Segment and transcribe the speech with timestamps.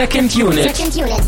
[0.00, 0.62] Second Unit.
[0.74, 1.22] Second Unit.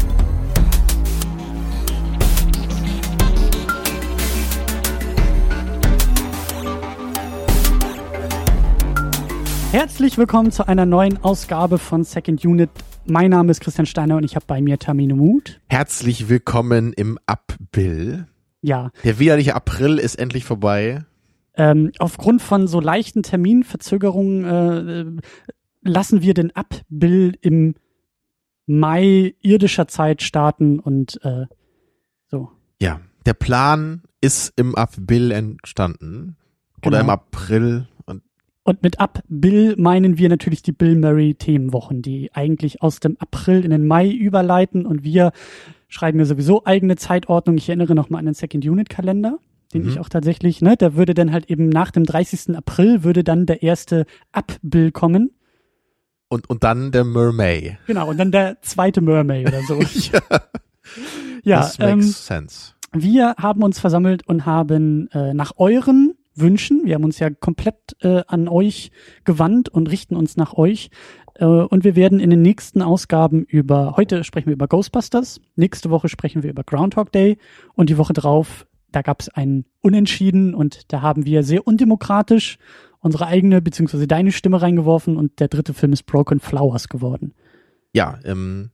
[9.72, 12.71] Herzlich willkommen zu einer neuen Ausgabe von Second Unit.
[13.04, 15.61] Mein Name ist Christian Steiner und ich habe bei mir Tamino Mut.
[15.68, 18.26] Herzlich willkommen im April.
[18.62, 21.04] Ja, Der widerliche April ist endlich vorbei.
[21.59, 25.17] ähm, aufgrund von so leichten Terminverzögerungen äh, äh,
[25.82, 27.75] lassen wir den Abbill im
[28.66, 31.46] Mai irdischer Zeit starten und äh,
[32.28, 32.50] so.
[32.80, 36.36] Ja, der Plan ist im April entstanden.
[36.84, 37.00] Oder Genau.
[37.00, 37.89] im April.
[38.06, 38.22] Und
[38.64, 43.64] Und mit Abbill meinen wir natürlich die Bill Murray Themenwochen, die eigentlich aus dem April
[43.64, 45.33] in den Mai überleiten und wir
[45.89, 47.56] schreiben ja sowieso eigene Zeitordnung.
[47.58, 49.39] Ich erinnere nochmal an den Second Unit Kalender,
[49.75, 49.89] den Mhm.
[49.91, 52.56] ich auch tatsächlich, ne, da würde dann halt eben nach dem 30.
[52.56, 55.31] April würde dann der erste Abbill kommen.
[56.33, 57.77] Und, und dann der Mermaid.
[57.86, 59.78] Genau, und dann der zweite Mermaid oder so.
[61.44, 62.72] ja, das ähm, makes sense.
[62.92, 67.77] wir haben uns versammelt und haben äh, nach euren Wünschen, wir haben uns ja komplett
[68.00, 68.91] äh, an euch
[69.25, 70.88] gewandt und richten uns nach euch.
[71.34, 75.91] Äh, und wir werden in den nächsten Ausgaben über, heute sprechen wir über Ghostbusters, nächste
[75.91, 77.36] Woche sprechen wir über Groundhog Day
[77.75, 82.56] und die Woche drauf, da gab es ein Unentschieden und da haben wir sehr undemokratisch
[83.03, 87.34] unsere eigene beziehungsweise deine Stimme reingeworfen und der dritte Film ist Broken Flowers geworden.
[87.92, 88.70] Ja, ähm,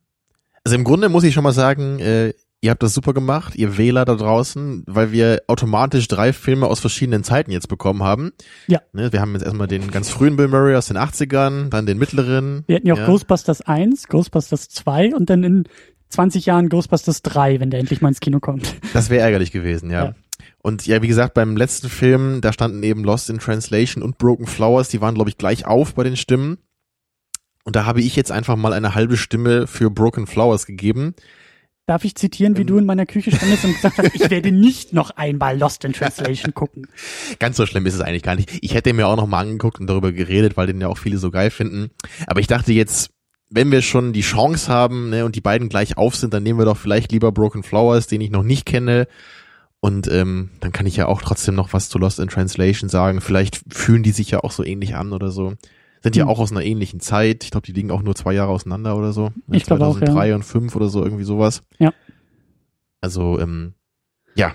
[0.65, 3.79] also im Grunde muss ich schon mal sagen, äh, ihr habt das super gemacht, ihr
[3.79, 8.33] Wähler da draußen, weil wir automatisch drei Filme aus verschiedenen Zeiten jetzt bekommen haben.
[8.67, 8.81] Ja.
[8.93, 11.99] Ne, wir haben jetzt erstmal den ganz frühen Bill Murray aus den 80ern, dann den
[11.99, 12.65] mittleren.
[12.67, 15.65] Wir hatten ja auch Ghostbusters 1, Ghostbusters 2 und dann in
[16.11, 18.77] 20 Jahren Ghostbusters 3, wenn der endlich mal ins Kino kommt.
[18.93, 20.07] Das wäre ärgerlich gewesen, ja.
[20.07, 20.15] Ja.
[20.63, 24.47] Und ja, wie gesagt, beim letzten Film, da standen eben Lost in Translation und Broken
[24.47, 26.59] Flowers, die waren, glaube ich, gleich auf bei den Stimmen.
[27.65, 31.15] Und da habe ich jetzt einfach mal eine halbe Stimme für Broken Flowers gegeben.
[31.87, 32.67] Darf ich zitieren, wie Ähm.
[32.67, 35.93] du in meiner Küche standest und gesagt hast, ich werde nicht noch einmal Lost in
[35.93, 36.87] Translation gucken.
[37.39, 38.51] Ganz so schlimm ist es eigentlich gar nicht.
[38.61, 41.19] Ich hätte mir auch noch mal angeguckt und darüber geredet, weil den ja auch viele
[41.19, 41.91] so geil finden.
[42.27, 43.11] Aber ich dachte jetzt,
[43.51, 46.59] wenn wir schon die Chance haben ne, und die beiden gleich auf sind, dann nehmen
[46.59, 49.09] wir doch vielleicht lieber Broken Flowers, den ich noch nicht kenne.
[49.81, 53.21] Und ähm, dann kann ich ja auch trotzdem noch was zu Lost in Translation sagen.
[53.21, 55.55] Vielleicht fühlen die sich ja auch so ähnlich an oder so.
[56.03, 56.31] Sind ja Hm.
[56.31, 57.45] auch aus einer ähnlichen Zeit.
[57.45, 59.31] Ich glaube, die liegen auch nur zwei Jahre auseinander oder so.
[59.51, 60.07] Ich glaube auch, ja.
[60.07, 61.63] 2003 und 5 oder so, irgendwie sowas.
[61.79, 61.93] Ja.
[63.01, 63.75] Also, ähm,
[64.35, 64.55] ja,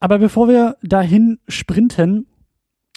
[0.00, 2.26] Aber bevor wir dahin sprinten,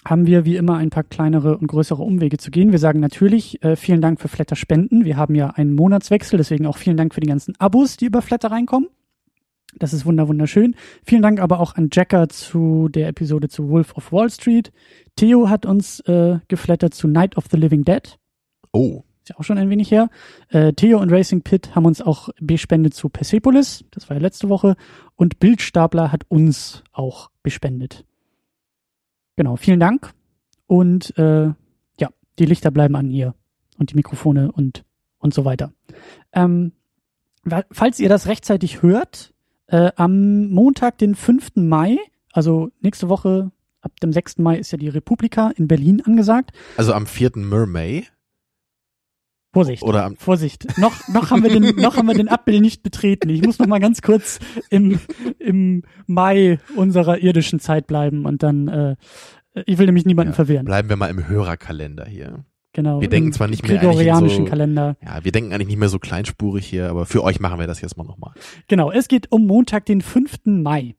[0.04, 2.72] haben wir wie immer ein paar kleinere und größere Umwege zu gehen.
[2.72, 5.06] Wir sagen natürlich äh, vielen Dank für Flatter Spenden.
[5.06, 8.24] Wir haben ja einen Monatswechsel, deswegen auch vielen Dank für die ganzen Abos, die über
[8.24, 8.90] Flatter reinkommen.
[9.78, 10.76] Das ist wunder wunderschön.
[11.04, 14.72] Vielen Dank aber auch an Jacker zu der Episode zu Wolf of Wall Street.
[15.16, 18.18] Theo hat uns äh, geflattert zu Night of the Living Dead.
[18.72, 20.10] oh, Ist ja auch schon ein wenig her.
[20.50, 23.84] Äh, Theo und Racing Pit haben uns auch bespendet zu Persepolis.
[23.92, 24.78] Das war ja letzte Woche.
[25.16, 28.06] Und Bildstapler hat uns auch bespendet.
[29.36, 30.14] Genau, vielen Dank.
[30.68, 31.48] Und äh,
[32.00, 32.10] ja,
[32.40, 33.36] die Lichter bleiben an hier.
[33.78, 34.86] Und die Mikrofone und,
[35.20, 35.74] und so weiter.
[36.32, 36.72] Ähm,
[37.72, 39.34] falls ihr das rechtzeitig hört,
[39.68, 41.52] äh, am Montag, den 5.
[41.56, 41.98] Mai,
[42.34, 44.40] also nächste Woche, ab dem 6.
[44.40, 46.52] Mai ist ja die Republika in Berlin angesagt.
[46.78, 47.32] also am 4.
[47.36, 48.12] Mermaid.
[49.54, 49.84] Vorsicht.
[49.84, 53.30] Oder am, Vorsicht, noch, noch haben wir den, noch haben wir den Abbild nicht betreten.
[53.30, 54.40] Ich muss noch mal ganz kurz
[54.70, 55.00] im,
[55.40, 58.96] im Mai unserer irdischen Zeit bleiben und dann, äh,
[59.66, 60.66] ich will nämlich niemanden Ja, verwirren.
[60.66, 62.44] bleiben wir mal im Hörerkalender hier.
[62.76, 63.00] Genau.
[63.00, 64.98] wir denken zwar nicht mehr Gregorianischen so- Kalender.
[65.02, 67.80] Ja, wir denken eigentlich nicht mehr so kleinspurig hier, aber für euch machen wir das
[67.80, 68.34] jetzt mal nochmal.
[68.68, 70.40] Genau, es geht um Montag, den 5.
[70.62, 70.96] Mai.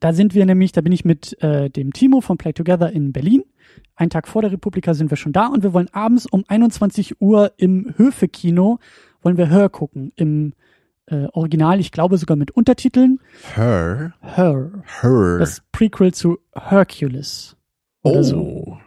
[0.00, 3.12] Da sind wir nämlich, da bin ich mit äh, dem Timo von Play Together in
[3.12, 3.44] Berlin.
[3.94, 7.20] Einen Tag vor der Republika sind wir schon da und wir wollen abends um 21
[7.20, 8.78] Uhr im Höfe-Kino,
[9.22, 10.10] wollen wir Hör gucken.
[10.16, 10.54] Im
[11.06, 13.20] äh, Original, ich glaube sogar mit Untertiteln.
[13.54, 14.72] Her, Her.
[15.02, 15.38] her.
[15.38, 17.56] Das Prequel zu Hercules.
[18.02, 18.22] Oh.
[18.22, 18.78] so.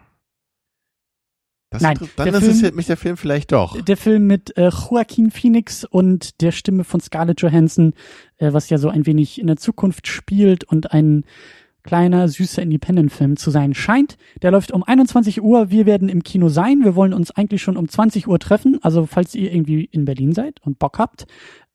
[1.73, 3.81] Das Nein, dann der interessiert Film- mich der Film vielleicht doch.
[3.81, 7.93] Der Film mit äh, Joaquin Phoenix und der Stimme von Scarlett Johansson,
[8.37, 11.25] äh, was ja so ein wenig in der Zukunft spielt und ein
[11.83, 14.17] kleiner, süßer Independent-Film zu sein scheint.
[14.41, 15.69] Der läuft um 21 Uhr.
[15.69, 16.79] Wir werden im Kino sein.
[16.83, 18.79] Wir wollen uns eigentlich schon um 20 Uhr treffen.
[18.81, 21.25] Also falls ihr irgendwie in Berlin seid und Bock habt,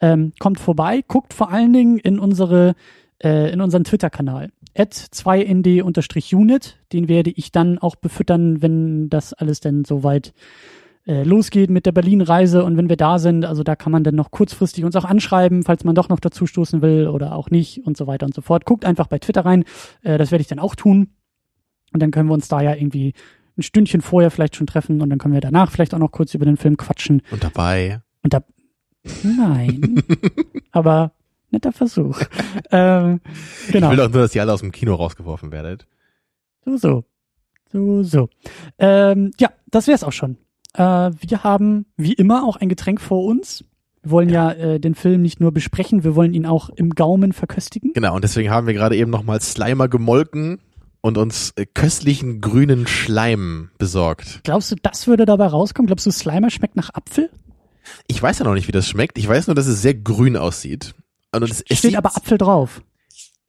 [0.01, 1.05] ähm, kommt vorbei.
[1.07, 2.75] Guckt vor allen Dingen in unsere
[3.23, 4.51] äh, in unseren Twitter-Kanal.
[4.79, 6.77] At 2nd-unit.
[6.93, 10.33] Den werde ich dann auch befüttern, wenn das alles denn soweit
[11.07, 14.15] äh, losgeht mit der Berlin-Reise und wenn wir da sind, also da kann man dann
[14.15, 17.87] noch kurzfristig uns auch anschreiben, falls man doch noch dazu stoßen will oder auch nicht
[17.87, 18.67] und so weiter und so fort.
[18.67, 19.65] Guckt einfach bei Twitter rein,
[20.03, 21.09] äh, das werde ich dann auch tun
[21.93, 23.15] und dann können wir uns da ja irgendwie
[23.57, 26.35] ein Stündchen vorher vielleicht schon treffen und dann können wir danach vielleicht auch noch kurz
[26.35, 28.03] über den Film quatschen Und dabei.
[28.23, 28.45] und da
[29.23, 30.03] Nein.
[30.73, 31.13] Aber
[31.51, 32.21] netter Versuch.
[32.71, 33.21] ähm,
[33.71, 33.87] genau.
[33.87, 35.87] Ich will doch nur, dass ihr alle aus dem Kino rausgeworfen werdet.
[36.65, 37.05] So, so.
[37.73, 38.29] So, so.
[38.79, 40.39] Ähm, ja, das wär's auch schon.
[40.75, 43.65] Äh, wir haben wie immer auch ein Getränk vor uns.
[44.03, 47.33] Wir wollen ja, äh, den Film nicht nur besprechen, wir wollen ihn auch im Gaumen
[47.33, 47.93] verköstigen.
[47.93, 50.61] Genau, und deswegen haben wir gerade eben nochmal Slimer gemolken
[51.01, 54.41] und uns äh, köstlichen grünen Schleim besorgt.
[54.45, 55.89] Glaubst du, das würde dabei rauskommen?
[55.89, 57.31] Glaubst du, Slimer schmeckt nach Apfel?
[58.07, 59.19] Ich weiß ja noch nicht, wie das schmeckt.
[59.19, 60.95] Ich weiß nur, dass es sehr grün aussieht.
[61.33, 62.83] Und es, es Steht sieht, aber Apfel drauf.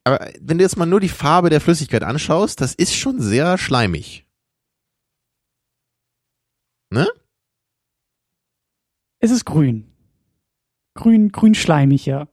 [0.04, 3.56] aber wenn du jetzt mal nur die Farbe der Flüssigkeit anschaust, das ist schon sehr
[3.58, 4.26] schleimig.
[6.90, 7.06] Ne?
[9.20, 9.86] Es ist grün.
[10.94, 12.28] Grün, grün schleimig, ja.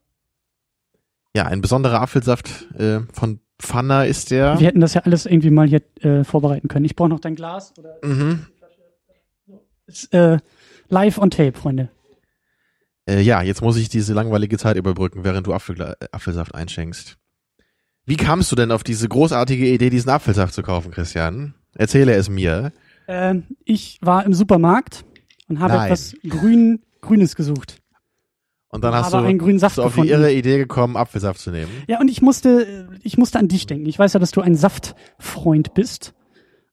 [1.35, 4.59] Ja, ein besonderer Apfelsaft äh, von Pfanner ist der.
[4.59, 6.85] Wir hätten das ja alles irgendwie mal hier äh, vorbereiten können.
[6.85, 8.47] Ich brauche noch dein Glas oder Mhm.
[9.85, 10.39] ist, äh,
[10.89, 11.89] live on tape, Freunde.
[13.07, 17.17] Äh, ja, jetzt muss ich diese langweilige Zeit überbrücken, während du Apfelgla äh, Apfelsaft einschenkst.
[18.05, 21.55] Wie kamst du denn auf diese großartige Idee, diesen Apfelsaft zu kaufen, Christian?
[21.75, 22.71] Erzähle es mir.
[23.07, 25.05] Ähm, ich war im Supermarkt
[25.49, 25.85] und habe Nein.
[25.87, 27.81] etwas Grün, Grünes gesucht.
[28.69, 30.23] Und dann hast du einen grünen Saft bist du auf die gefunden.
[30.23, 31.71] irre Idee gekommen, Apfelsaft zu nehmen.
[31.87, 33.85] Ja, und ich musste, ich musste an dich denken.
[33.85, 36.13] Ich weiß ja, dass du ein Saftfreund bist.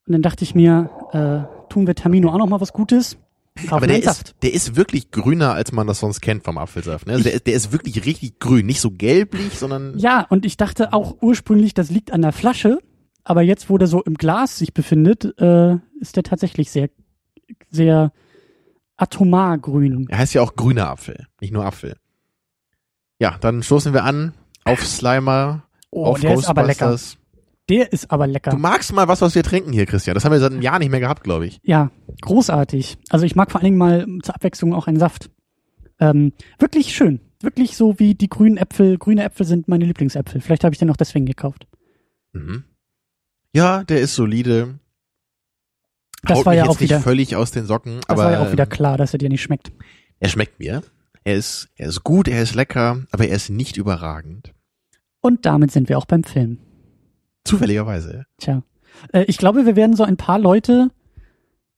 [0.07, 3.17] Und dann dachte ich mir, äh, tun wir Tamino auch noch mal was Gutes.
[3.71, 7.06] Aber der ist, der ist wirklich grüner, als man das sonst kennt vom Apfelsaft.
[7.06, 7.12] Ne?
[7.15, 8.67] Also der, ist- der ist wirklich richtig grün.
[8.67, 12.79] Nicht so gelblich, sondern Ja, und ich dachte auch ursprünglich, das liegt an der Flasche.
[13.23, 16.91] Aber jetzt, wo der so im Glas sich befindet, äh, ist der tatsächlich sehr,
[17.71, 18.12] sehr
[18.97, 20.07] atomar grün.
[20.11, 21.97] er heißt ja auch grüner Apfel, nicht nur Apfel.
[23.19, 24.35] Ja, dann stoßen wir an
[24.65, 26.99] auf Slimer, Oh, auf der ist aber lecker.
[27.70, 28.50] Der ist aber lecker.
[28.50, 30.14] Du magst mal was, was wir trinken hier, Christian.
[30.14, 31.61] Das haben wir seit einem Jahr nicht mehr gehabt, glaube ich.
[31.62, 31.90] Ja,
[32.20, 32.99] großartig.
[33.08, 35.31] Also ich mag vor allen Dingen mal zur Abwechslung auch einen Saft.
[35.99, 37.20] Ähm, wirklich schön.
[37.40, 38.99] Wirklich so wie die grünen Äpfel.
[38.99, 40.40] Grüne Äpfel sind meine Lieblingsäpfel.
[40.40, 41.66] Vielleicht habe ich den auch deswegen gekauft.
[42.32, 42.64] Mhm.
[43.55, 44.78] Ja, der ist solide.
[46.22, 48.32] Das Haut war ja jetzt auch nicht wieder, völlig aus den Socken, das aber war
[48.32, 49.72] ja auch wieder ähm, klar, dass er dir nicht schmeckt.
[50.20, 50.82] er schmeckt mir.
[51.22, 54.52] Er ist, er ist gut, er ist lecker, aber er ist nicht überragend.
[55.20, 56.58] Und damit sind wir auch beim Film.
[57.44, 58.26] Zufälligerweise.
[58.38, 58.62] Tja.
[59.12, 60.91] Äh, ich glaube, wir werden so ein paar Leute,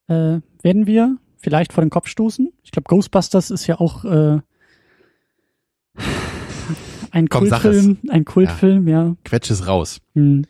[0.09, 2.53] äh, werden wir vielleicht vor den Kopf stoßen.
[2.63, 4.41] Ich glaube, Ghostbusters ist ja auch äh,
[7.11, 7.49] ein Komm.
[7.49, 7.99] Kultfilm.
[8.09, 9.17] Ein Kultfilm, ja.
[9.25, 10.01] Quetsch es raus.
[10.15, 10.45] Hm.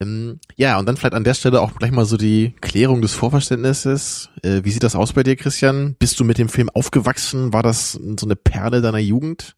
[0.00, 3.14] Ähm, ja, und dann vielleicht an der Stelle auch gleich mal so die Klärung des
[3.14, 4.30] Vorverständnisses.
[4.42, 5.96] Äh, wie sieht das aus bei dir, Christian?
[5.98, 7.52] Bist du mit dem Film aufgewachsen?
[7.52, 9.56] War das so eine Perle deiner Jugend?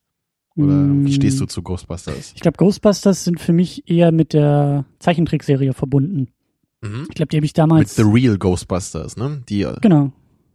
[0.56, 1.04] Oder Hm.
[1.06, 2.32] wie stehst du zu Ghostbusters?
[2.34, 6.28] Ich glaube, Ghostbusters sind für mich eher mit der Zeichentrickserie verbunden.
[6.80, 7.06] Mhm.
[7.08, 7.96] Ich glaube, die habe ich Mit damals.
[7.96, 9.42] The Real Ghostbusters, ne?
[9.48, 10.12] Die, genau.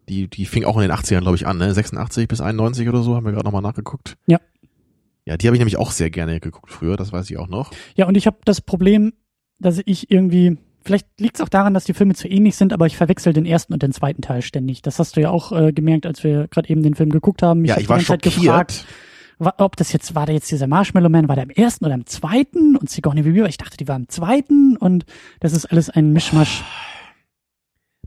[0.08, 1.74] die, die fing auch in den 80ern, glaube ich, an, ne?
[1.74, 4.16] 86 bis 91 oder so, haben wir gerade nochmal nachgeguckt.
[4.28, 4.40] Ja.
[5.26, 7.72] Ja, die habe ich nämlich auch sehr gerne geguckt früher, das weiß ich auch noch.
[7.96, 9.14] Ja, und ich habe das Problem,
[9.60, 10.58] dass ich irgendwie.
[10.82, 13.46] Vielleicht liegt es auch daran, dass die Filme zu ähnlich sind, aber ich verwechsel den
[13.46, 14.82] ersten und den zweiten Teil ständig.
[14.82, 17.66] Das hast du ja auch äh, gemerkt, als wir gerade eben den Film geguckt haben.
[17.66, 18.44] ja, hab ich die war ganze Zeit schockiert.
[18.46, 18.86] gefragt,
[19.40, 22.06] ob das jetzt war, da jetzt dieser Marshmallow Man, war der im ersten oder im
[22.06, 25.06] zweiten und Sigourney Weaver, ich dachte, die war im zweiten und
[25.40, 26.64] das ist alles ein Mischmasch.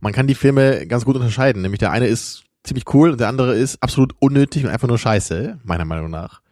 [0.00, 3.28] Man kann die Filme ganz gut unterscheiden, nämlich der eine ist ziemlich cool und der
[3.28, 6.42] andere ist absolut unnötig und einfach nur scheiße, meiner Meinung nach.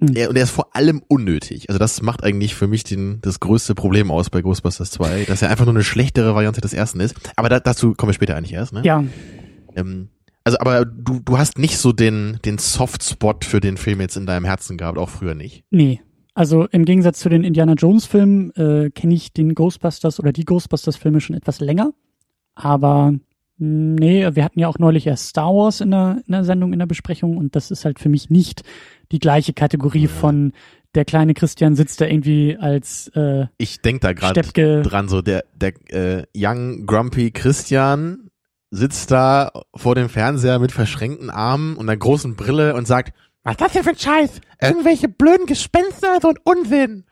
[0.00, 0.14] Hm.
[0.14, 1.68] Er, und er ist vor allem unnötig.
[1.68, 5.42] Also das macht eigentlich für mich den, das größte Problem aus bei Ghostbusters 2, dass
[5.42, 7.14] er einfach nur eine schlechtere Variante des ersten ist.
[7.36, 8.82] Aber da, dazu kommen wir später eigentlich erst, ne?
[8.84, 9.04] Ja,
[9.76, 10.08] Ähm,
[10.44, 14.26] also, aber du, du hast nicht so den, den Softspot für den Film jetzt in
[14.26, 15.64] deinem Herzen gehabt, auch früher nicht.
[15.70, 16.00] nee.
[16.36, 20.44] Also im Gegensatz zu den Indiana Jones Filmen äh, kenne ich den Ghostbusters oder die
[20.44, 21.92] Ghostbusters Filme schon etwas länger.
[22.56, 23.14] Aber
[23.56, 26.80] nee, wir hatten ja auch neulich erst Star Wars in der, in der Sendung, in
[26.80, 28.64] der Besprechung und das ist halt für mich nicht
[29.12, 30.52] die gleiche Kategorie von
[30.94, 35.44] der kleine Christian sitzt da irgendwie als äh, Ich denk da gerade dran, so der,
[35.54, 38.30] der äh, Young Grumpy Christian
[38.74, 43.12] sitzt da vor dem Fernseher mit verschränkten Armen und einer großen Brille und sagt,
[43.42, 44.40] was ist das denn für ein Scheiß?
[44.60, 47.04] Irgendwelche blöden Gespenster, so ein Unsinn.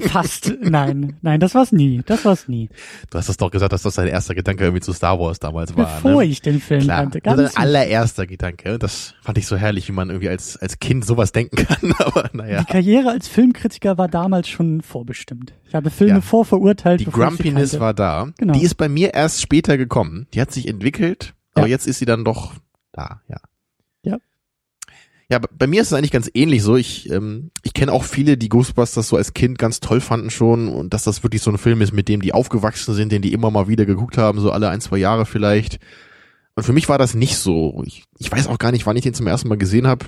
[0.00, 0.52] Fast.
[0.60, 2.02] Nein, nein, das war's nie.
[2.06, 2.68] Das war's nie.
[3.10, 5.76] Du hast das doch gesagt, dass das dein erster Gedanke irgendwie zu Star Wars damals
[5.76, 5.86] war.
[5.86, 6.26] Bevor ne?
[6.28, 7.20] ich den Film Klar, kannte.
[7.20, 8.78] das Ganz ist dein allererster Gedanke.
[8.78, 11.92] Das fand ich so herrlich, wie man irgendwie als, als Kind sowas denken kann.
[11.98, 12.60] Aber naja.
[12.60, 15.52] Die Karriere als Filmkritiker war damals schon vorbestimmt.
[15.66, 16.20] Ich habe Filme Ja.
[16.20, 17.00] vorverurteilt.
[17.00, 18.28] Die Grumpiness war da.
[18.38, 18.54] Genau.
[18.54, 20.26] Die ist bei mir erst später gekommen.
[20.34, 21.70] Die hat sich entwickelt, aber Ja.
[21.72, 22.54] jetzt ist sie dann doch
[22.92, 23.36] da, ja.
[24.02, 24.18] Ja.
[25.30, 26.74] Ja, bei mir ist es eigentlich ganz ähnlich so.
[26.76, 30.66] Ich, ähm, ich kenne auch viele, die Ghostbusters so als Kind ganz toll fanden schon
[30.68, 33.32] und dass das wirklich so ein Film ist, mit dem die aufgewachsen sind, den die
[33.32, 35.78] immer mal wieder geguckt haben, so alle ein, zwei Jahre vielleicht.
[36.56, 37.80] Und für mich war das nicht so.
[37.86, 40.06] Ich, ich weiß auch gar nicht, wann ich den zum ersten Mal gesehen habe.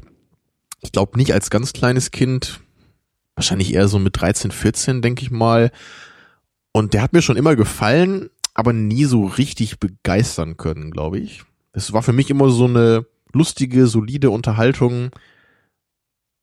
[0.81, 2.61] Ich glaube nicht als ganz kleines Kind.
[3.37, 5.71] Wahrscheinlich eher so mit 13, 14, denke ich mal.
[6.73, 11.45] Und der hat mir schon immer gefallen, aber nie so richtig begeistern können, glaube ich.
[11.73, 15.11] Das war für mich immer so eine lustige, solide Unterhaltung.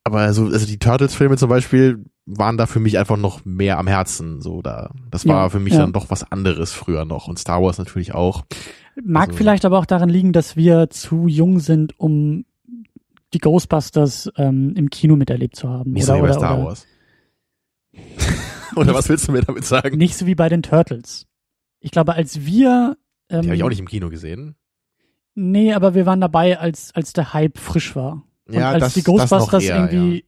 [0.03, 3.88] Aber also, also die Turtles-Filme zum Beispiel waren da für mich einfach noch mehr am
[3.88, 4.41] Herzen.
[4.41, 5.79] So da, das war Ja, für mich ja.
[5.79, 8.46] dann doch was anderes früher noch und Star Wars natürlich auch.
[9.03, 12.46] Mag Also- vielleicht aber auch daran liegen, dass wir zu jung sind, um
[13.34, 15.91] die Ghostbusters ähm, im Kino miterlebt zu haben.
[15.91, 16.88] Nicht oder, so wie bei oder, Star oder Wars.
[18.75, 19.98] oder was willst du mir damit sagen?
[19.98, 21.27] Nicht so wie bei den Turtles.
[21.79, 22.98] Ich glaube, als wir
[23.29, 24.55] ähm, Die habe ich auch nicht im Kino gesehen.
[25.36, 28.24] Nee, aber wir waren dabei, als, als der Hype frisch war.
[28.48, 30.25] Und Ja, als das- die Ghostbusters eher, irgendwie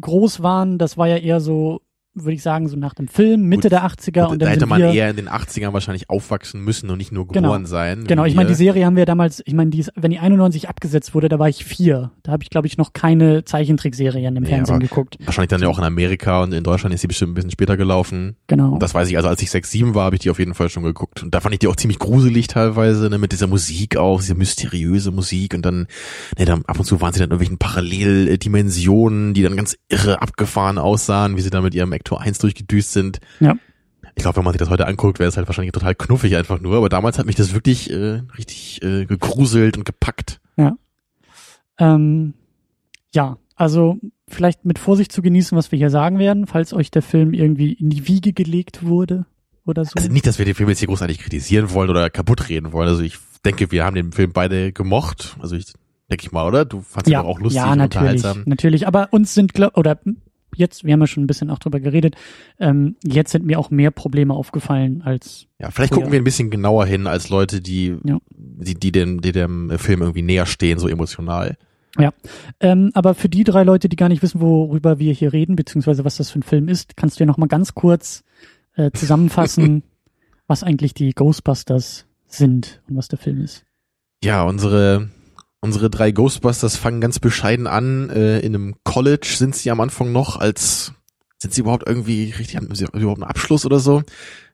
[0.00, 1.82] groß waren, das war ja eher so,
[2.14, 4.80] würde ich sagen, so nach dem Film, Mitte Gut, der 80er und da hätte man
[4.80, 7.48] eher in den 80ern wahrscheinlich aufwachsen müssen und nicht nur Genau.
[7.48, 8.04] geboren sein.
[8.06, 8.54] Genau, ich meine, die.
[8.54, 11.48] Serie haben wir damals, ich meine, die ist, wenn die 91 abgesetzt wurde, da war
[11.48, 12.12] ich vier.
[12.22, 15.16] Da habe ich, glaube ich, noch keine Zeichentrickserien im Nee, Fernsehen geguckt.
[15.24, 17.76] Wahrscheinlich dann ja auch in Amerika und in Deutschland ist sie bestimmt ein bisschen später
[17.76, 18.36] gelaufen.
[18.46, 18.72] Genau.
[18.74, 20.54] Und das weiß ich, also als ich sechs, sieben war, habe ich die auf jeden
[20.54, 21.22] Fall schon geguckt.
[21.22, 24.34] Und da fand ich die auch ziemlich gruselig teilweise, ne, mit dieser Musik auch, diese
[24.36, 25.54] mysteriöse Musik.
[25.54, 25.88] Und dann,
[26.38, 30.22] ne, dann ab und zu waren sie dann in irgendwelchen Paralleldimensionen, die dann ganz irre
[30.22, 33.20] abgefahren aussahen, wie sie dann mit ihrem Ecto 1 durchgedüst sind.
[33.40, 33.56] Ja.
[34.14, 36.60] Ich glaube, wenn man sich das heute anguckt, wäre es halt wahrscheinlich total knuffig einfach
[36.60, 36.76] nur.
[36.76, 40.40] Aber damals hat mich das wirklich äh, richtig äh, gegruselt und gepackt.
[41.78, 42.34] Ähm,
[43.12, 47.02] ja, also vielleicht mit Vorsicht zu genießen, was wir hier sagen werden, falls euch der
[47.02, 49.26] Film irgendwie in die Wiege gelegt wurde
[49.64, 49.92] oder so.
[49.96, 52.88] Also nicht, dass wir den Film jetzt hier großartig kritisieren wollen oder kaputt reden wollen.
[52.88, 55.36] Also ich denke, wir haben den Film beide gemocht.
[55.40, 55.66] Also ich
[56.10, 56.64] denke ich mal, oder?
[56.64, 58.42] Du fandst ihn ja, doch auch lustig ja, und natürlich, unterhaltsam.
[58.46, 58.86] natürlich.
[58.86, 59.98] Aber uns sind, glaub, oder
[60.56, 62.16] jetzt, wir haben ja schon ein bisschen auch drüber geredet,
[62.58, 66.12] ähm, jetzt sind mir auch mehr Probleme aufgefallen als, Ja, vielleicht Oh gucken ja.
[66.12, 68.18] wir ein bisschen genauer hin als Leute, die, Ja.
[68.30, 71.56] die, die dem, die dem Film irgendwie näher stehen, so emotional.
[72.60, 76.04] ähm, aber für die drei Leute, die gar nicht wissen, worüber wir hier reden, beziehungsweise
[76.04, 78.24] was das für ein Film ist, kannst du ja noch mal ganz kurz
[78.74, 79.84] äh, zusammenfassen,
[80.48, 83.64] was eigentlich die Ghostbusters sind und was der Film ist.
[84.24, 85.10] Ja, unsere,
[85.64, 88.10] unsere drei Ghostbusters fangen ganz bescheiden an.
[88.10, 90.92] Äh, in einem College sind sie am Anfang noch als,
[91.38, 94.02] sind sie überhaupt irgendwie richtig, haben sie überhaupt einen Abschluss oder so?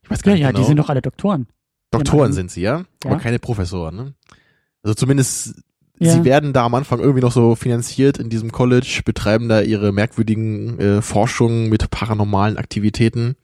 [0.03, 0.61] Ich weiß gar Ja, nicht ja, genau.
[0.61, 1.49] die sind doch alle Doktoren.
[1.91, 2.85] Doktoren sind sie, ja?
[3.05, 3.11] Ja.
[3.11, 4.15] Aber keine Professoren, ne?
[4.83, 5.55] Also zumindest,
[5.99, 6.13] Ja.
[6.13, 9.93] sie werden da am Anfang irgendwie noch so finanziert in diesem College, betreiben da ihre
[9.93, 13.35] merkwürdigen äh, Forschungen mit paranormalen Aktivitäten.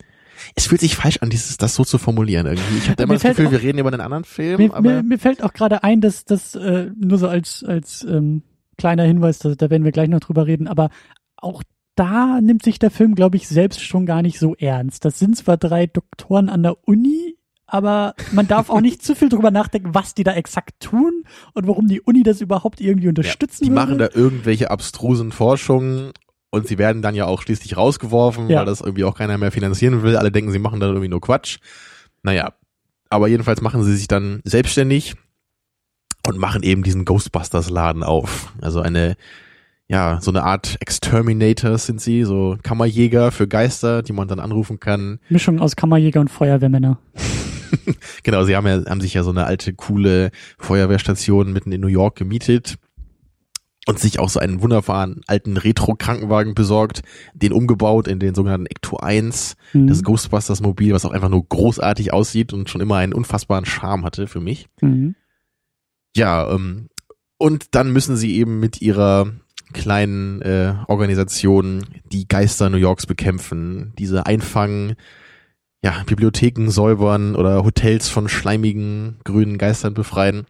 [0.54, 2.78] Es fühlt sich falsch an, dieses, das so zu formulieren irgendwie.
[2.78, 4.80] Ich hatte immer Mir das Gefühl, auch- wir reden über einen anderen Film, Mir, aber
[4.80, 8.42] mir, mir fällt auch gerade ein, dass das äh, nur so als als ähm,
[8.78, 10.90] kleiner Hinweis, da, da werden wir gleich noch drüber reden, aber
[11.36, 11.62] auch
[11.94, 15.04] da nimmt sich der Film, glaube ich, selbst schon gar nicht so ernst.
[15.06, 19.30] Das sind zwar drei Doktoren an der Uni, aber man darf auch nicht zu viel
[19.30, 21.24] drüber nachdenken, was die da exakt tun
[21.54, 23.80] und warum die Uni das überhaupt irgendwie ja, unterstützen die würde.
[23.80, 26.12] machen da irgendwelche abstrusen Forschungen
[26.56, 28.58] und sie werden dann ja auch schließlich rausgeworfen, Ja.
[28.58, 30.16] weil das irgendwie auch keiner mehr finanzieren will.
[30.16, 31.58] Alle denken, sie machen da irgendwie nur Quatsch.
[32.22, 32.54] Naja,
[33.08, 35.14] aber jedenfalls machen sie sich dann selbstständig
[36.26, 38.52] und machen eben diesen Ghostbusters-Laden auf.
[38.60, 39.16] Also eine,
[39.86, 44.80] ja, so eine Art Exterminator sind sie, so Kammerjäger für Geister, die man dann anrufen
[44.80, 45.20] kann.
[45.28, 46.98] Mischung aus Kammerjäger und Feuerwehrmänner.
[48.22, 51.86] Genau, sie haben ja, haben sich ja so eine alte, coole Feuerwehrstation mitten in New
[51.88, 52.76] York gemietet
[53.88, 57.02] und sich auch so einen wunderbaren alten Retro-Krankenwagen besorgt,
[57.34, 59.86] den umgebaut in den sogenannten Ecto 1, Mhm.
[59.86, 64.26] das Ghostbusters-Mobil, was auch einfach nur großartig aussieht und schon immer einen unfassbaren Charme hatte
[64.26, 64.66] für mich.
[64.80, 65.14] Mhm.
[66.16, 66.88] Ja, ähm,
[67.38, 69.30] und dann müssen sie eben mit ihrer
[69.72, 74.94] kleinen äh, Organisation die Geister New Yorks bekämpfen, diese einfangen,
[75.82, 80.46] ja, Bibliotheken säubern oder Hotels von schleimigen grünen Geistern befreien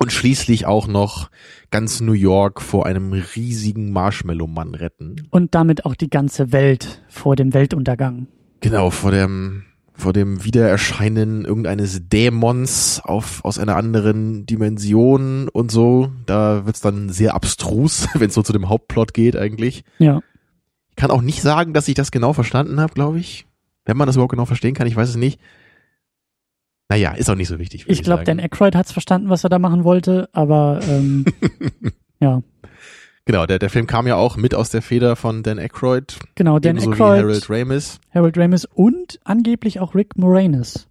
[0.00, 1.30] und schließlich auch noch
[1.70, 5.26] ganz New York vor einem riesigen Marshmallow-Mann retten.
[5.30, 8.26] Und damit auch die ganze Welt vor dem Weltuntergang.
[8.60, 16.12] Genau, vor dem, vor dem Wiedererscheinen irgendeines Dämons auf, aus einer anderen Dimension und so.
[16.26, 19.84] Da wird's dann sehr abstrus, wenn es so zu dem Hauptplot geht eigentlich.
[19.98, 20.20] Ja.
[20.90, 23.46] Ich kann auch nicht sagen, dass ich das genau verstanden habe, glaube ich.
[23.84, 25.40] Wenn man das überhaupt genau verstehen kann, ich weiß es nicht.
[26.88, 27.84] Naja, ist auch nicht so wichtig.
[27.88, 28.38] Ich glaube, Dan.
[28.38, 31.24] Aykroyd hat's verstanden, was er da machen wollte, aber ähm,
[32.20, 32.42] ja,
[33.28, 36.16] Genau, der, der Film kam ja auch mit aus der Feder von Dan Aykroyd.
[36.36, 37.98] genau, Dan Aykroyd, Harold Ramis.
[38.14, 40.86] Harold Ramis und angeblich auch Rick Moranis,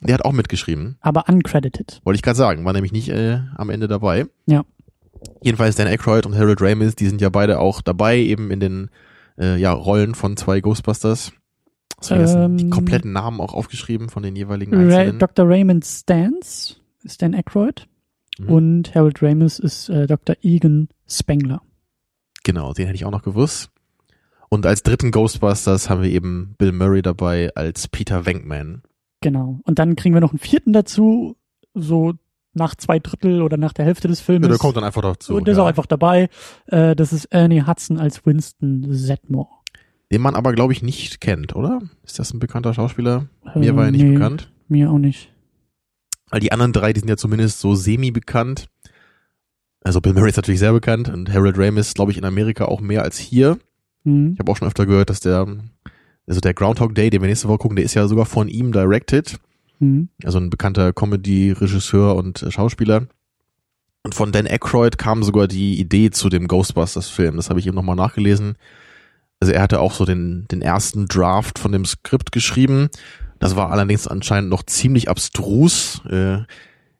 [0.00, 0.96] Der hat auch mitgeschrieben.
[1.00, 2.00] aber uncredited.
[2.02, 4.26] Wollte ich gerade sagen, war nämlich nicht äh, am Ende dabei.
[4.46, 4.64] Ja.
[5.42, 8.90] Jedenfalls Dan Aykroyd und Harold Ramis, die sind ja beide auch dabei, eben in den
[9.38, 11.32] äh, ja, Rollen von zwei Ghostbusters.
[12.10, 15.18] Ähm, die kompletten Namen auch aufgeschrieben von den jeweiligen Ra Einzelnen?
[15.18, 15.48] Dr.
[15.48, 17.86] Raymond Stans ist Dan Aykroyd.
[18.38, 18.48] Mhm.
[18.48, 20.36] Und Harold Ramis ist äh, Dr.
[20.42, 21.62] Egan Spengler.
[22.44, 23.70] Genau, den hätte ich auch noch gewusst.
[24.48, 28.82] Und als dritten Ghostbusters haben wir eben Bill Murray dabei als Peter Venkman.
[29.20, 29.60] Genau.
[29.64, 31.36] Und dann kriegen wir noch einen vierten dazu,
[31.74, 32.14] so
[32.52, 34.46] nach zwei Drittel oder nach der Hälfte des Filmes.
[34.46, 35.34] Ja, der kommt dann einfach dazu.
[35.34, 35.64] und der ist ja.
[35.64, 36.28] auch einfach dabei.
[36.66, 39.48] Äh, das ist Ernie Hudson als Winston Zedmore.
[40.12, 41.80] Den man aber, glaube ich, nicht kennt, oder?
[42.04, 43.28] Ist das ein bekannter Schauspieler?
[43.54, 44.52] Mir Äh, war er nicht nee, bekannt.
[44.68, 45.32] Mir auch nicht.
[46.30, 48.68] Weil die anderen drei, die sind ja zumindest so semi-bekannt.
[49.82, 52.80] Also Bill Murray ist natürlich sehr bekannt und Harold Ramis, glaube ich, in Amerika auch
[52.80, 53.58] mehr als hier.
[54.04, 54.32] Hm.
[54.32, 55.46] Ich habe auch schon öfter gehört, dass der,
[56.26, 58.72] also der Groundhog Day, den wir nächste Woche gucken, der ist ja sogar von ihm
[58.72, 59.38] directed.
[59.78, 60.08] Hm.
[60.24, 63.06] Also ein bekannter Comedy-Regisseur und äh, Schauspieler.
[64.02, 67.36] Und von Dan Aykroyd kam sogar die Idee zu dem Ghostbusters-Film.
[67.36, 68.54] Das habe ich eben nochmal nachgelesen.
[69.40, 72.88] Also er hatte auch so den, den ersten Draft von dem Skript geschrieben.
[73.38, 76.00] Das war allerdings anscheinend noch ziemlich abstrus.
[76.08, 76.38] Äh,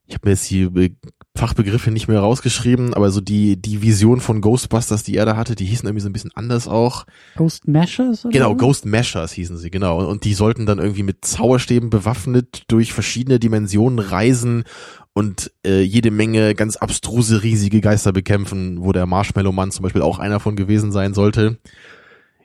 [0.07, 0.90] ich habe mir jetzt die Be
[1.37, 5.55] Fachbegriffe nicht mehr rausgeschrieben, aber so die, die Vision von Ghostbusters, die er da hatte,
[5.55, 7.05] die hießen irgendwie so ein bisschen anders auch.
[7.37, 8.25] Ghost Mashers?
[8.25, 8.55] Oder Genau?
[8.55, 10.02] Ghost Mashers hießen sie, genau.
[10.09, 14.64] Und die sollten dann irgendwie mit Zauberstäben bewaffnet durch verschiedene Dimensionen reisen
[15.12, 20.19] und äh, jede Menge ganz abstruse, riesige Geister bekämpfen, wo der Marshmallow-Mann zum Beispiel auch
[20.19, 21.59] einer von gewesen sein sollte.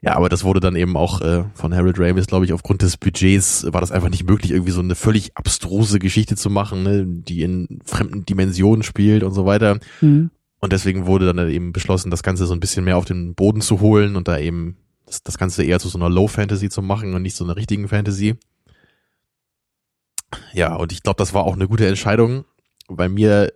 [0.03, 2.97] Ja, aber das wurde dann eben auch äh, von Harold Ramis, glaube ich, aufgrund des
[2.97, 7.05] Budgets war das einfach nicht möglich, irgendwie so eine völlig abstruse Geschichte zu machen, ne,
[7.05, 9.79] die in fremden Dimensionen spielt und so weiter.
[9.99, 10.31] Hm.
[10.59, 13.61] Und deswegen wurde dann eben beschlossen, das Ganze so ein bisschen mehr auf den Boden
[13.61, 16.81] zu holen und da eben das, das Ganze eher zu so einer Low Fantasy zu
[16.81, 18.35] machen und nicht so einer richtigen Fantasy.
[20.53, 22.45] Ja, und ich glaube, das war auch eine gute Entscheidung,
[22.87, 23.53] weil mir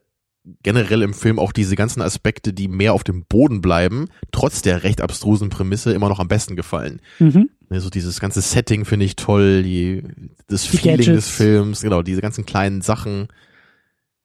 [0.64, 4.84] generell im Film auch diese ganzen Aspekte, die mehr auf dem Boden bleiben, trotz der
[4.84, 7.02] recht abstrusen Prämisse immer noch am besten gefallen.
[7.20, 7.50] Mhm.
[7.70, 10.04] Ne, So dieses ganze Setting finde ich toll, die,
[10.48, 11.26] das Die Feeling Gadgets.
[11.26, 13.28] des Films, genau, diese ganzen kleinen Sachen.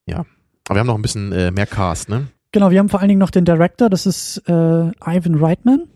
[0.05, 0.25] Ja.
[0.67, 2.27] Aber wir haben noch ein bisschen äh, mehr Cast, ne?
[2.51, 5.87] Genau, wir haben vor allen Dingen noch den Director, das ist äh, Ivan Reitman.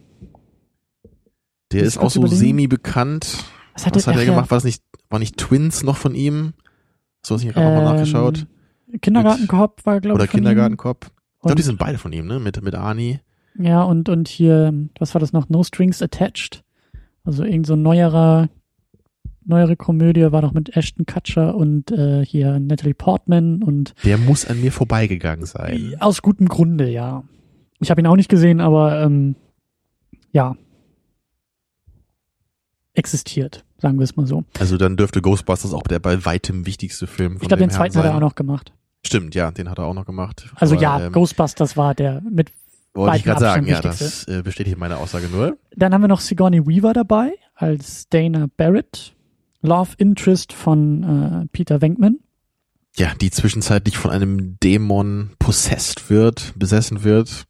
[1.72, 3.44] Der ist ich auch so semi-bekannt.
[3.74, 4.50] Was hat, Was hat er gemacht?
[4.50, 6.54] War das nicht, war nicht Twins noch von ihm?
[7.26, 8.48] So hast du gerade nochmal nachgeschaut.
[9.02, 11.08] Kindergartenkopf war, glaube Oder ich, von Kindergartenkopf.
[11.36, 12.40] Ich glaube, die sind beide von ihm, ne?
[12.40, 13.20] Mit, mit Arnie.
[13.56, 13.66] ihm.
[13.66, 15.50] Ja, und, und hier, was war das noch?
[15.50, 16.64] No Strings Attached.
[17.24, 18.50] Also irgend so ein neuerer,
[19.46, 24.46] neuere Komödie war doch mit Ashton Kutcher und äh, hier Natalie Portman und Der muss
[24.46, 25.96] an mir vorbeigegangen sein.
[26.00, 27.24] aus gutem Grunde, ja.
[27.80, 29.36] Ich habe ihn auch nicht gesehen, aber ähm,
[30.32, 30.56] ja.
[32.94, 34.44] Existiert, sagen wir es mal so.
[34.60, 37.98] Also dann dürfte Ghostbusters auch der bei weitem wichtigste Film von Ich glaube, den zweiten
[37.98, 38.16] hat er sein.
[38.16, 38.72] auch noch gemacht.
[39.06, 40.48] Stimmt, ja, den hat er auch noch gemacht.
[40.56, 42.52] Also Aber, ja, ähm, Ghostbusters war der mit.
[42.94, 45.58] Wollte ich gerade sagen, ja, das äh, bestätigt meine Aussage nur.
[45.76, 49.14] Dann haben wir noch Sigourney Weaver dabei als Dana Barrett,
[49.62, 52.20] Love Interest von äh, Peter Venkman.
[52.98, 57.44] Ja, die zwischenzeitlich von einem Dämon possessed wird, besessen wird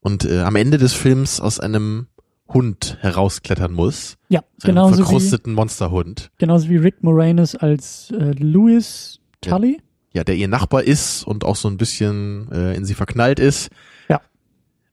[0.00, 2.06] und äh, am Ende des Films aus einem
[2.48, 4.16] Hund herausklettern muss.
[4.28, 6.30] Ja, So genauso wie, verkrusteten Monsterhund.
[6.38, 9.78] genauso wie Rick Moranis als äh, Louis Tully.
[10.12, 13.68] Ja, der ihr Nachbar ist und auch so ein bisschen äh, in sie verknallt ist.
[14.08, 14.20] Ja.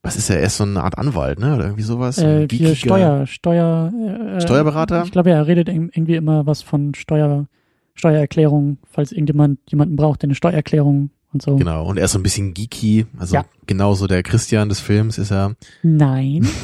[0.02, 0.40] Was ist er?
[0.40, 1.56] Er ist so eine Art Anwalt, ne?
[1.56, 2.18] Oder irgendwie sowas?
[2.18, 3.94] Äh, hier Steuer, Steuer,
[4.36, 5.04] äh, Steuerberater?
[5.06, 7.48] Ich glaube, er redet ir- irgendwie immer was von Steuer,
[7.94, 11.56] Steuererklärung, falls irgendjemand jemanden braucht, der eine Steuererklärung und so.
[11.56, 13.06] Genau, und er ist so ein bisschen geeky.
[13.18, 13.46] Also Ja.
[13.66, 15.56] genauso der Christian des Films ist er.
[15.84, 16.48] Nein.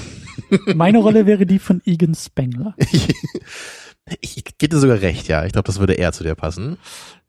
[0.75, 2.75] Meine Rolle wäre die von Egan Spengler.
[2.78, 5.45] ich, ich gebe dir sogar recht, ja.
[5.45, 6.78] Ich glaube, das würde eher zu dir passen.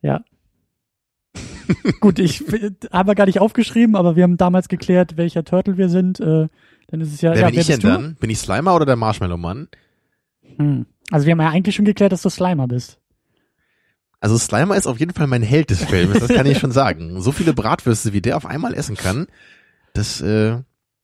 [0.02, 0.22] Ja.
[2.00, 2.44] Gut, ich
[2.90, 6.18] habe gar nicht aufgeschrieben, aber wir haben damals geklärt, welcher Turtle wir sind.
[6.20, 6.48] Äh,
[6.88, 7.32] dann ist es ja.
[7.32, 7.86] Wer ja, bin ich denn du?
[7.86, 8.14] dann?
[8.16, 9.68] Bin ich Slimer oder der Marshmallow-Mann?
[10.56, 10.86] Hm.
[11.10, 12.98] Also wir haben ja eigentlich schon geklärt, dass du Slimer bist.
[14.20, 17.20] Also Slimer ist auf jeden Fall mein Held des Films, das kann ich schon sagen.
[17.22, 19.26] So viele Bratwürste, wie der auf einmal essen kann,
[19.94, 20.58] das, äh,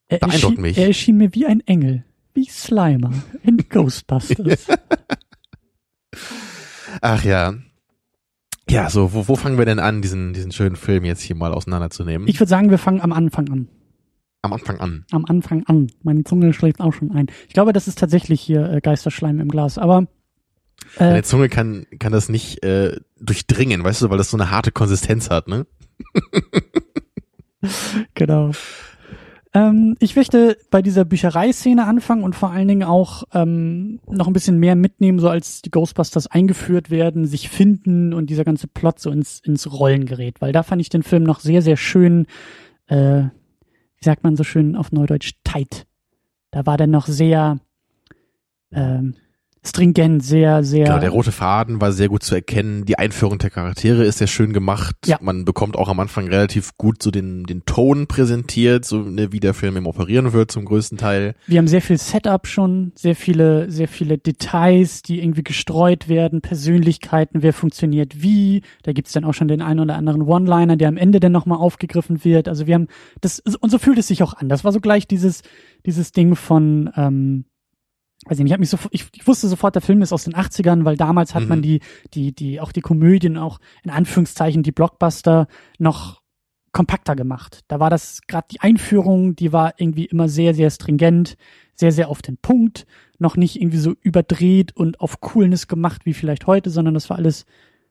[0.08, 0.78] Er Beeindruckt erschien, mich.
[0.78, 4.66] Er erschien mir wie ein Engel, wie Slimer in Ghostbusters.
[7.00, 7.54] ach ja.
[8.68, 11.52] Ja, so, wo, wo fangen wir denn an, diesen, diesen schönen Film jetzt hier mal
[11.52, 12.26] auseinanderzunehmen?
[12.26, 13.68] Ich würde sagen, wir fangen am Anfang an.
[14.42, 15.04] Am Anfang an.
[15.12, 15.88] Am Anfang an.
[16.02, 17.26] Meine Zunge schlägt auch schon ein.
[17.48, 19.78] Ich glaube, das ist tatsächlich hier äh, Geisterschleim im Glas.
[19.78, 20.08] Aber
[20.96, 24.50] äh, Deine Zunge kann, kann das nicht äh, durchdringen, weißt du, weil das so eine
[24.50, 25.66] harte Konsistenz hat, ne?
[28.14, 28.52] Genau.
[29.56, 34.34] Ähm, ich möchte bei dieser Büchereiszene anfangen und vor allen Dingen auch ähm, noch ein
[34.34, 39.00] bisschen mehr mitnehmen, so als die Ghostbusters eingeführt werden, sich finden und dieser ganze Plot
[39.00, 40.42] so ins, ins Rollen gerät.
[40.42, 42.26] Weil da fand ich den Film noch sehr, sehr schön,
[42.88, 45.86] äh, wie sagt man so schön auf Neudeutsch, tight.
[46.50, 47.58] Da war der noch sehr
[48.72, 49.14] ähm,
[49.66, 50.84] stringent, sehr, sehr.
[50.84, 52.84] Genau, der rote Faden war sehr gut zu erkennen.
[52.84, 54.96] Die Einführung der Charaktere ist sehr schön gemacht.
[55.06, 55.18] Ja.
[55.20, 59.40] Man bekommt auch am Anfang relativ gut so den, den Ton präsentiert, so ne, wie
[59.40, 61.34] der Film im operieren wird zum größten Teil.
[61.46, 66.40] Wir haben sehr viel Setup schon, sehr viele, sehr viele Details, die irgendwie gestreut werden,
[66.40, 68.62] Persönlichkeiten, wer funktioniert wie.
[68.82, 71.58] Da gibt's dann auch schon den einen oder anderen One-Liner, der am Ende dann nochmal
[71.58, 72.48] aufgegriffen wird.
[72.48, 72.88] Also wir haben
[73.20, 74.48] das, und so fühlt es sich auch an.
[74.48, 75.42] Das war so gleich dieses,
[75.84, 77.44] dieses Ding von, ähm,
[78.26, 80.24] weiß ich nicht, ich, hab mich so, ich, ich wusste sofort, der Film ist aus
[80.24, 81.48] den 80ern, weil damals hat Mhm.
[81.48, 81.80] man die,
[82.14, 85.46] die, die, auch die Komödien, auch in Anführungszeichen die Blockbuster
[85.78, 86.20] noch
[86.72, 87.60] kompakter gemacht.
[87.68, 91.36] Da war das gerade die Einführung, die war irgendwie immer sehr, sehr stringent,
[91.74, 92.86] sehr, sehr auf den Punkt,
[93.18, 97.16] noch nicht irgendwie so überdreht und auf Coolness gemacht wie vielleicht heute, sondern das war
[97.16, 97.46] alles,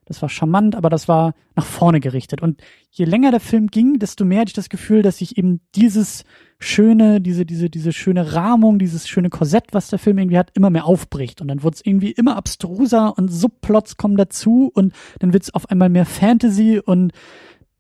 [0.06, 2.42] das war charmant, aber das war nach vorne gerichtet.
[2.42, 5.62] Und je länger der Film ging, desto mehr hatte ich das Gefühl, dass sich eben
[5.76, 6.24] dieses
[6.60, 10.70] schöne, diese, diese, diese schöne Rahmung, dieses schöne Korsett, was der Film irgendwie hat, immer
[10.70, 11.42] mehr aufbricht.
[11.42, 15.54] Und dann wird es irgendwie immer abstruser und Subplots kommen dazu und dann wird es
[15.54, 17.12] auf einmal mehr Fantasy und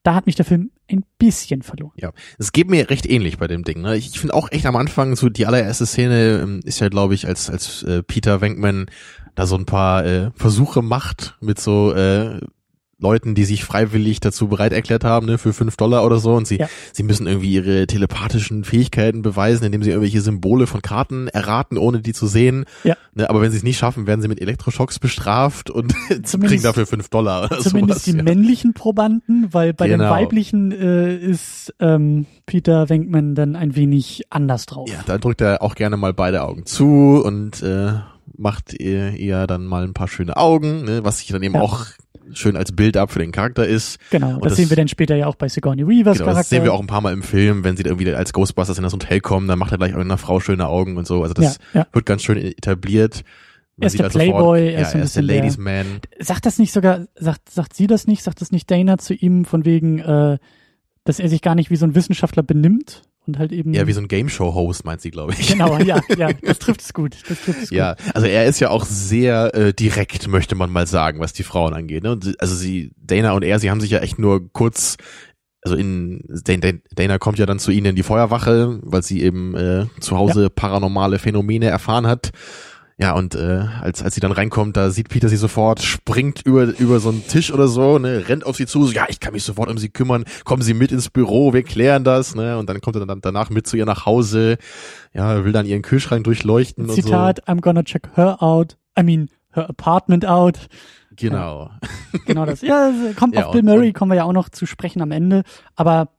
[0.05, 1.93] da hat mich der Film ein bisschen verloren.
[1.97, 3.81] Ja, es geht mir recht ähnlich bei dem Ding.
[3.81, 3.97] Ne?
[3.97, 7.15] Ich, ich finde auch echt am Anfang so die allererste Szene ähm, ist ja, glaube
[7.15, 8.85] ich, als als äh, Peter Venkman
[9.33, 12.39] da so ein paar äh, Versuche macht mit so äh,
[12.97, 16.33] Leuten, die sich freiwillig dazu bereit erklärt haben, ne, für fünf Dollar oder so.
[16.33, 16.67] Und sie, Ja.
[16.93, 21.99] sie müssen irgendwie ihre telepathischen Fähigkeiten beweisen, indem sie irgendwelche Symbole von Karten erraten, ohne
[22.01, 22.65] die zu sehen.
[22.85, 22.95] Ja.
[23.13, 25.93] Ne, aber wenn sie es nicht schaffen, werden sie mit Elektroschocks bestraft und
[26.41, 28.13] kriegen dafür fünf Dollar oder Zumindest sowas.
[28.13, 28.23] die ja.
[28.23, 30.11] männlichen Probanden, weil bei den Genau.
[30.11, 34.89] weiblichen äh, ist ähm, Peter Venkman dann ein wenig anders drauf.
[34.89, 37.93] Ja, da drückt er auch gerne mal beide Augen zu und äh,
[38.37, 41.61] macht ihr, ihr dann mal ein paar schöne Augen, ne, was sich dann eben Ja.
[41.61, 41.85] auch
[42.33, 43.97] schön als Bild ab für den Charakter ist.
[44.09, 46.39] Genau, das, das- sehen wir dann später ja auch bei Sigourney Weavers Genau, Charakter.
[46.41, 48.77] das sehen wir auch ein paar Mal im Film, wenn sie da irgendwie als Ghostbusters
[48.77, 51.21] in das Hotel kommen, dann macht er gleich irgendeiner Frau schöne Augen und so.
[51.21, 51.87] Also das ja, ja.
[51.93, 53.23] wird ganz schön etabliert.
[53.77, 55.85] Man Er ist der sofort, Playboy, er ja, ist ein er ist der- Ladies Man.
[56.19, 59.43] Sagt das nicht sogar, sagt, sagt sie das nicht, sagt das nicht Dana zu ihm
[59.45, 60.37] von wegen, äh,
[61.03, 63.73] dass er sich gar nicht wie so ein Wissenschaftler benimmt und halt eben.
[63.73, 65.47] Ja, wie so ein Game-Show-Host, meint sie, glaube ich.
[65.47, 67.15] Genau, ja, ja, das trifft es gut.
[67.27, 67.77] Das trifft es gut.
[67.77, 71.43] Ja, also er ist ja auch sehr äh, direkt, möchte man mal sagen, was die
[71.43, 72.03] Frauen angeht.
[72.03, 72.11] Ne?
[72.11, 74.97] Und also sie, Dana und er, sie haben sich ja echt nur kurz,
[75.61, 79.55] also in Dana, Dana kommt ja dann zu ihnen in die Feuerwache, weil sie eben
[79.55, 82.31] äh, zu Hause paranormale Phänomene erfahren hat.
[82.97, 86.63] Ja, und äh, als, als sie dann reinkommt, da sieht Peter sie sofort, springt über,
[86.79, 89.33] über so einen Tisch oder so, ne, rennt auf sie zu, so, ja, ich kann
[89.33, 92.69] mich sofort um sie kümmern, kommen Sie mit ins Büro, wir klären das, ne, und
[92.69, 94.57] dann kommt er dann danach mit zu ihr nach Hause,
[95.13, 97.01] ja, will dann ihren Kühlschrank durchleuchten und so.
[97.01, 98.77] Zitat, I'm gonna check her out.
[98.97, 100.67] I mean, her apartment out.
[101.17, 101.71] Genau.
[102.25, 102.61] Genau das.
[102.65, 105.43] Ja, kommt Ja, auf Bill Murray, kommen wir ja auch noch zu sprechen am Ende.
[105.75, 106.09] Aber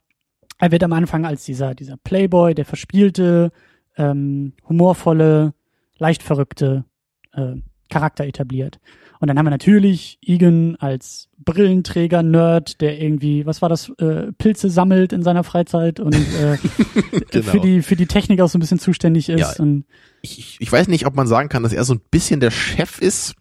[0.58, 3.50] er wird am Anfang als dieser, dieser Playboy, der verspielte,
[3.96, 5.54] ähm, humorvolle,
[5.98, 6.84] leicht verrückte
[7.32, 7.54] äh,
[7.90, 8.78] Charakter etabliert.
[9.20, 14.32] Und dann haben wir natürlich Egan als Brillenträger, Nerd, der irgendwie, was war das, äh,
[14.36, 16.58] Pilze sammelt in seiner Freizeit und äh,
[17.30, 17.50] Genau.
[17.52, 19.40] für die für die Technik auch so ein bisschen zuständig ist.
[19.40, 19.52] Ja.
[19.58, 19.84] Und
[20.20, 23.00] Ich, ich- weiß nicht, ob man sagen kann, dass er so ein bisschen der Chef
[23.00, 23.34] ist.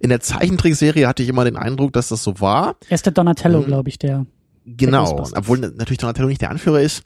[0.00, 2.76] In der Zeichentrickserie hatte ich immer den Eindruck, dass das so war.
[2.88, 3.66] er ist der Donatello, Mhm.
[3.66, 4.26] glaube ich, der.
[4.66, 5.04] Genau.
[5.04, 5.38] Ghostbusters.
[5.38, 7.02] Obwohl natürlich Donatello nicht der Anführer ist.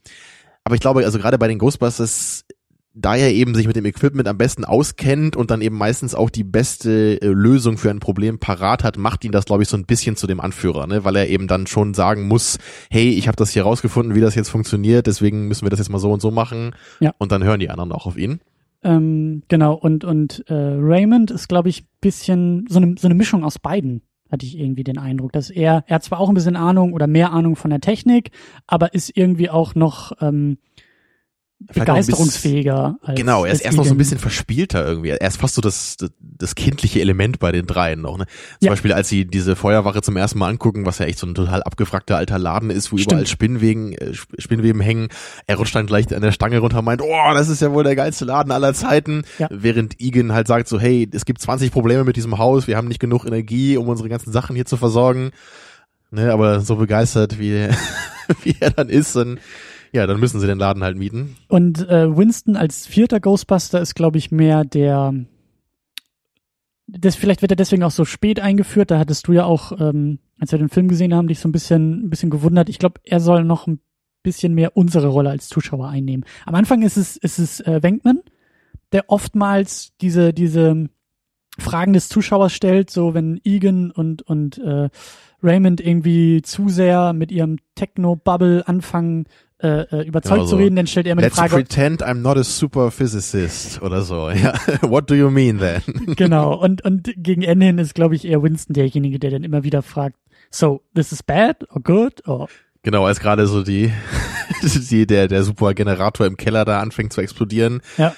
[0.65, 2.45] Aber ich glaube, also gerade bei den Ghostbusters,
[2.95, 6.31] da er eben sich mit dem Equipment am besten auskennt und dann eben meistens auch
[6.31, 9.77] die beste äh, Lösung für ein Problem parat hat, macht ihn das, glaube ich, so
[9.77, 11.05] ein bisschen zu dem Anführer, ne?
[11.05, 12.59] weil er eben dann schon sagen muss,
[12.91, 15.91] hey, ich habe das hier rausgefunden, wie das jetzt funktioniert, deswegen müssen wir das jetzt
[15.91, 16.75] mal so und so machen.
[17.01, 17.15] Ja.
[17.19, 18.41] Und dann hören die anderen auch auf ihn.
[18.83, 23.45] Ähm, genau, und, und äh, Raymond ist, glaube ich, bisschen so eine, so eine Mischung
[23.45, 26.57] aus beiden, hatte ich irgendwie den Eindruck, dass er, er hat zwar auch ein bisschen
[26.57, 28.31] Ahnung oder mehr Ahnung von der Technik,
[28.67, 30.59] aber ist irgendwie auch noch ähm,
[31.61, 32.97] Bisschen- begeisterungsfähiger.
[33.03, 35.09] Als, Genau, er ist erst noch so ein bisschen verspielter irgendwie.
[35.11, 38.17] Er ist fast so das, das, das kindliche Element bei den dreien noch.
[38.17, 38.27] Ne?
[38.27, 38.71] Zum Ja.
[38.71, 41.63] Beispiel, als sie diese Feuerwache zum ersten Mal angucken, was ja echt so ein total
[41.65, 43.11] abgefragter alter Laden ist, wo Stimmt.
[43.13, 45.09] überall Spinnweben, äh, Sp- Spinnweben hängen.
[45.49, 47.83] Er rutscht dann gleich an der Stange runter und meint, oh, das ist ja wohl
[47.85, 49.23] der geilste Laden aller Zeiten.
[49.39, 49.49] Ja.
[49.51, 52.89] Während Egan halt sagt so, hey, es gibt 20 Probleme mit diesem Haus, wir haben
[52.89, 55.33] nicht genug Energie, um unsere ganzen Sachen hier zu versorgen.
[56.11, 57.69] Ne, aber so begeistert, wie,
[58.45, 59.39] wie er dann ist, dann,
[59.93, 61.37] ja, dann müssen sie den Laden halt mieten.
[61.49, 65.15] Und äh, Winston als vierter Ghostbuster ist, glaube ich, mehr der.
[66.87, 68.91] Das, vielleicht wird er deswegen auch so spät eingeführt.
[68.91, 71.53] Da hattest du ja auch, ähm, als wir den Film gesehen haben, dich so ein
[71.53, 72.69] bisschen, ein bisschen gewundert.
[72.69, 73.81] Ich glaube, er soll noch ein
[74.23, 76.25] bisschen mehr unsere Rolle als Zuschauer einnehmen.
[76.47, 78.21] Am Anfang ist es, ist es äh, Wenkman,
[78.93, 80.89] der oftmals diese, diese
[81.59, 84.89] Fragen des Zuschauers stellt, so wenn Egan und, und äh,
[85.43, 89.27] Raymond irgendwie zu sehr mit ihrem Techno-Bubble anfangen,
[89.61, 92.37] äh, äh, überzeugt Genau zu reden, dann stellt er Let's die Frage, pretend I'm not
[92.37, 94.31] a super physicist oder so.
[94.39, 94.55] Ja.
[94.83, 95.83] What do you mean then?
[96.17, 99.65] genau, und, und gegen Ende hin ist, glaube ich, eher Winston derjenige, der dann immer
[99.65, 100.17] wieder fragt,
[100.51, 102.49] so, this is bad or good or
[102.83, 103.93] Genau, als gerade so die,
[104.63, 107.81] die der der super Generator im Keller da anfängt zu explodieren.
[107.97, 108.15] Ja.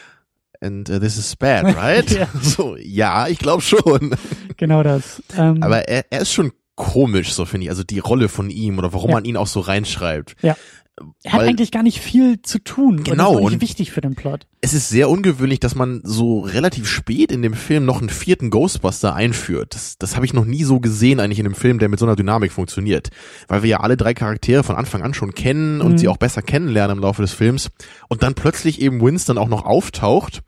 [0.61, 2.11] And uh, this is bad, right?
[2.11, 2.29] Ja.
[2.43, 4.15] So, ja, ich glaube schon.
[4.59, 5.23] genau das.
[5.37, 7.71] Ähm, Aber er, er ist schon komisch, so finde ich.
[7.71, 9.17] Also die Rolle von ihm oder warum Ja.
[9.17, 10.37] man ihn auch so reinschreibt.
[10.43, 10.57] Ja.
[11.23, 13.03] Er hat eigentlich gar nicht viel zu tun.
[13.03, 14.47] Genau, Und und- wichtig für den Plot.
[14.61, 18.51] Es ist sehr ungewöhnlich, dass man so relativ spät in dem Film noch einen vierten
[18.51, 19.75] Ghostbuster einführt.
[19.75, 22.07] Das, das habe ich noch nie so gesehen eigentlich in einem Film, der mit so
[22.07, 23.11] einer Dynamik funktioniert.
[23.49, 25.99] Weil wir ja alle drei Charaktere von Anfang an schon kennen und Mhm.
[25.99, 27.71] sie auch besser kennenlernen im Laufe des Films.
[28.09, 30.41] Und dann plötzlich eben Winston auch noch auftaucht.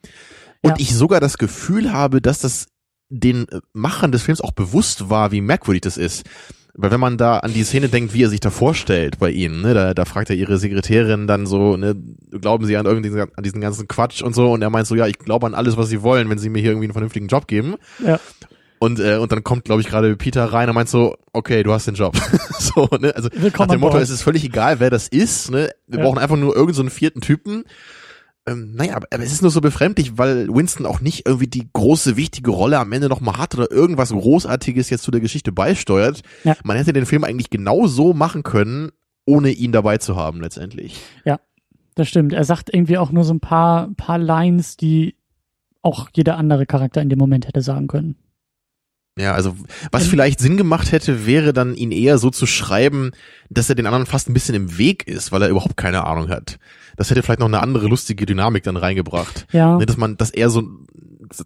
[0.62, 0.76] Und Ja.
[0.78, 2.66] ich sogar das Gefühl habe, dass das
[3.08, 6.24] den Machern des Films auch bewusst war, wie merkwürdig das ist.
[6.74, 9.60] Weil wenn man da an die Szene denkt, wie er sich da vorstellt bei ihnen,
[9.60, 11.94] ne, da, da fragt er ihre Sekretärin dann so, ne,
[12.30, 15.06] glauben sie an irgendwie an diesen ganzen Quatsch und so und er meint so, ja,
[15.06, 17.46] ich glaube an alles, was sie wollen, wenn sie mir hier irgendwie einen vernünftigen Job
[17.46, 17.74] geben.
[18.04, 18.18] Ja.
[18.78, 21.72] Und, äh, und dann kommt, glaube ich, gerade Peter rein und meint so, okay, du
[21.72, 22.16] hast den Job.
[22.58, 23.14] so, ne?
[23.14, 25.50] Also Willkommen nach dem Motto, es ist völlig egal, wer das ist.
[25.52, 25.70] Ne?
[25.86, 26.04] Wir Ja.
[26.04, 27.62] brauchen einfach nur irgendeinen so einen vierten Typen.
[28.46, 31.68] Ähm, naja, aber, aber es ist nur so befremdlich, weil Winston auch nicht irgendwie die
[31.72, 36.22] große, wichtige Rolle am Ende nochmal hat oder irgendwas Großartiges jetzt zu der Geschichte beisteuert.
[36.42, 36.56] Ja.
[36.64, 38.90] Man hätte den Film eigentlich genau so machen können,
[39.26, 41.00] ohne ihn dabei zu haben letztendlich.
[41.94, 42.32] Das stimmt.
[42.32, 45.16] Er sagt irgendwie auch nur so ein paar, paar Lines, die
[45.82, 48.16] auch jeder andere Charakter in dem Moment hätte sagen können.
[49.18, 49.54] Ja, also
[49.90, 53.10] was Ähm, vielleicht Sinn gemacht hätte, wäre dann ihn eher so zu schreiben,
[53.50, 56.30] dass er den anderen fast ein bisschen im Weg ist, weil er überhaupt keine Ahnung
[56.30, 56.58] hat.
[56.96, 59.46] Das hätte vielleicht noch eine andere lustige Dynamik dann reingebracht.
[59.52, 59.76] Ja.
[59.76, 60.62] Ne, dass man, dass er so,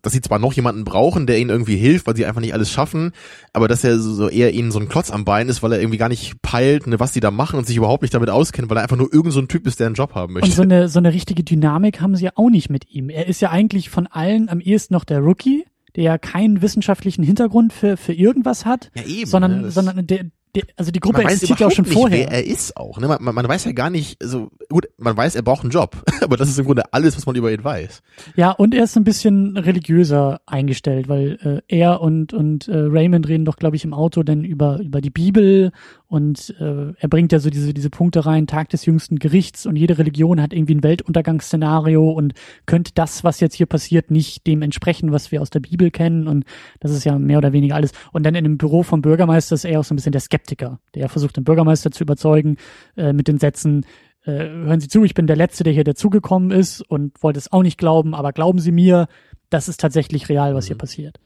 [0.00, 2.70] dass sie zwar noch jemanden brauchen, der ihnen irgendwie hilft, weil sie einfach nicht alles
[2.70, 3.11] schaffen,
[3.52, 5.98] aber dass er so eher ihnen so ein Klotz am Bein ist, weil er irgendwie
[5.98, 8.76] gar nicht peilt, ne, was die da machen und sich überhaupt nicht damit auskennt, weil
[8.76, 10.48] er einfach nur irgend so ein Typ ist, der einen Job haben möchte.
[10.48, 13.09] Und so eine, so eine richtige Dynamik haben sie ja auch nicht mit ihm.
[13.11, 15.64] Er ist ja eigentlich von allen am ehesten noch der Rookie,
[15.96, 20.26] der ja keinen wissenschaftlichen Hintergrund für, für irgendwas hat, ja, eben, sondern, ne, sondern der,
[20.56, 22.30] der, also die Gruppe man existiert ja auch schon nicht, vorher.
[22.30, 22.98] wer er ist auch.
[22.98, 23.09] Ne?
[23.09, 26.02] Man, man, man weiß ja gar nicht, also gut, man weiß, er braucht einen Job,
[26.22, 28.02] aber das ist im Grunde alles, was man über ihn weiß.
[28.37, 33.28] Ja, und er ist ein bisschen religiöser eingestellt, weil äh, er und, und äh, Raymond
[33.28, 35.72] reden doch, glaube ich, im Auto dann über, über die Bibel
[36.09, 39.77] und äh, er bringt ja so diese, diese Punkte rein, Tag des jüngsten Gerichts und
[39.77, 42.35] jede Religion hat irgendwie ein Weltuntergangsszenario und
[42.66, 46.29] könnte das, was jetzt hier passiert, nicht dem entsprechen, was wir aus der Bibel kennen
[46.29, 46.45] und
[46.81, 47.92] das ist ja mehr oder weniger alles.
[48.12, 50.79] Und dann in dem Büro vom Bürgermeister ist er auch so ein bisschen der Skeptiker,
[50.95, 52.57] der versucht, den Bürgermeister zu überzeugen
[52.97, 53.85] äh, mit den Sätzen,
[54.25, 57.51] äh, hören Sie zu, ich bin der Letzte, der hier dazugekommen ist und wollte es
[57.53, 59.09] auch nicht glauben, aber glauben Sie mir,
[59.51, 60.81] das ist tatsächlich real, was hier Mhm.
[60.81, 61.21] passiert.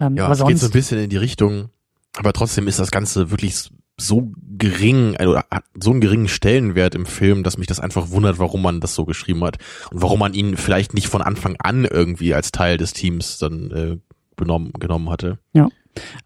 [0.00, 1.70] Ähm, Ja, aber es geht so sonst, ein bisschen in die Richtung,
[2.16, 7.06] aber trotzdem ist das Ganze wirklich so gering, also hat so einen geringen Stellenwert im
[7.06, 9.58] Film, dass mich das einfach wundert, warum man das so geschrieben hat
[9.90, 13.70] und warum man ihn vielleicht nicht von Anfang an irgendwie als Teil des Teams dann
[13.70, 13.96] äh,
[14.36, 15.38] benommen, genommen hatte.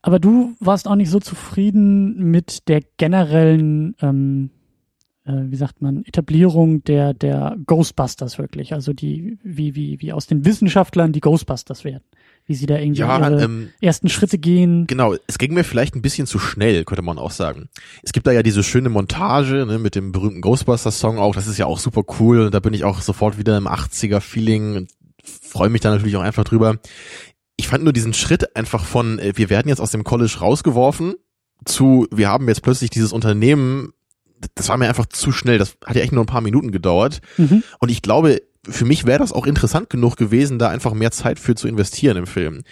[0.03, 4.51] aber du warst auch nicht so zufrieden mit der generellen, ähm,
[5.25, 8.73] äh, wie sagt man, Etablierung der, der Ghostbusters wirklich.
[8.73, 12.05] Also die, wie, wie, wie aus den Wissenschaftlern die Ghostbusters werden.
[12.53, 14.87] Wie sie da irgendwie Ja, ihre ähm, ersten Schritte gehen.
[14.87, 17.71] Genau, es ging mir vielleicht ein bisschen zu schnell, könnte man auch sagen.
[18.03, 21.57] Es gibt da ja diese schöne Montage ne, mit dem berühmten Ghostbusters-Song auch, das ist
[21.57, 24.91] ja auch super cool und da bin ich auch sofort wieder im 80er-Feeling und
[25.25, 26.77] freue mich da natürlich auch einfach drüber.
[27.57, 31.15] Ich fand nur diesen Schritt einfach von, äh, wir werden jetzt aus dem College rausgeworfen,
[31.65, 33.95] zu, wir haben jetzt plötzlich dieses Unternehmen,
[34.55, 37.23] das war mir einfach zu schnell, das hat ja echt nur ein paar Minuten gedauert.
[37.39, 37.63] Mhm.
[37.79, 41.41] Und ich glaube, für mich wäre das auch interessant genug gewesen, da einfach mehr Zeit
[41.41, 42.63] für zu investieren im Film.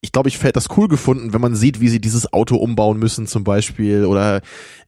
[0.00, 2.98] Ich glaube, ich hätte das cool gefunden, wenn man sieht, wie sie dieses Auto umbauen
[2.98, 4.42] müssen zum Beispiel oder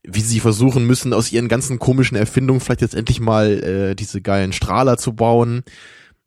[0.04, 4.20] wie sie versuchen müssen, aus ihren ganzen komischen Erfindungen vielleicht jetzt endlich mal äh, diese
[4.20, 5.64] geilen Strahler zu bauen.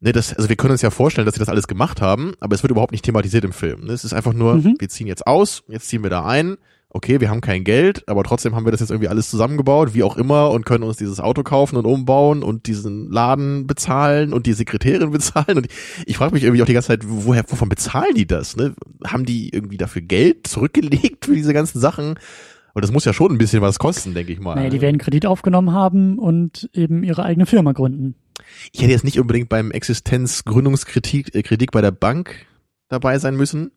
[0.02, 2.54] Ne, das, also wir können uns ja vorstellen, dass sie das alles gemacht haben, aber
[2.56, 3.86] es wird überhaupt nicht thematisiert im Film.
[3.86, 3.94] Ne?
[3.94, 4.76] Es ist einfach nur, Mhm.
[4.78, 6.58] wir ziehen jetzt aus, jetzt ziehen wir da ein,
[6.96, 10.04] okay, wir haben kein Geld, aber trotzdem haben wir das jetzt irgendwie alles zusammengebaut, wie
[10.04, 14.46] auch immer, und können uns dieses Auto kaufen und umbauen und diesen Laden bezahlen und
[14.46, 15.58] die Sekretärin bezahlen.
[15.58, 15.68] Und
[16.06, 18.56] ich, frage mich irgendwie auch die ganze Zeit, woher, wovon bezahlen die das?
[18.56, 18.76] Ne?
[19.06, 22.16] Haben die irgendwie dafür Geld zurückgelegt für diese ganzen Sachen?
[22.74, 24.56] Und das muss ja schon ein bisschen was kosten, denke ich mal.
[24.56, 28.16] Naja, die werden Kredit aufgenommen haben und eben ihre eigene Firma gründen.
[28.72, 32.46] ich hätte jetzt nicht unbedingt beim Existenzgründungskritik äh, Kritik bei der Bank
[32.88, 33.72] dabei sein müssen,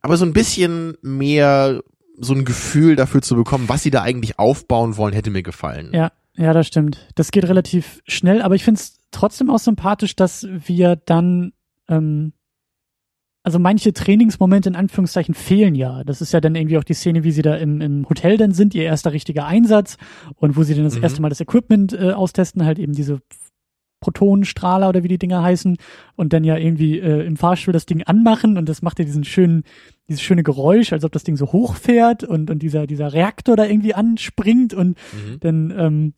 [0.00, 1.82] aber so ein bisschen mehr
[2.22, 5.90] so ein Gefühl dafür zu bekommen, was sie da eigentlich aufbauen wollen, hätte mir gefallen.
[5.92, 7.08] Ja, ja, das stimmt.
[7.14, 11.52] Das geht relativ schnell, aber ich finde es trotzdem auch sympathisch, dass wir dann
[11.88, 12.32] ähm,
[13.44, 16.04] also manche Trainingsmomente in Anführungszeichen fehlen ja.
[16.04, 18.52] Das ist ja dann irgendwie auch die Szene, wie sie da im, im Hotel dann
[18.52, 19.96] sind, ihr erster richtiger Einsatz
[20.36, 21.02] und wo sie dann das mhm.
[21.02, 23.20] erste Mal das Equipment äh, austesten, halt eben diese
[24.02, 25.78] Protonenstrahler oder wie die Dinger heißen
[26.16, 29.24] und dann ja irgendwie äh, im Fahrstuhl das Ding anmachen und das macht ja diesen
[29.24, 29.62] schönen,
[30.08, 33.64] dieses schöne Geräusch, als ob das Ding so hochfährt und, und dieser, dieser Reaktor da
[33.64, 35.40] irgendwie anspringt und mhm.
[35.40, 36.14] dann ähm,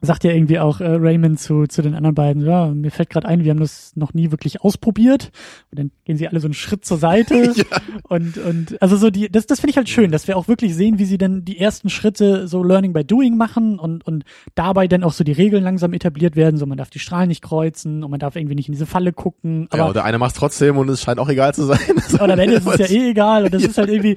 [0.00, 3.26] sagt ja irgendwie auch äh, Raymond zu, zu den anderen beiden, ja, mir fällt gerade
[3.26, 5.32] ein, wir haben das noch nie wirklich ausprobiert.
[5.70, 7.34] Und dann gehen sie alle so einen Schritt zur Seite.
[7.56, 7.64] ja.
[8.04, 10.76] Und, und also so die, das, das finde ich halt schön, dass wir auch wirklich
[10.76, 14.86] sehen, wie sie dann die ersten Schritte so Learning by Doing machen und, und dabei
[14.86, 16.58] dann auch so die Regeln langsam etabliert werden.
[16.58, 19.12] So man darf die Strahlen nicht kreuzen und man darf irgendwie nicht in diese Falle
[19.12, 19.66] gucken.
[19.70, 21.78] Aber ja, oder einer macht trotzdem und es scheint auch egal zu sein.
[22.20, 23.44] Oder am Ende ist es ja eh egal.
[23.44, 23.68] Und das ja.
[23.68, 24.16] ist halt irgendwie,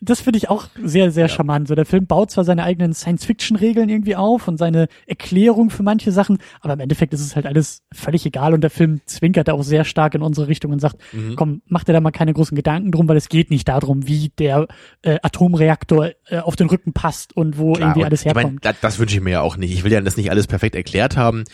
[0.00, 1.28] das finde ich auch sehr, sehr ja.
[1.28, 1.68] charmant.
[1.68, 6.12] So der Film baut zwar seine eigenen Science-Fiction-Regeln irgendwie auf und seine Erklärung für manche
[6.12, 9.52] Sachen, aber im Endeffekt ist es halt alles völlig egal und der Film zwinkert da
[9.52, 11.36] auch sehr stark in unsere Richtung und sagt, mhm.
[11.36, 14.30] komm, mach dir da mal keine großen Gedanken drum, weil es geht nicht darum, wie
[14.38, 14.68] der
[15.02, 18.44] äh, Atomreaktor äh, auf den Rücken passt und wo Klar, irgendwie und alles herkommt.
[18.44, 19.72] Ich mein, das, das wünsche ich mir ja auch nicht.
[19.72, 21.44] Ich will ja das nicht alles perfekt erklärt haben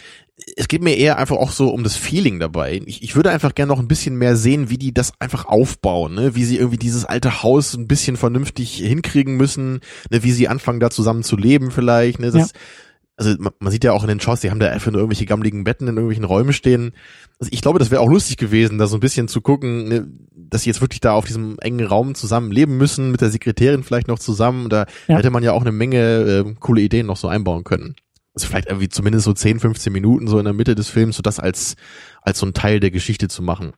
[0.57, 2.83] es geht mir eher einfach auch so um das Feeling dabei.
[2.85, 6.15] Ich, ich würde einfach gerne noch ein bisschen mehr sehen, wie die das einfach aufbauen,
[6.15, 6.35] ne?
[6.35, 9.81] wie sie irgendwie dieses alte Haus ein bisschen vernünftig hinkriegen müssen,
[10.11, 10.23] ne?
[10.23, 12.21] wie sie anfangen da zusammen zu leben vielleicht.
[12.21, 12.31] Ne?
[12.31, 12.59] Das, ja
[13.17, 15.27] also man, man sieht ja auch in den Shots, die haben da einfach nur irgendwelche
[15.27, 16.93] gammeligen Betten in irgendwelchen Räumen stehen.
[17.39, 20.07] Also ich glaube, das wäre auch lustig gewesen, da so ein bisschen zu gucken, ne,
[20.35, 23.83] dass sie jetzt wirklich da auf diesem engen Raum zusammen leben müssen, mit der Sekretärin
[23.85, 24.69] vielleicht noch zusammen.
[24.69, 25.17] Da ja.
[25.17, 27.97] hätte man ja auch eine Menge äh, coole Ideen noch so einbauen können.
[28.35, 31.23] Also vielleicht irgendwie zumindest so 10, 15 Minuten so in der Mitte des Films, so
[31.23, 31.77] das als,
[32.21, 33.73] als so ein Teil der Geschichte zu machen.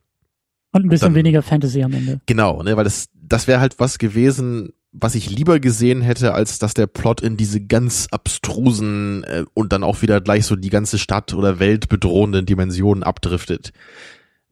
[0.73, 2.21] Und ein bisschen Dann, weniger Fantasy am Ende.
[2.27, 6.59] Genau, ne, weil das, das wäre halt was gewesen, was ich lieber gesehen hätte, als
[6.59, 10.71] dass der Plot in diese ganz abstrusen äh, und dann auch wieder gleich so die
[10.71, 13.73] ganze Stadt oder Welt bedrohenden Dimensionen abdriftet.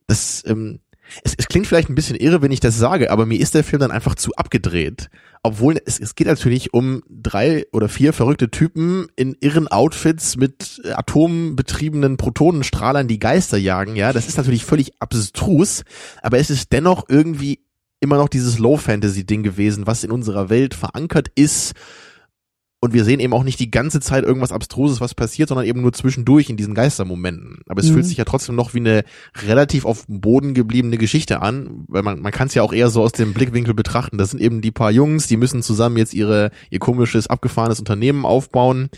[0.06, 0.80] Das, ähm,
[1.24, 3.64] es, es klingt vielleicht ein bisschen irre, wenn ich das sage, aber mir ist der
[3.64, 5.08] Film dann einfach zu abgedreht.
[5.42, 10.82] Obwohl es, es geht natürlich um drei oder vier verrückte Typen in irren Outfits mit
[10.84, 13.96] atombetriebenen Protonenstrahlern, die Geister jagen.
[13.96, 15.84] Ja, das ist natürlich völlig abstrus,
[16.20, 17.60] aber es ist dennoch irgendwie
[18.00, 21.74] immer noch dieses Low-Fantasy-Ding gewesen, was in unserer Welt verankert ist.
[22.78, 25.80] Und wir sehen eben auch nicht die ganze Zeit irgendwas Abstruses, was passiert, sondern eben
[25.80, 27.60] nur zwischendurch in diesen Geistermomenten.
[27.68, 27.94] Aber es mhm.
[27.94, 29.02] fühlt sich ja trotzdem noch wie eine
[29.46, 32.90] relativ auf dem Boden gebliebene Geschichte an, weil man, man kann es ja auch eher
[32.90, 34.18] so aus dem Blickwinkel betrachten.
[34.18, 38.26] Das sind eben die paar Jungs, die müssen zusammen jetzt ihre, ihr komisches, abgefahrenes Unternehmen
[38.26, 38.90] aufbauen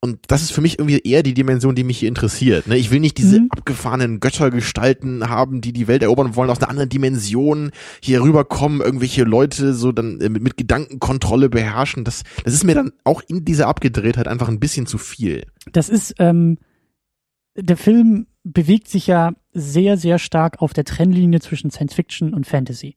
[0.00, 2.66] und das ist für mich irgendwie eher die Dimension, die mich hier interessiert.
[2.66, 2.76] Ne?
[2.76, 3.48] Ich will nicht diese mhm.
[3.50, 9.24] abgefahrenen Göttergestalten haben, die die Welt erobern wollen, aus einer anderen Dimension hier rüberkommen, irgendwelche
[9.24, 12.04] Leute so dann äh, mit, mit Gedankenkontrolle beherrschen.
[12.04, 15.44] Das, das ist mir dann auch in dieser Abgedrehtheit einfach ein bisschen zu viel.
[15.72, 16.58] Das ist, ähm,
[17.56, 22.46] der Film bewegt sich ja sehr, sehr stark auf der Trennlinie zwischen Science Fiction und
[22.46, 22.96] Fantasy.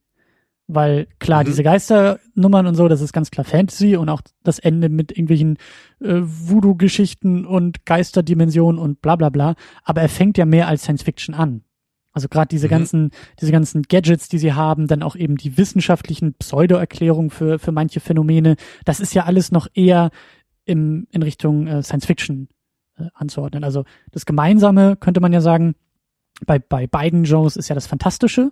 [0.72, 1.46] Weil klar, mhm.
[1.46, 5.56] diese Geisternummern und so, das ist ganz klar Fantasy und auch das Ende mit irgendwelchen
[6.00, 9.54] äh, Voodoo-Geschichten und Geisterdimensionen und bla bla bla.
[9.82, 11.62] Aber er fängt ja mehr als Science Fiction an.
[12.12, 12.70] Also gerade diese mhm.
[12.70, 17.72] ganzen, diese ganzen Gadgets, die sie haben, dann auch eben die wissenschaftlichen Pseudo-Erklärungen für, für
[17.72, 20.10] manche Phänomene, das ist ja alles noch eher
[20.64, 22.48] im, in Richtung äh, Science Fiction
[22.96, 23.64] äh, anzuordnen.
[23.64, 25.74] Also das Gemeinsame könnte man ja sagen,
[26.46, 28.50] bei, bei beiden Genres ist ja das Fantastische,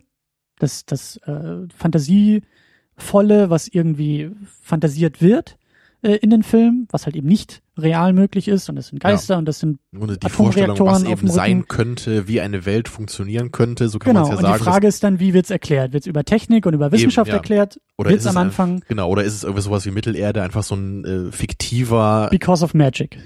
[0.58, 4.30] das, das äh, Fantasievolle, was irgendwie
[4.62, 5.56] fantasiert wird
[6.02, 9.34] äh, in den Filmen, was halt eben nicht real möglich ist und das sind Geister
[9.34, 9.38] ja.
[9.38, 13.88] und das sind und die Vorstellung, was eben sein könnte, wie eine Welt funktionieren könnte,
[13.88, 14.26] so kann genau.
[14.26, 14.52] man es ja sagen.
[14.52, 15.92] Und die Frage ist dann, wie wird's erklärt?
[15.92, 17.38] Wird's über Technik und über Wissenschaft eben, ja.
[17.38, 17.80] erklärt?
[17.96, 18.76] Oder wird's am Anfang?
[18.76, 22.64] Ein, genau, oder ist es irgendwie sowas wie Mittelerde, einfach so ein äh, fiktiver Because
[22.64, 23.18] of Magic.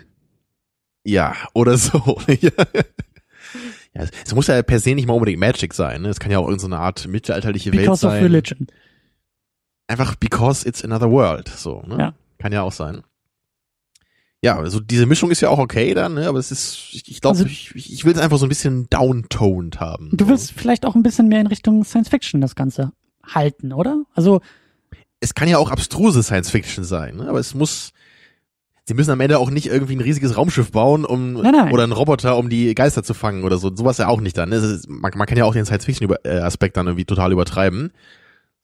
[1.05, 2.18] Ja, oder so.
[3.94, 6.02] Ja, es, muss ja per se nicht mal unbedingt Magic sein.
[6.02, 6.09] Ne?
[6.09, 8.11] Es kann ja auch irgendeine Art mittelalterliche because Welt sein.
[8.11, 8.66] Because of religion.
[9.87, 11.48] Einfach because it's another world.
[11.48, 11.98] So, ne?
[11.98, 12.14] Ja.
[12.38, 13.02] Kann ja auch sein.
[14.44, 16.26] Ja, also diese Mischung ist ja auch okay dann, ne?
[16.26, 18.88] aber es ist, ich, ich glaube, also, ich, ich will es einfach so ein bisschen
[18.90, 20.11] downtoned haben.
[20.12, 20.55] Du willst so.
[20.57, 22.92] vielleicht auch ein bisschen mehr in Richtung Science Fiction das Ganze
[23.24, 24.02] halten, oder?
[24.14, 24.40] Also
[25.20, 27.28] es kann ja auch abstruse Science Fiction sein, ne?
[27.28, 27.92] aber es muss,
[28.85, 31.72] sie müssen am Ende auch nicht irgendwie ein riesiges Raumschiff bauen, um nein, nein.
[31.72, 33.74] oder einen Roboter, um die Geister zu fangen oder so.
[33.74, 34.48] Sowas ja auch nicht dann.
[34.48, 34.56] Ne?
[34.56, 37.92] Ist, man, man, kann ja auch den Science-Fiction-Aspekt dann irgendwie total übertreiben.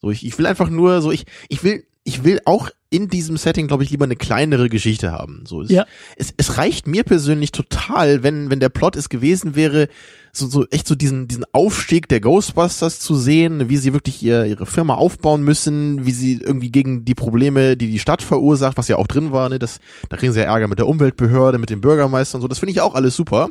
[0.01, 3.37] So, ich, ich will einfach nur so, ich, ich will, ich will auch in diesem
[3.37, 5.45] Setting, glaube ich, lieber eine kleinere Geschichte haben.
[5.47, 5.85] So, es, ja.
[6.17, 9.89] es, es reicht mir persönlich total, wenn, wenn der Plot es gewesen wäre,
[10.33, 14.47] so, so echt so diesen, diesen Aufstieg der Ghostbusters zu sehen, wie sie wirklich ihr,
[14.47, 18.89] ihre Firma aufbauen müssen, wie sie irgendwie gegen die Probleme, die die Stadt verursacht, was
[18.89, 19.79] ja auch drin war, ne, das,
[20.09, 22.73] da kriegen sie ja Ärger mit der Umweltbehörde, mit dem Bürgermeister und so, das finde
[22.73, 23.51] ich auch alles super.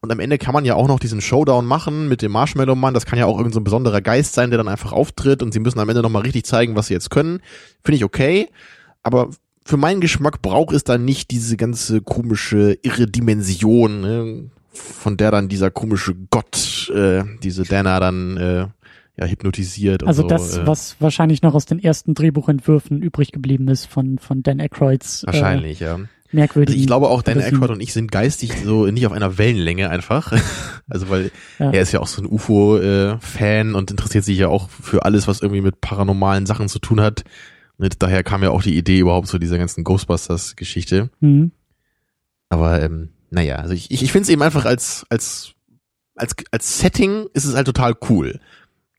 [0.00, 2.94] Und am Ende kann man ja auch noch diesen Showdown machen mit dem Marshmallow-Mann.
[2.94, 5.52] Das kann ja auch irgendein so ein besonderer Geist sein, der dann einfach auftritt und
[5.52, 7.40] sie müssen am Ende nochmal richtig zeigen, was sie jetzt können.
[7.82, 8.48] Finde ich okay.
[9.02, 9.30] Aber
[9.64, 15.30] für meinen Geschmack braucht es dann nicht diese ganze komische, irre Dimension, ne, von der
[15.30, 18.66] dann dieser komische Gott, äh, diese Dana dann äh,
[19.18, 20.06] ja, hypnotisiert.
[20.06, 23.86] Also und so, das, äh, was wahrscheinlich noch aus den ersten Drehbuchentwürfen übrig geblieben ist
[23.86, 25.24] von, von Dan Aykroyds.
[25.26, 25.98] Wahrscheinlich, äh, ja.
[26.30, 26.74] Merkwürdig.
[26.74, 29.90] Also ich glaube auch, Dan Aykroyd und ich sind geistig so nicht auf einer Wellenlänge
[29.90, 30.32] einfach.
[30.90, 31.70] Also weil ja.
[31.70, 35.28] er ist ja auch so ein UFO-Fan äh, und interessiert sich ja auch für alles,
[35.28, 37.24] was irgendwie mit paranormalen Sachen zu tun hat.
[37.76, 41.10] Und daher kam ja auch die Idee überhaupt zu dieser ganzen Ghostbusters-Geschichte.
[41.20, 41.52] Mhm.
[42.48, 45.52] Aber ähm, naja, also ich, ich, ich finde es eben einfach als, als,
[46.14, 48.40] als, als Setting ist es halt total cool.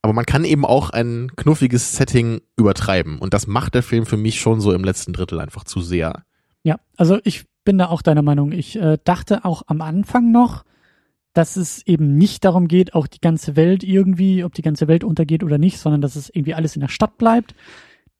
[0.02, 3.20] Aber man kann eben auch ein knuffiges Setting übertreiben.
[3.20, 6.24] Und das macht der Film für mich schon so im letzten Drittel einfach zu sehr.
[6.64, 8.52] Ja, also ich bin da auch deiner Meinung.
[8.52, 10.66] Ich äh, dachte auch am Anfang noch,
[11.34, 15.04] dass es eben nicht darum geht, auch die ganze Welt irgendwie, ob die ganze Welt
[15.04, 17.54] untergeht oder nicht, sondern dass es irgendwie alles in der Stadt bleibt.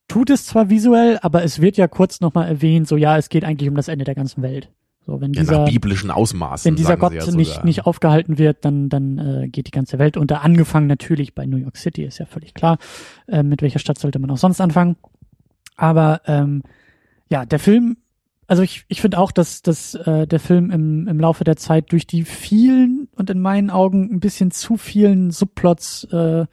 [0.08, 3.44] Tut es zwar visuell, aber es wird ja kurz nochmal erwähnt, so ja, es geht
[3.44, 4.72] eigentlich um das Ende der ganzen Welt.
[5.06, 6.70] So, wenn ja, dieser, nach biblischen Ausmaßen.
[6.70, 10.18] Wenn dieser Gott ja nicht, nicht aufgehalten wird, dann, dann äh, geht die ganze Welt
[10.18, 10.44] unter.
[10.44, 12.78] Angefangen natürlich bei New York City, ist ja völlig klar.
[13.28, 14.98] Äh, mit welcher Stadt sollte man auch sonst anfangen?
[15.76, 16.62] Aber ähm,
[17.30, 17.98] ja, der Film,
[18.50, 21.92] also ich, ich finde auch, dass, dass äh, der Film im, im Laufe der Zeit
[21.92, 26.46] durch die vielen und in meinen Augen ein bisschen zu vielen Subplots äh,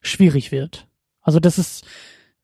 [0.00, 0.88] schwierig wird.
[1.22, 1.86] Also das ist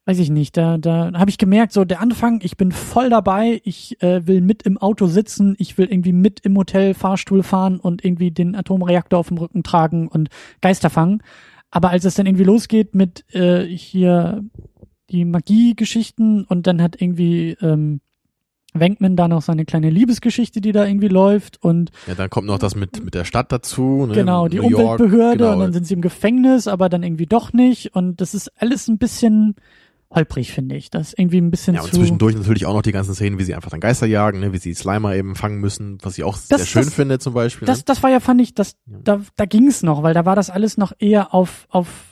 [0.04, 3.60] weiß ich nicht, da, da habe ich gemerkt, so der Anfang, ich bin voll dabei,
[3.64, 7.78] ich äh, will mit im Auto sitzen, ich will irgendwie mit im Hotel Fahrstuhl fahren
[7.78, 10.28] und irgendwie den Atomreaktor auf dem Rücken tragen und
[10.60, 11.22] Geister fangen.
[11.70, 14.44] Aber als es dann irgendwie losgeht mit äh, hier
[15.10, 18.00] die Magie-Geschichten und dann hat irgendwie ähm,
[18.74, 22.58] Wenkman da noch seine kleine Liebesgeschichte, die da irgendwie läuft und ja, dann kommt noch
[22.58, 24.14] das mit mit der Stadt dazu, ne?
[24.14, 25.52] genau die New Umweltbehörde genau.
[25.52, 28.88] und dann sind sie im Gefängnis, aber dann irgendwie doch nicht und das ist alles
[28.88, 29.56] ein bisschen
[30.14, 30.90] holprig, finde ich.
[30.90, 31.96] Das ist irgendwie ein bisschen ja, und zu...
[31.96, 34.52] zwischendurch natürlich auch noch die ganzen Szenen, wie sie einfach dann Geister jagen, ne?
[34.52, 37.34] wie sie Slimer eben fangen müssen, was ich auch das, sehr schön das, finde zum
[37.34, 37.66] Beispiel.
[37.66, 37.84] Das, ne?
[37.86, 40.50] das war ja, fand ich, das, da, da ging es noch, weil da war das
[40.50, 42.11] alles noch eher auf, auf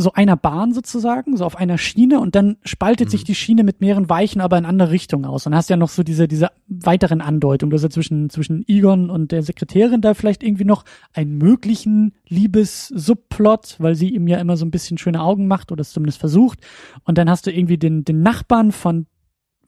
[0.00, 3.10] so einer Bahn sozusagen, so auf einer Schiene und dann spaltet mhm.
[3.10, 5.44] sich die Schiene mit mehreren Weichen aber in andere Richtungen aus.
[5.44, 9.32] Und hast ja noch so diese, diese weiteren Andeutungen, dass ja zwischen, zwischen Egon und
[9.32, 14.64] der Sekretärin da vielleicht irgendwie noch einen möglichen Liebes-Subplot, weil sie ihm ja immer so
[14.64, 16.60] ein bisschen schöne Augen macht oder es zumindest versucht.
[17.02, 19.06] Und dann hast du irgendwie den, den Nachbarn von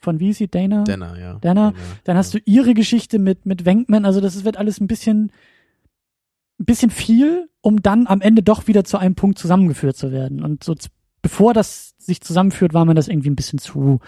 [0.02, 0.84] von wie ist sie, Dana?
[0.84, 1.34] Dana, ja.
[1.40, 1.72] Dana.
[1.72, 1.74] Dana
[2.04, 2.40] dann hast ja.
[2.40, 4.06] du ihre Geschichte mit, mit Wenkman.
[4.06, 5.30] Also das wird alles ein bisschen,
[6.60, 10.44] ein bisschen viel, um dann am Ende doch wieder zu einem Punkt zusammengeführt zu werden.
[10.44, 10.74] Und so
[11.22, 14.00] bevor das sich zusammenführt, war mir das irgendwie ein bisschen zu,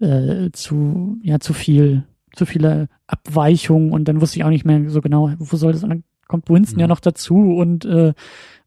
[0.00, 4.88] äh, zu, ja, zu viel, zu viele Abweichungen und dann wusste ich auch nicht mehr
[4.90, 6.80] so genau, wo soll das, und dann kommt Winston mhm.
[6.80, 8.12] ja noch dazu und äh,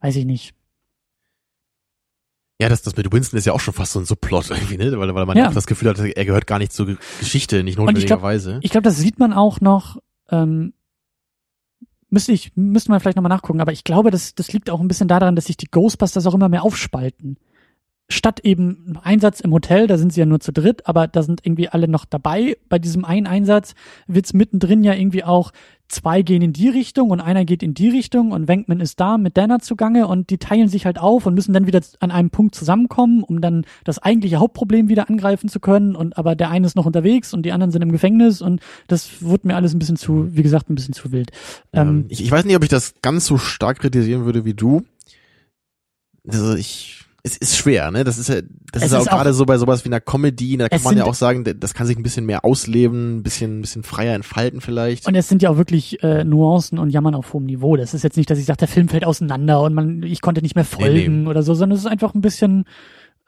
[0.01, 0.53] weiß ich nicht.
[2.61, 4.99] Ja, das, das mit Winston ist ja auch schon fast so ein Subplot irgendwie, ne?
[4.99, 5.47] Weil, weil man ja.
[5.47, 8.59] auch das Gefühl hat, er gehört gar nicht zur Geschichte, nicht notwendigerweise.
[8.61, 9.97] Ich glaube, glaub, das sieht man auch noch
[10.29, 10.73] ähm,
[12.09, 14.87] müsste ich, müsste man vielleicht nochmal nachgucken, aber ich glaube, das, das liegt auch ein
[14.87, 17.37] bisschen daran, dass sich die Ghostbusters auch immer mehr aufspalten.
[18.11, 21.45] Statt eben Einsatz im Hotel, da sind sie ja nur zu dritt, aber da sind
[21.45, 22.57] irgendwie alle noch dabei.
[22.67, 23.75] Bei diesem einen Einsatz
[24.07, 25.51] wird's mittendrin ja irgendwie auch,
[25.89, 29.17] zwei gehen in die Richtung und einer geht in die Richtung und Wenkman ist da
[29.17, 32.29] mit Dana zugange und die teilen sich halt auf und müssen dann wieder an einem
[32.29, 36.65] Punkt zusammenkommen, um dann das eigentliche Hauptproblem wieder angreifen zu können und aber der eine
[36.65, 39.79] ist noch unterwegs und die anderen sind im Gefängnis und das wurde mir alles ein
[39.79, 41.31] bisschen zu, wie gesagt, ein bisschen zu wild.
[41.73, 44.83] Ähm, ich, ich weiß nicht, ob ich das ganz so stark kritisieren würde wie du.
[46.27, 48.03] Also ich es ist schwer, ne?
[48.03, 48.41] Das ist ja,
[48.71, 51.05] das es ist, auch gerade so bei sowas wie einer Comedy, da kann man ja
[51.05, 54.61] auch sagen, das kann sich ein bisschen mehr ausleben, ein bisschen, ein bisschen freier entfalten
[54.61, 55.07] vielleicht.
[55.07, 57.75] Und es sind ja auch wirklich äh, Nuancen und Jammern auf hohem Niveau.
[57.75, 60.41] Das ist jetzt nicht, dass ich sage, der Film fällt auseinander und man, ich konnte
[60.41, 61.27] nicht mehr folgen nee, nee.
[61.27, 62.65] oder so, sondern es ist einfach ein bisschen,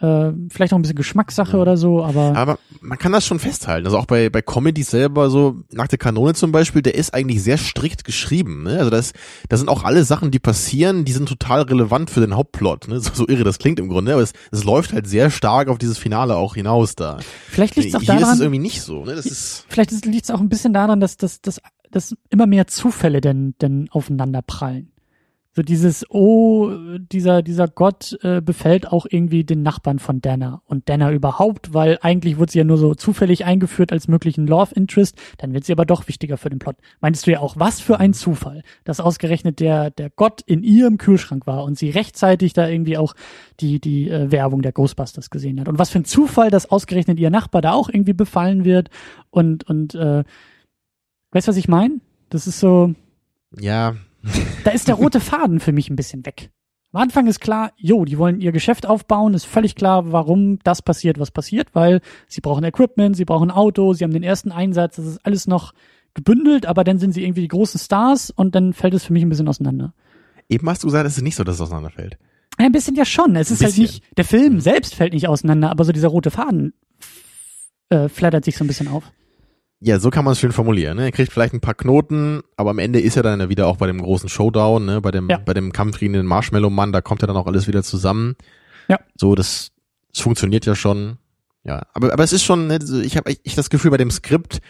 [0.02, 1.62] äh, vielleicht auch ein bisschen Geschmackssache ja.
[1.62, 2.36] oder so, aber.
[2.36, 3.86] Aber man kann das schon festhalten.
[3.86, 7.44] Also auch bei, bei Comedy selber, so nach der Kanone zum Beispiel, der ist eigentlich
[7.44, 8.64] sehr strikt geschrieben.
[8.64, 8.80] Ne?
[8.80, 9.14] Also das,
[9.50, 12.88] das sind auch alle Sachen, die passieren, die sind total relevant für den Hauptplot.
[12.88, 13.00] Ne?
[13.12, 15.80] So, so irre das klingt im Grunde, aber es, es läuft halt sehr stark auf
[15.80, 17.18] dieses Finale auch hinaus da.
[17.50, 18.20] Vielleicht liegt es auch Hier daran.
[18.20, 19.06] Hier ist es irgendwie nicht so.
[19.06, 19.16] Ne?
[19.16, 22.68] Das ist vielleicht liegt es auch ein bisschen daran, dass, dass, dass, dass immer mehr
[22.68, 24.91] Zufälle denn, denn aufeinander prallen.
[25.54, 30.88] So dieses, oh, dieser, dieser Gott äh, befällt auch irgendwie den Nachbarn von Dana und
[30.88, 35.20] Dana überhaupt, weil eigentlich wurde sie ja nur so zufällig eingeführt als möglichen Love Interest,
[35.40, 36.78] dann wird sie aber doch wichtiger für den Plot.
[37.02, 40.98] Meinst du ja auch, was für ein Zufall, dass ausgerechnet der, der Gott in ihrem
[40.98, 43.14] Kühlschrank war und sie rechtzeitig da irgendwie auch
[43.60, 45.68] die, die äh, Werbung der Ghostbusters gesehen hat.
[45.68, 48.90] Und was für ein Zufall, dass ausgerechnet ihr Nachbar da auch irgendwie befallen wird
[49.32, 50.24] und, und, äh,
[51.32, 52.00] weißt du, was ich meine?
[52.30, 52.96] Das ist so.
[53.60, 53.96] Ja,
[54.64, 56.52] Da ist der rote Faden für mich ein bisschen weg.
[56.94, 60.82] Am Anfang ist klar, jo, die wollen ihr Geschäft aufbauen, ist völlig klar, warum das
[60.82, 64.98] passiert, was passiert, weil sie brauchen Equipment, sie brauchen Auto, sie haben den ersten Einsatz,
[64.98, 65.74] das ist alles noch
[66.14, 69.24] gebündelt, aber dann sind sie irgendwie die großen Stars und dann fällt es für mich
[69.24, 69.94] ein bisschen auseinander.
[70.50, 72.18] Eben hast du gesagt, es ist nicht so, dass es auseinanderfällt.
[72.58, 73.38] Ein bisschen ja schon.
[73.38, 76.74] Es ist halt nicht, der Film selbst fällt nicht auseinander, aber so dieser rote Faden
[77.90, 79.12] äh, flattert sich so ein bisschen auf.
[79.84, 80.98] Ja, so kann man es schön formulieren.
[80.98, 81.06] Ne?
[81.06, 83.78] Er kriegt vielleicht ein paar Knoten, aber am Ende ist er dann ja wieder auch
[83.78, 85.02] bei dem großen Showdown, ne?
[85.02, 85.38] bei dem Ja.
[85.40, 88.36] bei dem Kampf gegen den Marshmallow-Mann, da kommt ja dann auch alles wieder zusammen.
[88.88, 89.00] Ja.
[89.16, 89.72] So, das,
[90.14, 91.18] das funktioniert ja schon.
[91.64, 94.62] Ja, aber aber es ist schon, ne, ich habe echt das Gefühl bei dem Skript,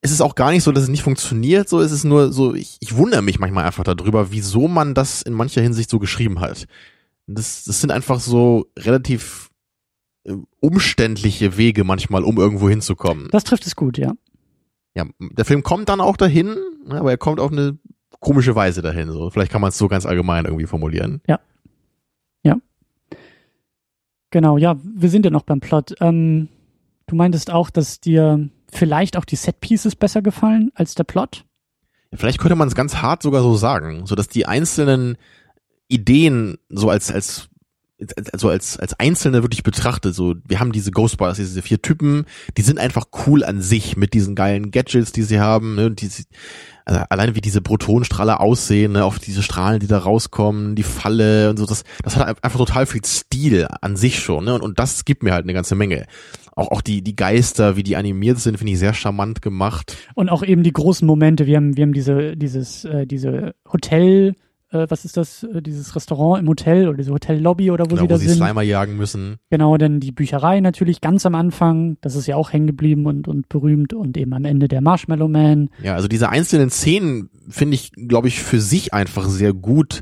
[0.00, 1.68] es ist auch gar nicht so, dass es nicht funktioniert.
[1.68, 5.22] So ist es nur so, ich, ich wundere mich manchmal einfach darüber, wieso man das
[5.22, 6.66] in mancher Hinsicht so geschrieben hat.
[7.26, 9.50] Das, das sind einfach so relativ
[10.24, 13.28] äh, umständliche Wege manchmal, um irgendwo hinzukommen.
[13.32, 14.12] Das trifft es gut, ja.
[14.94, 17.78] Ja, der Film kommt dann auch dahin, ne, aber er kommt auf eine
[18.20, 19.10] komische Weise dahin.
[19.10, 21.20] So, vielleicht kann man es so ganz allgemein irgendwie formulieren.
[24.30, 25.94] Genau, ja, wir sind ja noch beim Plot.
[26.00, 26.48] Ähm,
[27.06, 31.44] du meintest auch, dass dir vielleicht auch die Set-Pieces besser gefallen als der Plot.
[32.12, 35.16] Vielleicht könnte man es ganz hart sogar so sagen, so dass die einzelnen
[35.88, 37.48] Ideen so als als
[38.32, 42.26] also als als einzelne wirklich betrachtet, so wir haben diese Ghostbusters, diese vier Typen,
[42.56, 46.00] die sind einfach cool an sich mit diesen geilen Gadgets, die sie haben, ne, und
[46.00, 46.08] die,
[46.84, 51.50] also alleine wie diese Protonenstrahler aussehen, ne, auf diese Strahlen, die da rauskommen, die Falle
[51.50, 54.78] und so, das das hat einfach total viel Stil an sich schon, ne, und, und
[54.78, 56.06] das gibt mir halt eine ganze Menge.
[56.54, 59.96] Auch auch die die Geister, wie die animiert sind, finde ich sehr charmant gemacht.
[60.14, 61.46] Und auch eben die großen Momente.
[61.46, 64.34] Wir haben, wir haben diese, dieses, äh, diese Hotel,
[64.70, 68.00] äh, was ist das, äh, dieses Restaurant im Hotel oder diese Hotellobby oder wo Genau,
[68.02, 68.36] sie wo da sie sind.
[68.38, 69.36] Slimer jagen müssen.
[69.50, 71.96] Genau, dann die Bücherei natürlich ganz am Anfang.
[72.00, 75.28] Das ist ja auch hängen geblieben und, und berühmt und eben am Ende der Marshmallow
[75.28, 75.70] Man.
[75.82, 80.00] Ja, also diese einzelnen Szenen finde ich, glaube ich, für sich einfach sehr gut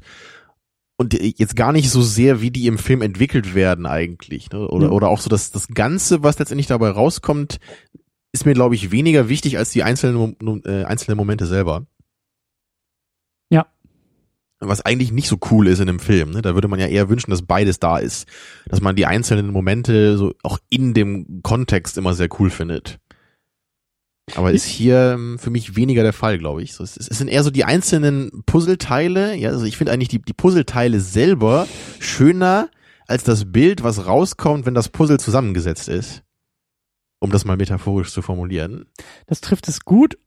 [0.98, 4.50] und jetzt gar nicht so sehr, wie die im Film entwickelt werden eigentlich.
[4.50, 4.66] Ne?
[4.68, 4.92] Oder, Ja.
[4.92, 7.58] oder auch so das, das Ganze, was letztendlich dabei rauskommt,
[8.32, 11.86] ist mir, glaube ich, weniger wichtig als die einzelnen, äh, einzelnen Momente selber.
[14.58, 16.30] Was eigentlich nicht so cool ist in einem Film.
[16.30, 16.42] Ne?
[16.42, 18.26] Da würde man ja eher wünschen, dass beides da ist.
[18.66, 22.98] Dass man die einzelnen Momente so auch in dem Kontext immer sehr cool findet.
[24.34, 26.80] Aber ist hier ähm, für mich weniger der Fall, glaube ich.
[26.80, 29.36] Es, es sind eher so die einzelnen Puzzleteile.
[29.36, 31.68] Ja, also ich finde eigentlich die, die Puzzleteile selber
[32.00, 32.70] schöner
[33.06, 36.22] als das Bild, was rauskommt, wenn das Puzzle zusammengesetzt ist.
[37.20, 38.86] Um das mal metaphorisch zu formulieren.
[39.26, 40.18] Das trifft es gut.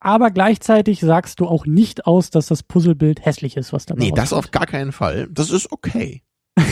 [0.00, 4.12] Aber gleichzeitig sagst du auch nicht aus, dass das Puzzlebild hässlich ist, was dabei Nee,
[4.14, 5.28] das auf gar keinen Fall.
[5.30, 6.22] Das ist okay.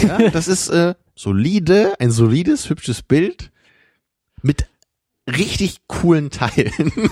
[0.02, 3.50] Ja, das ist äh, solide, ein solides, hübsches Bild
[4.42, 4.66] mit
[5.26, 6.92] richtig coolen Teilen.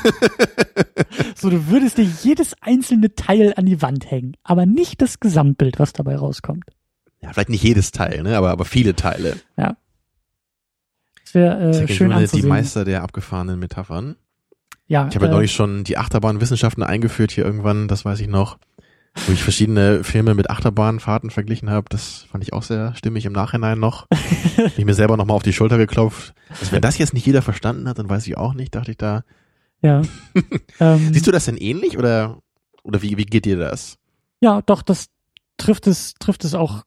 [1.38, 5.78] So, du würdest dir jedes einzelne Teil an die Wand hängen, aber nicht das Gesamtbild,
[5.78, 6.64] was dabei rauskommt.
[7.20, 9.36] ja, vielleicht nicht jedes Teil, ne, aber aber viele Teile.
[9.56, 9.74] Das
[11.34, 12.48] wäre Das äh, ist schön die anzusehen.
[12.48, 14.16] Meister der abgefahrenen Metaphern.
[14.86, 18.28] Ja, Ich habe ja äh, neulich schon die Achterbahnwissenschaften eingeführt hier irgendwann, das weiß ich
[18.28, 18.58] noch.
[19.26, 23.32] Wo ich verschiedene Filme mit Achterbahnfahrten verglichen habe, das fand ich auch sehr stimmig im
[23.32, 24.06] Nachhinein noch.
[24.58, 26.34] Hab ich mir selber nochmal auf die Schulter geklopft.
[26.60, 28.98] Also wenn das jetzt nicht jeder verstanden hat, dann weiß ich auch nicht, dachte ich
[28.98, 29.22] da.
[29.80, 30.02] ja.
[30.80, 32.42] ähm, Siehst du das denn ähnlich oder,
[32.82, 33.96] oder wie, wie geht dir das?
[34.40, 35.06] Ja, doch, das
[35.56, 36.82] trifft es, trifft es auch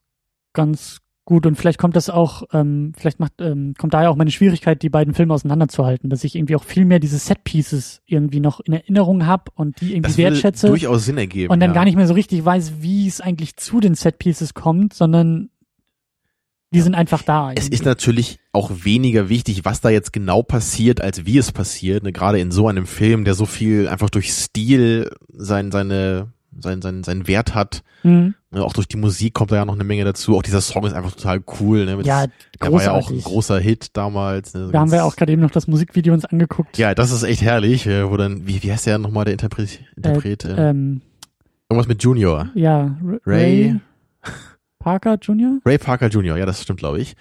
[0.53, 4.31] ganz gut und vielleicht kommt das auch, ähm, vielleicht macht, ähm, kommt daher auch meine
[4.31, 8.59] Schwierigkeit, die beiden Filme auseinanderzuhalten, dass ich irgendwie auch viel mehr diese Set-Pieces irgendwie noch
[8.61, 11.53] in Erinnerung habe und die irgendwie Das wertschätze durchaus Sinn ergeben.
[11.53, 11.75] und dann ja.
[11.75, 15.51] gar nicht mehr so richtig weiß, wie es eigentlich zu den Set-Pieces kommt, sondern
[16.71, 17.51] die sind einfach da.
[17.51, 17.75] Es irgendwie.
[17.75, 22.03] ist natürlich auch weniger wichtig, was da jetzt genau passiert, als wie es passiert.
[22.03, 22.11] Ne?
[22.11, 27.03] Gerade in so einem Film, der so viel einfach durch Stil sein, seine, sein, sein,
[27.03, 27.83] seinen Wert hat.
[28.03, 28.35] Mhm.
[28.51, 28.63] Ne?
[28.63, 30.37] Auch durch die Musik kommt da ja noch eine Menge dazu.
[30.37, 31.85] Auch dieser Song ist einfach total cool.
[31.85, 31.99] Ne?
[32.03, 32.25] Ja,
[32.61, 34.53] der war ja auch ein großer Hit damals.
[34.53, 34.69] Ne?
[34.71, 36.77] Da haben wir Ganz- auch gerade eben noch das Musikvideo uns angeguckt.
[36.77, 39.79] Ja, das ist echt herrlich, äh, wo dann, wie, wie heißt der nochmal, der Interpret?
[39.95, 41.01] Interpret äh, Ähm,
[41.69, 42.49] irgendwas mit Junior.
[42.55, 43.79] ja, R- Ray- Ray
[44.79, 45.59] Parker Jr.
[45.65, 47.15] Ray Parker Jr., ja, das stimmt, glaube ich.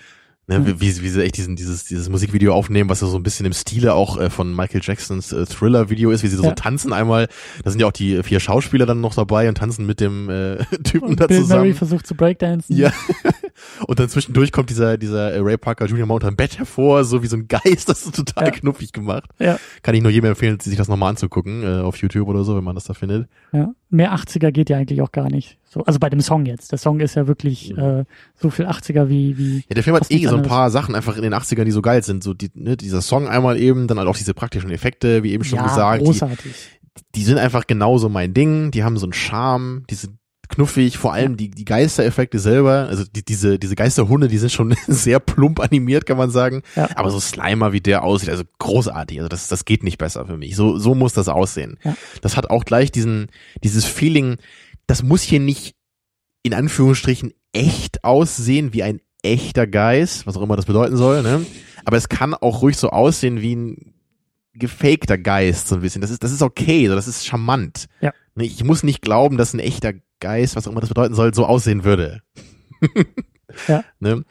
[0.51, 3.23] Ne, wie, wie, wie sie echt diesen, dieses, dieses Musikvideo aufnehmen, was ja so ein
[3.23, 6.53] bisschen im Stile auch äh, von Michael Jacksons äh, Thriller-Video ist, wie sie so Ja.
[6.55, 7.29] tanzen einmal.
[7.63, 10.57] Da sind ja auch die vier Schauspieler dann noch dabei und tanzen mit dem äh,
[10.85, 11.75] Typen Und da Bill Murray zusammen.
[11.75, 12.75] versucht zu breakdancen.
[12.77, 12.91] Ja.
[13.89, 16.07] Und dann zwischendurch kommt dieser, dieser äh, Ray Parker Jr.
[16.07, 18.51] mal unterm Bett hervor, so wie so ein Geist, das ist total Ja.
[18.53, 19.29] knuffig gemacht.
[19.41, 19.59] Ja.
[19.83, 22.63] Kann ich nur jedem empfehlen, sich das nochmal anzugucken, äh, auf YouTube oder so, wenn
[22.63, 23.29] man das da findet.
[23.53, 25.59] Ja, mehr 80er geht ja eigentlich auch gar nicht.
[25.79, 26.73] So, also bei dem Song jetzt.
[26.73, 28.05] Der Song ist ja wirklich äh,
[28.35, 29.57] so viel 80er wie wie.
[29.69, 31.83] Ja, der Film hat eh so ein paar Sachen einfach in den 80ern, die so
[31.83, 32.25] geil sind.
[32.25, 35.45] So die, ne, dieser Song einmal eben, dann halt auch diese praktischen Effekte, wie eben
[35.45, 36.01] schon ja, gesagt.
[36.01, 36.53] Die, großartig.
[37.15, 40.19] die sind einfach genauso mein Ding, die haben so einen Charme, die sind
[40.49, 44.75] knuffig, vor allem die, die Geistereffekte selber, also die, diese, diese Geisterhunde, die sind schon
[44.89, 46.63] sehr plump animiert, kann man sagen.
[46.75, 46.89] Ja.
[46.97, 50.37] Aber so Slimer, wie der aussieht, also großartig, also das, das geht nicht besser für
[50.37, 50.57] mich.
[50.57, 51.79] So, so muss das aussehen.
[51.85, 51.97] Ja.
[52.23, 53.29] Das hat auch gleich diesen,
[53.63, 54.39] dieses Feeling,
[54.89, 55.77] das muss hier nicht
[56.43, 61.45] in Anführungsstrichen echt aussehen wie ein echter Geist, was auch immer das bedeuten soll, ne?
[61.85, 63.95] Aber es kann auch ruhig so aussehen wie ein
[64.55, 66.01] gefakter Geist, so ein bisschen.
[66.01, 67.87] Das ist, das ist okay, das ist charmant.
[68.01, 68.13] Ja.
[68.35, 71.33] Ne, ich muss nicht glauben, dass ein echter Geist, was auch immer das bedeuten soll,
[71.35, 72.23] so aussehen würde.
[73.69, 73.85] ja.
[74.01, 74.25] Ne?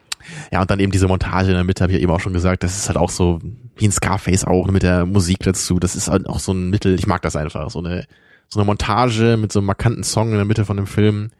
[0.51, 2.33] Ja, und dann eben diese Montage in der Mitte, habe ich ja eben auch schon
[2.33, 3.39] gesagt, das ist halt auch so
[3.75, 5.79] wie ein Scarface auch mit der Musik dazu.
[5.79, 7.69] Das ist halt auch so ein Mittel, ich mag das einfach.
[7.69, 8.05] So eine,
[8.49, 11.31] so eine Montage mit so einem markanten Song in der Mitte von dem Film.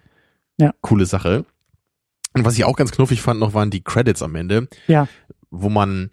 [0.58, 0.74] Ja.
[0.82, 1.46] Coole Sache.
[2.34, 4.68] Und was ich auch ganz knuffig fand noch, waren die Credits am Ende.
[4.88, 5.08] Ja.
[5.50, 6.12] Wo man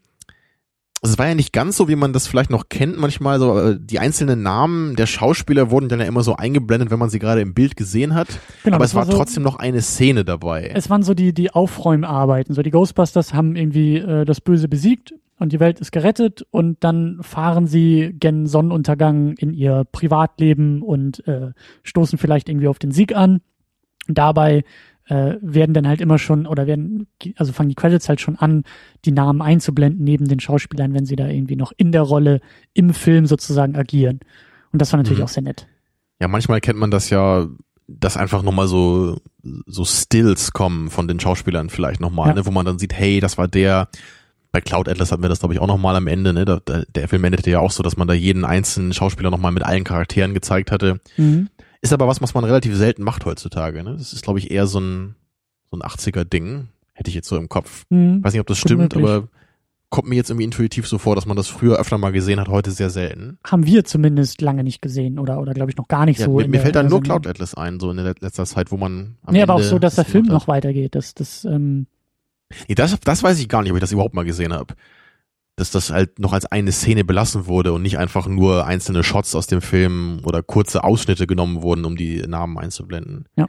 [1.05, 3.61] also es war ja nicht ganz so, wie man das vielleicht noch kennt manchmal, so
[3.61, 7.19] äh, die einzelnen Namen der Schauspieler wurden dann ja immer so eingeblendet, wenn man sie
[7.19, 8.29] gerade im Bild gesehen hat.
[8.63, 10.73] Genau, aber es war, war so, trotzdem noch eine Szene dabei.
[10.75, 12.55] Es waren so die, die Aufräumarbeiten.
[12.55, 15.13] So die Ghostbusters haben irgendwie äh, das Böse besiegt
[15.45, 21.27] und die Welt ist gerettet und dann fahren sie gen Sonnenuntergang in ihr Privatleben und
[21.29, 23.41] äh, stoßen vielleicht irgendwie auf den Sieg an.
[24.09, 24.65] Und dabei
[25.07, 28.65] äh, werden dann halt immer schon oder werden, also fangen die Credits halt schon an,
[29.05, 32.41] die Namen einzublenden neben den Schauspielern, wenn sie da irgendwie noch in der Rolle
[32.73, 34.21] im Film sozusagen agieren.
[34.73, 35.25] Und das war natürlich mhm.
[35.25, 35.67] auch sehr nett.
[36.21, 37.47] Ja, manchmal kennt man das ja,
[37.87, 39.19] dass einfach nochmal so,
[39.67, 42.35] so Stills kommen von den Schauspielern vielleicht nochmal, ja.
[42.35, 43.89] ne, wo man dann sieht, hey, das war der,
[44.55, 46.45] bei Cloud Atlas hatten wir das, glaube ich, auch nochmal am Ende, ne?
[46.45, 49.51] Da, der, der Film endete ja auch so, dass man da jeden einzelnen Schauspieler nochmal
[49.51, 51.01] mit allen Charakteren gezeigt hatte.
[51.17, 51.49] Mhm.
[51.83, 53.83] Ist aber was, was man relativ selten macht heutzutage.
[53.83, 53.97] Ne?
[53.99, 55.17] Das ist, glaube ich, eher so ein,
[55.73, 56.69] so ein 80er-Ding.
[56.93, 57.85] Hätte ich jetzt so im Kopf.
[57.91, 59.05] Mhm, Weiß nicht, ob das stimmt, möglich.
[59.05, 59.27] aber
[59.91, 62.47] kommt mir jetzt irgendwie intuitiv so vor, dass man das früher öfter mal gesehen hat,
[62.47, 63.39] heute sehr selten.
[63.45, 66.37] Haben wir zumindest lange nicht gesehen oder, oder glaube ich noch gar nicht ja, so.
[66.37, 69.17] Mir, mir fällt dann nur Cloud Atlas ein, so in der letzter Zeit, wo man
[69.25, 70.95] am Nee, Ende aber auch so, dass der Film noch weitergeht.
[70.95, 71.89] Das, das, ähm
[72.69, 74.75] nee, das, das weiß ich gar nicht, ob ich das überhaupt mal gesehen habe
[75.57, 79.35] dass das halt noch als eine Szene belassen wurde und nicht einfach nur einzelne Shots
[79.35, 83.27] aus dem Film oder kurze Ausschnitte genommen wurden, um die Namen einzublenden.
[83.37, 83.47] Ja.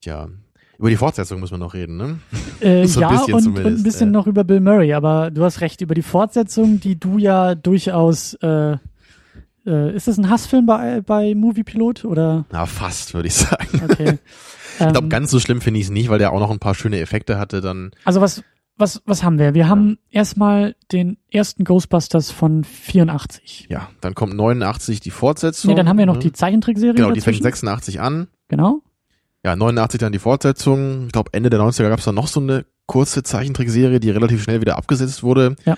[0.00, 0.28] Tja,
[0.78, 2.18] über die Fortsetzung müssen wir noch reden, ne?
[2.60, 4.12] Äh, so ja, und, und, ein bisschen äh.
[4.12, 8.34] noch über Bill Murray, aber du hast recht, über die Fortsetzung, die du ja durchaus,
[8.34, 8.76] äh,
[9.66, 12.46] äh, ist das ein Hassfilm bei, bei Movie Pilot oder?
[12.50, 13.82] Na, fast, würde ich sagen.
[13.84, 14.18] Okay.
[14.78, 16.58] ich glaube, ähm, ganz so schlimm finde ich es nicht, weil der auch noch ein
[16.58, 17.90] paar schöne Effekte hatte dann.
[18.04, 18.42] Also was,
[18.76, 19.54] was, was haben wir?
[19.54, 20.20] Wir haben ja.
[20.20, 23.66] erstmal den ersten Ghostbusters von 84.
[23.70, 25.70] Ja, dann kommt 89 die Fortsetzung.
[25.70, 26.94] Nee, dann haben wir noch die Zeichentrickserie.
[26.94, 28.28] Genau, die fängt 86 an.
[28.48, 28.82] Genau.
[29.44, 31.06] Ja, 89 dann die Fortsetzung.
[31.06, 34.42] Ich glaube, Ende der 90er gab es dann noch so eine kurze Zeichentrickserie, die relativ
[34.42, 35.56] schnell wieder abgesetzt wurde.
[35.64, 35.76] Ja.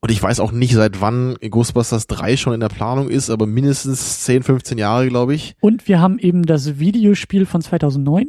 [0.00, 3.46] Und ich weiß auch nicht, seit wann Ghostbusters 3 schon in der Planung ist, aber
[3.46, 5.54] mindestens 10, 15 Jahre, glaube ich.
[5.60, 8.28] Und wir haben eben das Videospiel von 2009.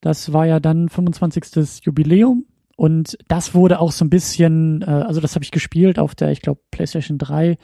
[0.00, 1.84] Das war ja dann 25.
[1.84, 2.46] Jubiläum
[2.76, 6.32] und das wurde auch so ein bisschen, äh, also das habe ich gespielt auf der,
[6.32, 7.56] ich glaube, PlayStation 3.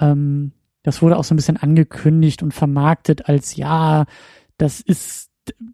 [0.00, 4.06] Ähm, das wurde auch so ein bisschen angekündigt und vermarktet als ja,
[4.56, 5.28] das ist,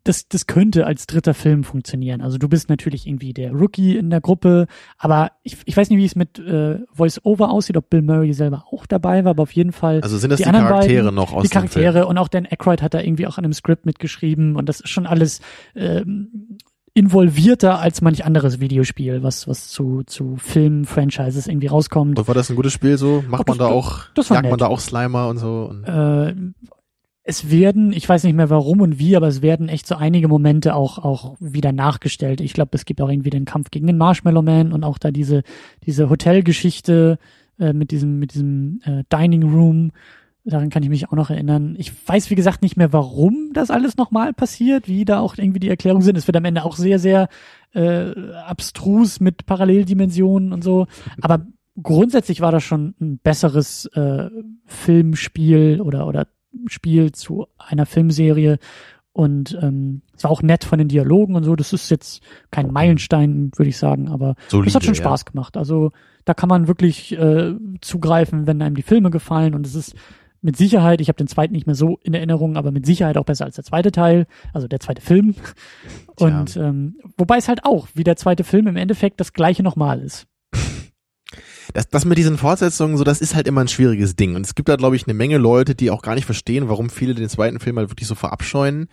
[0.04, 2.20] das, das könnte als dritter Film funktionieren.
[2.20, 4.66] Also du bist natürlich irgendwie der Rookie in der Gruppe,
[4.98, 8.64] aber ich, ich weiß nicht, wie es mit äh, Voice-Over aussieht, ob Bill Murray selber
[8.70, 10.00] auch dabei war, aber auf jeden Fall.
[10.02, 12.82] Also sind das die, die Charaktere beiden, noch aus Die Charaktere und auch Dan Aykroyd
[12.82, 15.40] hat da irgendwie auch an einem Skript mitgeschrieben und das ist schon alles
[15.74, 16.58] ähm,
[16.94, 22.18] involvierter als manch anderes Videospiel, was was zu zu Film-Franchises irgendwie rauskommt.
[22.18, 23.24] Und war das ein gutes Spiel so?
[23.28, 24.50] Macht man da auch, das jagt nett.
[24.50, 25.70] man da auch Slimer und so?
[25.70, 26.34] Und äh,
[27.24, 30.28] es werden, ich weiß nicht mehr warum und wie, aber es werden echt so einige
[30.28, 32.40] Momente auch auch wieder nachgestellt.
[32.40, 35.10] Ich glaube, es gibt auch irgendwie den Kampf gegen den Marshmallow Man und auch da
[35.10, 35.42] diese
[35.86, 37.18] diese Hotelgeschichte
[37.58, 39.92] äh, mit diesem mit diesem äh, Dining Room
[40.44, 41.76] Daran kann ich mich auch noch erinnern.
[41.78, 45.60] Ich weiß, wie gesagt, nicht mehr, warum das alles nochmal passiert, wie da auch irgendwie
[45.60, 46.18] die Erklärungen sind.
[46.18, 47.28] Es wird am Ende auch sehr, sehr
[47.74, 48.10] äh,
[48.44, 50.88] abstrus mit Paralleldimensionen und so.
[51.20, 51.46] Aber
[51.80, 54.30] grundsätzlich war das schon ein besseres äh,
[54.66, 56.26] Filmspiel oder, oder
[56.66, 58.58] Spiel zu einer Filmserie.
[59.12, 61.54] Und ähm, es war auch nett von den Dialogen und so.
[61.54, 65.32] Das ist jetzt kein Meilenstein, würde ich sagen, aber Solide, das hat schon Spaß ja.
[65.32, 65.56] gemacht.
[65.56, 65.92] Also
[66.24, 69.54] da kann man wirklich äh, zugreifen, wenn einem die Filme gefallen.
[69.54, 69.94] Und es ist
[70.40, 73.24] mit Sicherheit, ich habe den zweiten nicht mehr so in Erinnerung, aber mit Sicherheit auch
[73.24, 75.34] besser als der zweite Teil, also der zweite Film.
[76.18, 80.00] Und ähm, wobei es halt auch, wie der zweite Film im Endeffekt das gleiche nochmal
[80.00, 80.26] ist.
[81.72, 84.34] Das, das mit diesen Fortsetzungen, so, das ist halt immer ein schwieriges Ding.
[84.34, 86.90] Und es gibt da, glaube ich, eine Menge Leute, die auch gar nicht verstehen, warum
[86.90, 88.88] viele den zweiten Film halt wirklich so verabscheuen.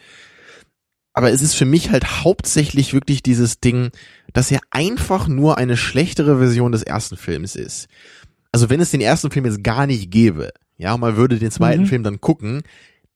[1.14, 3.90] Aber es ist für mich halt hauptsächlich wirklich dieses Ding,
[4.34, 7.88] dass er einfach nur eine schlechtere Version des ersten Films ist.
[8.52, 11.52] Also wenn es den ersten Film jetzt gar nicht gäbe, ja, und man würde den
[11.52, 11.88] zweiten Mhm.
[11.88, 12.62] Film dann gucken,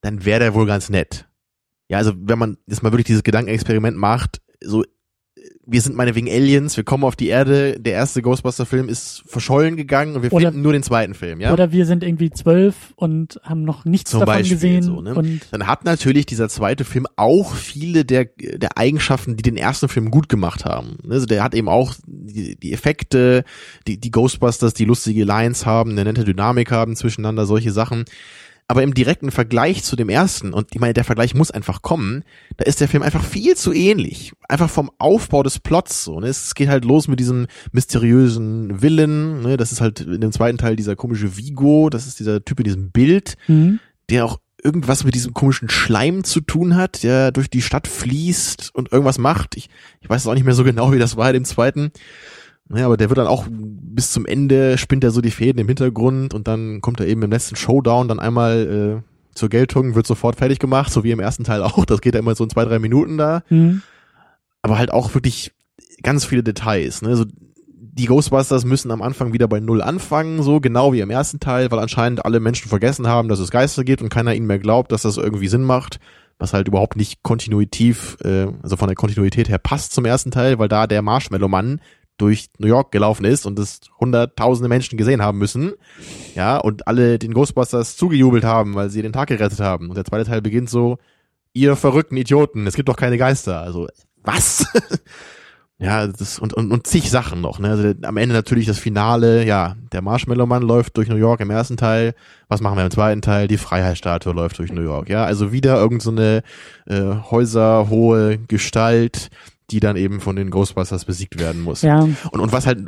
[0.02, 1.28] dann wäre der wohl ganz nett.
[1.88, 4.84] Ja, also wenn man jetzt mal wirklich dieses Gedankenexperiment macht, so,
[5.66, 10.16] wir sind meinetwegen Aliens, wir kommen auf die Erde, der erste Ghostbuster-Film ist verschollen gegangen
[10.16, 11.54] und wir Oder- finden nur den zweiten Film, ja?
[11.54, 14.84] Oder wir sind irgendwie zwölf und haben noch nichts Zum davon Beispiel gesehen.
[14.84, 15.16] so, ne?
[15.16, 19.88] Und dann hat natürlich dieser zweite Film auch viele der, der Eigenschaften, die den ersten
[19.88, 20.98] Film gut gemacht haben.
[21.10, 23.46] Also der hat eben auch die, die Effekte,
[23.88, 28.06] die, die Ghostbusters, die lustige Lines haben, eine nette Dynamik haben zwischeneinander, solche Sachen.
[28.74, 32.24] Aber im direkten Vergleich zu dem ersten, und ich meine, der Vergleich muss einfach kommen,
[32.58, 34.34] da ist der Film einfach viel zu ähnlich.
[34.50, 36.20] Einfach vom Aufbau des Plots so.
[36.20, 36.26] Ne?
[36.26, 39.44] Es geht halt los mit diesem mysteriösen Villain.
[39.44, 39.58] Ne?
[39.58, 42.64] Das ist halt in dem zweiten Teil dieser komische Vigo, das ist dieser Typ in
[42.64, 47.52] diesem Bild hm, der auch irgendwas mit diesem komischen Schleim zu tun hat, der durch
[47.52, 49.56] die Stadt fließt und irgendwas macht.
[49.56, 49.70] Ich,
[50.02, 51.92] ich weiß auch nicht mehr so genau, wie das war in dem zweiten.
[52.76, 55.68] Ja, aber der wird dann auch bis zum Ende spinnt er so die Fäden im
[55.68, 60.08] Hintergrund und dann kommt er eben im letzten Showdown dann einmal äh, zur Geltung, wird
[60.08, 61.86] sofort fertig gemacht, so wie im ersten Teil auch.
[61.86, 63.44] Das geht ja immer so in zwei, drei Minuten da.
[63.50, 63.82] hm,
[64.62, 65.52] Aber halt auch wirklich
[66.02, 67.02] ganz viele Details.
[67.02, 67.16] Ne?
[67.16, 67.26] So,
[67.96, 71.70] die Ghostbusters müssen am Anfang wieder bei Null anfangen, so genau wie im ersten Teil,
[71.70, 74.92] weil anscheinend alle Menschen vergessen haben, dass es Geister gibt und keiner ihnen mehr glaubt,
[74.92, 76.00] dass das irgendwie Sinn macht,
[76.40, 80.58] was halt überhaupt nicht kontinuitiv, äh, also von der Kontinuität her passt zum ersten Teil,
[80.58, 81.80] weil da der Marshmallow-Mann
[82.18, 85.74] durch New York gelaufen ist und es hunderttausende Menschen gesehen haben müssen,
[86.36, 89.90] ja, und alle den Ghostbusters zugejubelt haben, weil sie den Tag gerettet haben.
[89.90, 90.98] Und der zweite Teil beginnt so,
[91.54, 93.62] ihr verrückten Idioten, es gibt doch keine Geister.
[93.62, 93.88] Also,
[94.24, 94.66] was?
[95.80, 97.72] Ja, das und, und, und zig Sachen noch, ne?
[97.72, 101.76] Also am Ende natürlich das Finale, ja, der Marshmallow-Mann läuft durch New York im ersten
[101.76, 102.14] Teil.
[102.48, 103.50] Was machen wir im zweiten Teil?
[103.50, 105.26] Die Freiheitsstatue läuft durch New York, ja.
[105.26, 106.44] Also wieder irgend so eine
[106.86, 109.30] äh, häuserhohe Gestalt,
[109.74, 111.82] die dann eben von den Ghostbusters besiegt werden muss.
[111.82, 112.86] ja, Und, und was halt,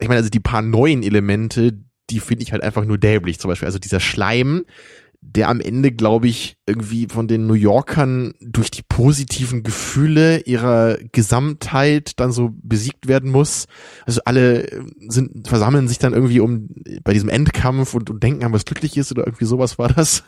[0.00, 1.78] ich meine, also die paar neuen Elemente,
[2.10, 3.38] die finde ich halt einfach nur dämlich.
[3.38, 4.64] Zum Beispiel, also dieser Schleim,
[5.20, 10.96] der am Ende, glaube ich, irgendwie von den New Yorkern durch die positiven Gefühle ihrer
[11.10, 13.66] Gesamtheit dann so besiegt werden muss.
[14.06, 16.68] Also alle äh, sind, versammeln sich dann irgendwie um
[17.02, 20.22] bei diesem Endkampf und, und denken an was Glückliches oder irgendwie sowas war das.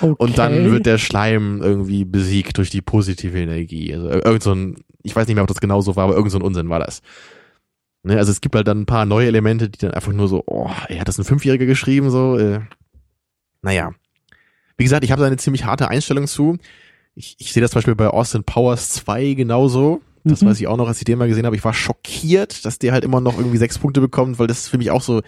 [0.00, 0.14] okay.
[0.18, 3.92] Und dann wird der Schleim irgendwie besiegt durch die positive Energie.
[3.94, 4.76] Also ir- irgend so ein,
[5.08, 6.78] ich weiß nicht mehr, ob das genau so war, aber irgend so ein Unsinn war
[6.78, 7.00] das.
[8.04, 10.44] Ne, also es gibt halt dann ein paar neue Elemente, die dann einfach nur so,
[10.46, 12.60] oh, ey, hat das ein Fünfjähriger geschrieben, so, äh,
[13.62, 13.92] naja.
[14.76, 16.58] Wie gesagt, ich habe da eine ziemlich harte Einstellung zu.
[17.16, 20.00] Ich, ich sehe das zum Beispiel bei Austin Powers 2 genauso.
[20.22, 20.46] Das Mhm.
[20.46, 21.56] weiß ich auch noch, als ich den mal gesehen habe.
[21.56, 24.68] Ich war schockiert, dass der halt immer noch irgendwie sechs Punkte bekommt, weil das ist
[24.68, 25.22] für mich auch so,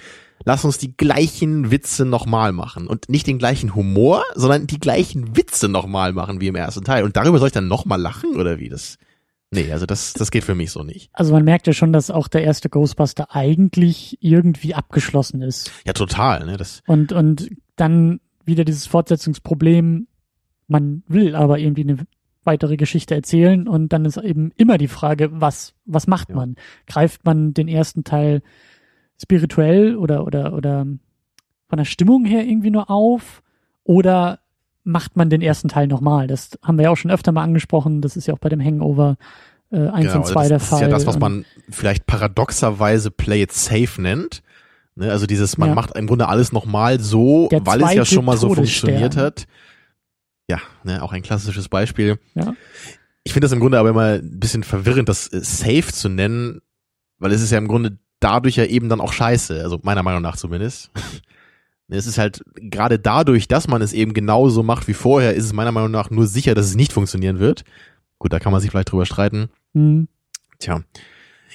[0.45, 2.87] lass uns die gleichen Witze nochmal machen.
[2.87, 7.03] Und nicht den gleichen Humor, sondern die gleichen Witze nochmal machen wie im ersten Teil.
[7.03, 8.69] Und darüber soll ich dann nochmal lachen oder wie?
[8.69, 8.99] Das,
[9.51, 11.11] nee, also das, das geht für mich so nicht.
[11.13, 15.71] Also man merkt ja schon, dass auch der erste Ghostbuster eigentlich irgendwie abgeschlossen ist.
[15.85, 20.07] Ja, total, ne, das, Und, und dann wieder dieses Fortsetzungsproblem,
[20.69, 21.99] man will aber irgendwie eine
[22.45, 26.37] weitere Geschichte erzählen und dann ist eben immer die Frage, was, was macht Ja.
[26.37, 26.57] man?
[26.87, 28.43] Greift man den ersten Teil
[29.21, 30.87] spirituell oder, oder, oder
[31.69, 33.43] von der Stimmung her irgendwie nur auf
[33.85, 34.41] oder
[34.91, 36.27] macht man den ersten Teil nochmal?
[36.27, 38.01] Das haben wir ja auch schon öfter mal angesprochen.
[38.01, 39.17] Das ist ja auch bei dem Hangover
[39.73, 40.79] äh, 1 genau, und 2 das, der das Fall.
[40.79, 44.43] ist ja das, was man vielleicht paradoxerweise Play it safe nennt.
[44.97, 45.75] Ne, also dieses, man Ja.
[45.75, 49.47] macht im Grunde alles nochmal so, Der weil es ja schon mal so funktioniert hat.
[50.49, 52.19] Ja, ne, auch ein klassisches Beispiel.
[52.35, 52.55] Ja.
[53.23, 56.61] Ich finde das im Grunde aber immer ein bisschen verwirrend, das äh, safe zu nennen,
[57.19, 60.23] weil es ist ja im Grunde dadurch ja eben dann auch scheiße, also meiner Meinung
[60.23, 60.91] nach zumindest.
[61.91, 65.53] Es ist halt gerade dadurch, dass man es eben genauso macht wie vorher, ist es
[65.53, 67.65] meiner Meinung nach nur sicher, dass es nicht funktionieren wird.
[68.19, 69.49] Gut, da kann man sich vielleicht drüber streiten.
[69.75, 70.09] Hm.
[70.59, 70.83] Tja.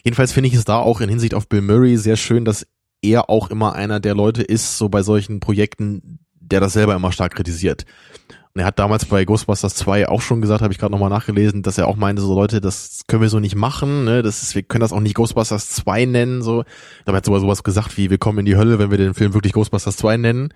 [0.03, 2.67] Jedenfalls finde ich es da auch in Hinsicht auf Bill Murray sehr schön, dass
[3.01, 7.11] er auch immer einer der Leute ist, so bei solchen Projekten, der das selber immer
[7.11, 7.85] stark kritisiert.
[8.55, 11.61] Und er hat damals bei Ghostbusters 2 auch schon gesagt, habe ich gerade nochmal nachgelesen,
[11.61, 14.23] dass er auch meinte, so Leute, das können wir so nicht machen, ne?
[14.23, 16.63] Das ist, wir können das auch nicht Ghostbusters 2 nennen, so.
[17.05, 19.33] Er hat sogar sowas gesagt wie, wir kommen in die Hölle, wenn wir den Film
[19.33, 20.53] wirklich Ghostbusters 2 nennen.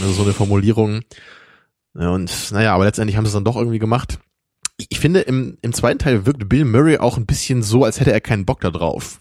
[0.00, 1.00] Also so eine Formulierung.
[1.94, 4.20] Und naja, aber letztendlich haben sie es dann doch irgendwie gemacht.
[4.76, 7.98] Ich, ich finde, im, im zweiten Teil wirkt Bill Murray auch ein bisschen so, als
[7.98, 9.20] hätte er keinen Bock da drauf.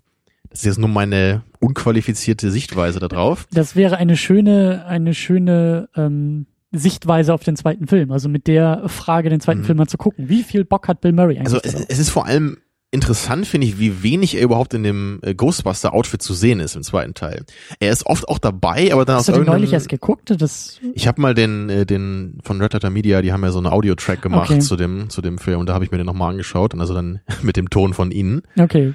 [0.52, 3.48] Das ist jetzt nur meine unqualifizierte Sichtweise da drauf.
[3.52, 8.12] Das wäre eine schöne, eine schöne ähm, Sichtweise auf den zweiten Film.
[8.12, 9.66] Also mit der Frage, den zweiten Mhm.
[9.66, 10.30] Film mal zu gucken.
[10.30, 11.54] Wie viel Bock hat Bill Murray eigentlich?
[11.54, 12.58] Also es, es ist vor allem
[12.94, 16.84] interessant, finde ich, wie wenig er überhaupt in dem äh, Ghostbuster-Outfit zu sehen ist im
[16.84, 17.46] zweiten Teil.
[17.80, 20.34] Er ist oft auch dabei, aber dann Hast aus du den neulich erst geguckt?
[20.42, 23.60] Das, Ich habe mal den, äh, den von Red Letter Media, die haben ja so
[23.60, 24.60] einen Audio-Track gemacht Okay.
[24.60, 26.94] zu dem zu dem Film und da habe ich mir den nochmal angeschaut und also
[26.94, 28.42] dann mit dem Ton von ihnen.
[28.60, 28.94] okay.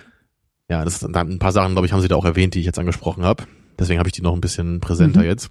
[0.68, 2.66] Ja, das da ein paar Sachen, glaube ich, haben sie da auch erwähnt, die ich
[2.66, 3.44] jetzt angesprochen habe.
[3.78, 5.26] Deswegen habe ich die noch ein bisschen präsenter Mhm.
[5.26, 5.50] jetzt.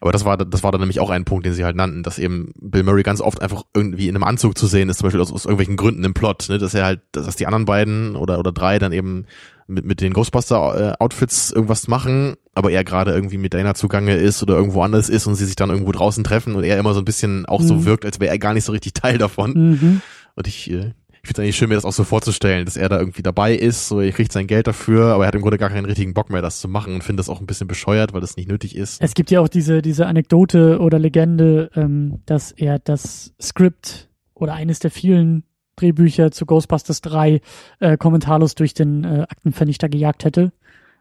[0.00, 2.18] Aber das war, das war dann nämlich auch ein Punkt, den sie halt nannten, dass
[2.18, 5.20] eben Bill Murray ganz oft einfach irgendwie in einem Anzug zu sehen ist, zum Beispiel
[5.20, 8.38] aus, aus irgendwelchen Gründen im Plot, ne, dass er halt, dass die anderen beiden oder,
[8.38, 9.26] oder drei dann eben
[9.66, 14.54] mit, mit den Ghostbuster-Outfits irgendwas machen, aber er gerade irgendwie mit Dana zugange ist oder
[14.56, 17.04] irgendwo anders ist und sie sich dann irgendwo draußen treffen und er immer so ein
[17.04, 17.84] bisschen auch so Mhm.
[17.84, 19.52] wirkt, als wäre er gar nicht so richtig Teil davon.
[19.52, 20.00] Mhm.
[20.34, 20.92] Und ich, äh,
[21.24, 23.54] ich finde es eigentlich schön, mir das auch so vorzustellen, dass er da irgendwie dabei
[23.54, 26.12] ist, so er kriegt sein Geld dafür, aber er hat im Grunde gar keinen richtigen
[26.12, 28.46] Bock mehr, das zu machen und finde das auch ein bisschen bescheuert, weil das nicht
[28.46, 29.00] nötig ist.
[29.00, 34.52] Es gibt ja auch diese, diese Anekdote oder Legende, ähm, dass er das Skript oder
[34.52, 35.44] eines der vielen
[35.76, 37.40] Drehbücher zu Ghostbusters 3
[37.80, 40.52] äh, kommentarlos durch den äh, Aktenvernichter gejagt hätte,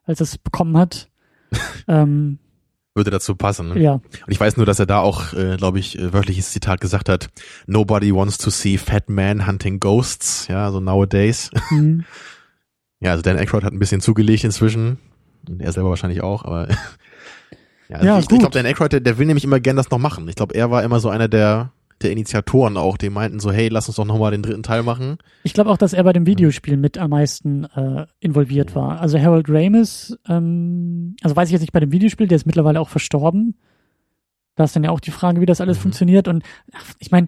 [0.05, 1.09] als er es bekommen hat.
[1.89, 2.39] ähm,
[2.95, 3.69] Würde dazu passen.
[3.69, 3.79] Ne?
[3.81, 6.79] ja, Und ich weiß nur, dass er da auch, äh, glaube ich, äh, wörtliches Zitat
[6.79, 7.29] gesagt hat,
[7.65, 11.49] Nobody wants to see fat man hunting ghosts, ja, so nowadays.
[11.69, 12.05] mhm.
[12.99, 14.97] Ja, also Dan Aykroyd hat ein bisschen zugelegt inzwischen.
[15.49, 16.69] Und er selber wahrscheinlich auch, aber
[17.89, 19.89] ja, also Ja, ich, ich glaube, Dan Aykroyd, der, der will nämlich immer gern das
[19.89, 20.25] noch machen.
[20.29, 23.69] Ich glaube, er war immer so einer der, der Initiatoren auch, die meinten so, hey,
[23.69, 25.17] lass uns doch nochmal den dritten Teil machen.
[25.43, 28.99] Ich glaube auch, dass er bei dem Videospiel mit am meisten äh, involviert war.
[28.99, 32.79] Also Harold Ramis, ähm, also weiß ich jetzt nicht bei dem Videospiel, der ist mittlerweile
[32.81, 33.55] auch verstorben.
[34.55, 35.81] Da ist dann ja auch die Frage, wie das alles Mhm.
[35.83, 36.27] funktioniert.
[36.27, 37.27] Und ach, ich meine,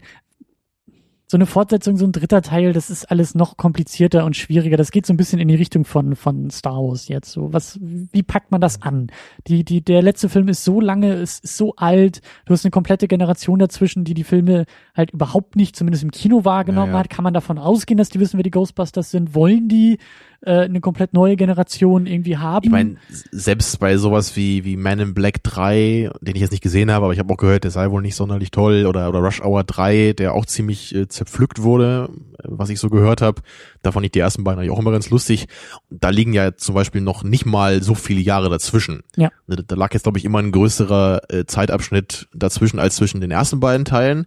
[1.36, 4.78] so eine Fortsetzung, so ein dritter Teil, das ist alles noch komplizierter und schwieriger.
[4.78, 7.30] Das geht so ein bisschen in die Richtung von, von Star Wars jetzt.
[7.30, 9.08] So, was, wie packt man das an?
[9.46, 12.22] Die, die, der letzte Film ist so lange, ist, ist so alt.
[12.46, 14.64] Du hast eine komplette Generation dazwischen, die die Filme
[14.96, 17.00] halt überhaupt nicht, zumindest im Kino wahrgenommen Ja, ja.
[17.00, 17.10] hat.
[17.10, 19.36] Kann man davon ausgehen, dass die wissen, wer die Ghostbusters sind?
[19.36, 19.98] Wollen die
[20.46, 22.64] äh, eine komplett neue Generation irgendwie haben?
[22.64, 22.98] Ich meine,
[23.32, 27.06] selbst bei sowas wie, wie Man in Black 3, den ich jetzt nicht gesehen habe,
[27.06, 29.64] aber ich habe auch gehört, der sei wohl nicht sonderlich toll, oder, oder Rush Hour
[29.64, 32.10] 3, der auch ziemlich äh, zerpflückt wurde,
[32.44, 33.42] was ich so gehört habe.
[33.82, 35.48] Davon nicht die ersten beiden eigentlich auch immer ganz lustig.
[35.90, 39.04] Da liegen ja zum Beispiel noch nicht mal so viele Jahre dazwischen.
[39.16, 39.30] Ja.
[39.48, 43.32] Da, da lag jetzt, glaube ich, immer ein größerer äh, Zeitabschnitt dazwischen als zwischen den
[43.32, 44.26] ersten beiden Teilen.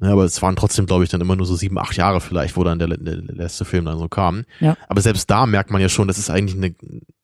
[0.00, 2.56] Ja, aber es waren trotzdem, glaube ich, dann immer nur so sieben, acht Jahre vielleicht,
[2.56, 4.44] wo dann der, der, letzte Film dann so kam.
[4.60, 4.76] Ja.
[4.88, 6.74] Aber selbst da merkt man ja schon, das ist eigentlich eine,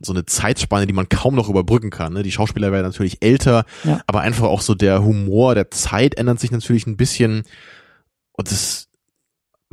[0.01, 2.15] so eine Zeitspanne, die man kaum noch überbrücken kann.
[2.15, 2.25] Ne?
[2.25, 4.01] Die Schauspieler werden natürlich älter, Ja.
[4.09, 7.45] aber einfach auch so der Humor der Zeit ändert sich natürlich ein bisschen.
[8.33, 8.89] Und das,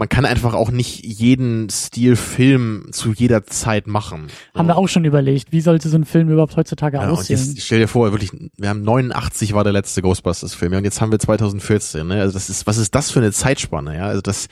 [0.02, 4.30] man kann einfach auch nicht jeden Stil Film zu jeder Zeit machen.
[4.56, 7.38] haben wir auch schon überlegt, wie sollte so ein Film überhaupt heutzutage Ja, und aussehen?
[7.38, 11.02] jetzt stell dir vor, wirklich, wir haben 89 war der letzte Ghostbusters-Film, ja, und jetzt
[11.02, 12.20] haben wir 2014, ne?
[12.20, 14.08] Also das ist, was ist das für eine Zeitspanne, ja?
[14.08, 14.48] Also das,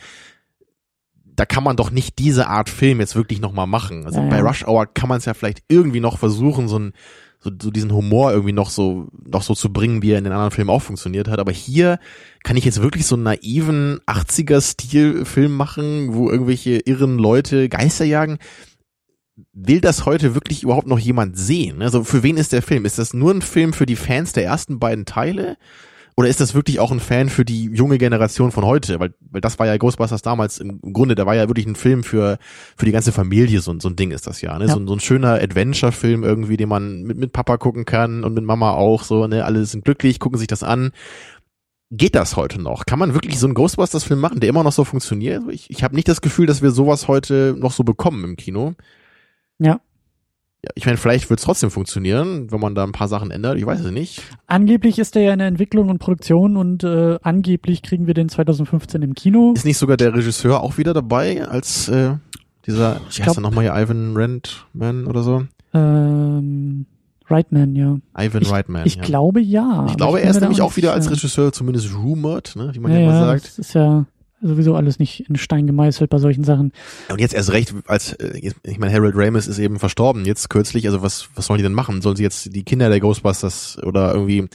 [1.26, 4.06] da kann man doch nicht diese Art Film jetzt wirklich nochmal machen.
[4.06, 4.30] Also Ja, ja.
[4.30, 6.94] bei Rush Hour kann man es ja vielleicht irgendwie noch versuchen, so ein,
[7.40, 10.34] so, so diesen Humor irgendwie noch so, noch so zu bringen, wie er in den
[10.34, 11.40] anderen Filmen auch funktioniert hat.
[11.40, 12.00] Aber hier
[12.44, 18.40] kann ich jetzt wirklich so einen naiven 80er-Stil-Film machen, wo irgendwelche irren Leute Geister jagen
[19.54, 21.82] will das heute wirklich überhaupt noch jemand sehen?
[21.82, 22.86] Also für wen ist der Film?
[22.86, 25.58] Ist das nur ein Film für die Fans der ersten beiden Teile?
[26.20, 29.00] Oder ist das wirklich auch ein Fan für die junge Generation von heute?
[29.00, 31.76] Weil, weil das war ja Ghostbusters damals im, im Grunde, da war ja wirklich ein
[31.78, 32.40] Film für,
[32.76, 34.60] für die ganze Familie, so, ein- so ein Ding ist das ja.
[34.60, 34.66] Ne?
[34.66, 34.74] Ja.
[34.74, 38.34] So, ein- so ein schöner Adventure-Film irgendwie, den man mit, mit Papa gucken kann und
[38.34, 39.46] mit Mama auch so, ne?
[39.46, 40.92] Alle sind glücklich, gucken sich das an.
[41.90, 42.86] Geht das heute noch?
[42.86, 45.44] Kann man wirklich so einen Ghostbusters-Film machen, der immer noch so funktioniert?
[45.50, 48.74] Ich, ich habe nicht das Gefühl, dass wir sowas heute noch so bekommen im Kino.
[49.58, 49.80] Ja.
[50.62, 53.58] Ja, ich meine, vielleicht wird es trotzdem funktionieren, wenn man da ein paar Sachen ändert.
[53.58, 54.22] Ich weiß es nicht.
[54.46, 58.28] Angeblich ist er ja in der Entwicklung und Produktion und äh, angeblich kriegen wir den
[58.28, 59.54] 2015 im Kino.
[59.56, 62.16] Ist nicht sogar der Regisseur auch wieder dabei als äh,
[62.66, 65.46] dieser, Ich heißt er nochmal hier, Ivan Reitman oder so?
[65.74, 66.86] Ähm,
[67.28, 67.98] Reitman, ja.
[68.18, 68.86] Ivan Reitman.
[68.86, 69.02] Ich ja.
[69.04, 69.86] glaube ja.
[69.88, 71.10] Ich glaube, bin er ist nämlich auch wieder als.
[71.10, 73.46] Regisseur zumindest rumored, ne, wie man ja, ja, immer sagt.
[73.46, 74.06] Das ist ja
[74.42, 76.72] sowieso alles nicht in Stein gemeißelt bei solchen Sachen.
[77.10, 80.88] Und jetzt erst recht, als äh, ich meine, Harold Ramis ist eben verstorben jetzt kürzlich.
[80.88, 82.02] Also was was sollen die denn machen?
[82.02, 84.48] Sollen sie jetzt die Kinder der Ghostbusters oder irgendwie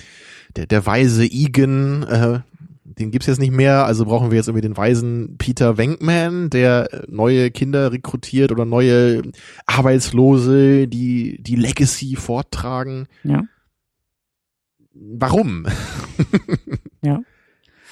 [0.57, 2.41] der der weise Egan, äh,
[2.85, 3.87] den gibt's jetzt nicht mehr.
[3.87, 9.23] Also brauchen wir jetzt irgendwie den weisen Peter Wenkman, der neue Kinder rekrutiert oder neue
[9.67, 13.07] Arbeitslose, die die Legacy forttragen.
[13.23, 13.43] Ja.
[14.93, 15.67] Warum?
[17.03, 17.21] Ja.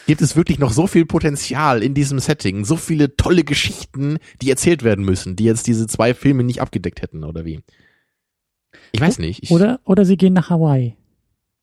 [0.06, 4.50] Gibt es wirklich noch so viel Potenzial in diesem Setting, so viele tolle Geschichten, die
[4.50, 7.60] erzählt werden müssen, die jetzt diese zwei Filme nicht abgedeckt hätten oder wie?
[8.90, 9.44] Ich weiß nicht.
[9.44, 10.96] Ich, Oder, oder sie gehen nach Hawaii.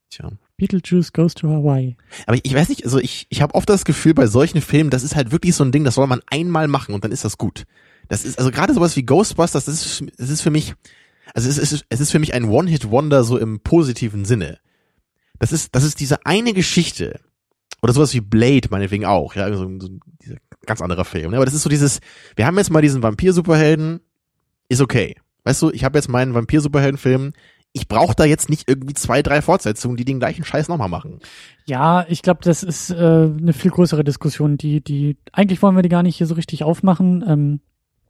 [0.09, 0.31] Tja.
[0.57, 1.95] Beetlejuice goes to Hawaii.
[2.25, 4.89] Aber ich, ich weiß nicht, also ich, ich habe oft das Gefühl bei solchen Filmen,
[4.89, 7.23] das ist halt wirklich so ein Ding, das soll man einmal machen und dann ist
[7.23, 7.65] das gut.
[8.07, 10.73] Das ist also gerade sowas wie Ghostbusters, das ist, das ist für mich,
[11.33, 14.59] also es ist, es ist für mich ein One-Hit-Wonder so im positiven Sinne.
[15.37, 17.19] Das ist, das ist diese eine Geschichte
[17.81, 19.89] oder sowas wie Blade meinetwegen auch, ja, so, so
[20.21, 21.31] dieser ganz anderer Film.
[21.31, 21.37] Ne?
[21.37, 21.99] Aber das ist so dieses,
[22.35, 24.01] wir haben jetzt mal diesen Vampir-Superhelden,
[24.67, 25.15] ist okay.
[25.43, 27.33] Weißt du, ich habe jetzt meinen Vampir-Superhelden-Film,
[27.71, 31.19] ich brauche da jetzt nicht irgendwie zwei, drei Fortsetzungen, die den gleichen Scheiß nochmal machen.
[31.65, 35.83] Ja, ich glaube, das ist äh, eine viel größere Diskussion, die, die, eigentlich wollen wir
[35.83, 37.23] die gar nicht hier so richtig aufmachen.
[37.27, 37.59] Ähm,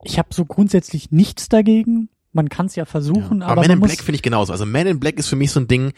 [0.03, 2.09] ich habe so grundsätzlich nichts dagegen.
[2.31, 3.47] Man kann es ja versuchen, Ja.
[3.47, 4.51] aber, Aber Man in Black finde ich genauso.
[4.53, 5.93] Also Man in Black ist für mich so ein Ding,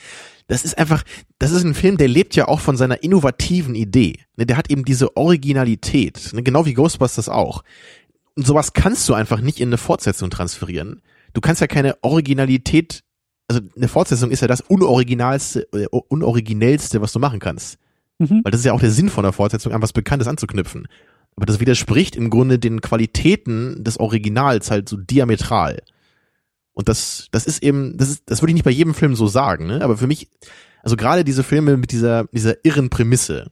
[0.47, 1.03] das ist einfach,
[1.39, 4.19] das ist ein Film, der lebt ja auch von seiner innovativen Idee.
[4.37, 7.63] Ne, Der hat eben diese Originalität, ne, genau wie Ghostbusters auch.
[8.35, 11.01] Und sowas kannst du einfach nicht in eine Fortsetzung transferieren.
[11.33, 13.03] Du kannst ja keine Originalität,
[13.49, 17.77] also eine Fortsetzung ist ja das unoriginalste, äh, unoriginellste, was du machen kannst.
[18.19, 18.41] mhm.
[18.43, 20.87] Weil das ist ja auch der Sinn von der Fortsetzung, an was Bekanntes anzuknüpfen.
[21.35, 25.81] Aber das widerspricht im Grunde den Qualitäten des Originals halt so diametral.
[26.73, 29.27] Und das, das ist eben, das ist, das würde ich nicht bei jedem Film so
[29.27, 29.81] sagen, ne?
[29.81, 30.29] Aber für mich,
[30.83, 33.51] also gerade diese Filme mit dieser, dieser irren Prämisse,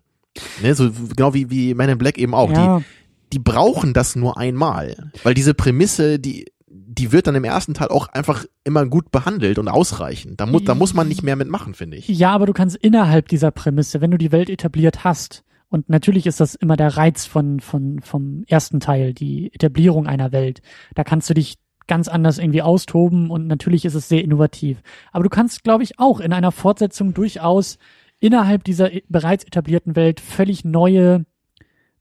[0.62, 0.74] ne?
[0.76, 2.86] So genau wie, wie Man in Black eben auch, ja, die,
[3.34, 5.12] die brauchen das nur einmal.
[5.24, 9.60] Weil diese Prämisse, die, die wird dann im ersten Teil auch einfach immer gut behandelt
[9.60, 10.40] und ausreichend.
[10.40, 12.08] Da muss, da muss man nicht mehr mitmachen, finde ich.
[12.08, 16.26] ja, aber du kannst innerhalb dieser Prämisse, wenn du die Welt etabliert hast, und natürlich
[16.26, 20.62] ist das immer der Reiz von, von, vom ersten Teil, die Etablierung einer Welt.
[20.96, 21.58] Da kannst du dich
[21.90, 24.82] ganz anders irgendwie austoben und natürlich ist es sehr innovativ.
[25.12, 27.78] Aber du kannst, glaube ich, auch in einer Fortsetzung durchaus
[28.22, 31.26] innerhalb dieser e- bereits etablierten Welt völlig neue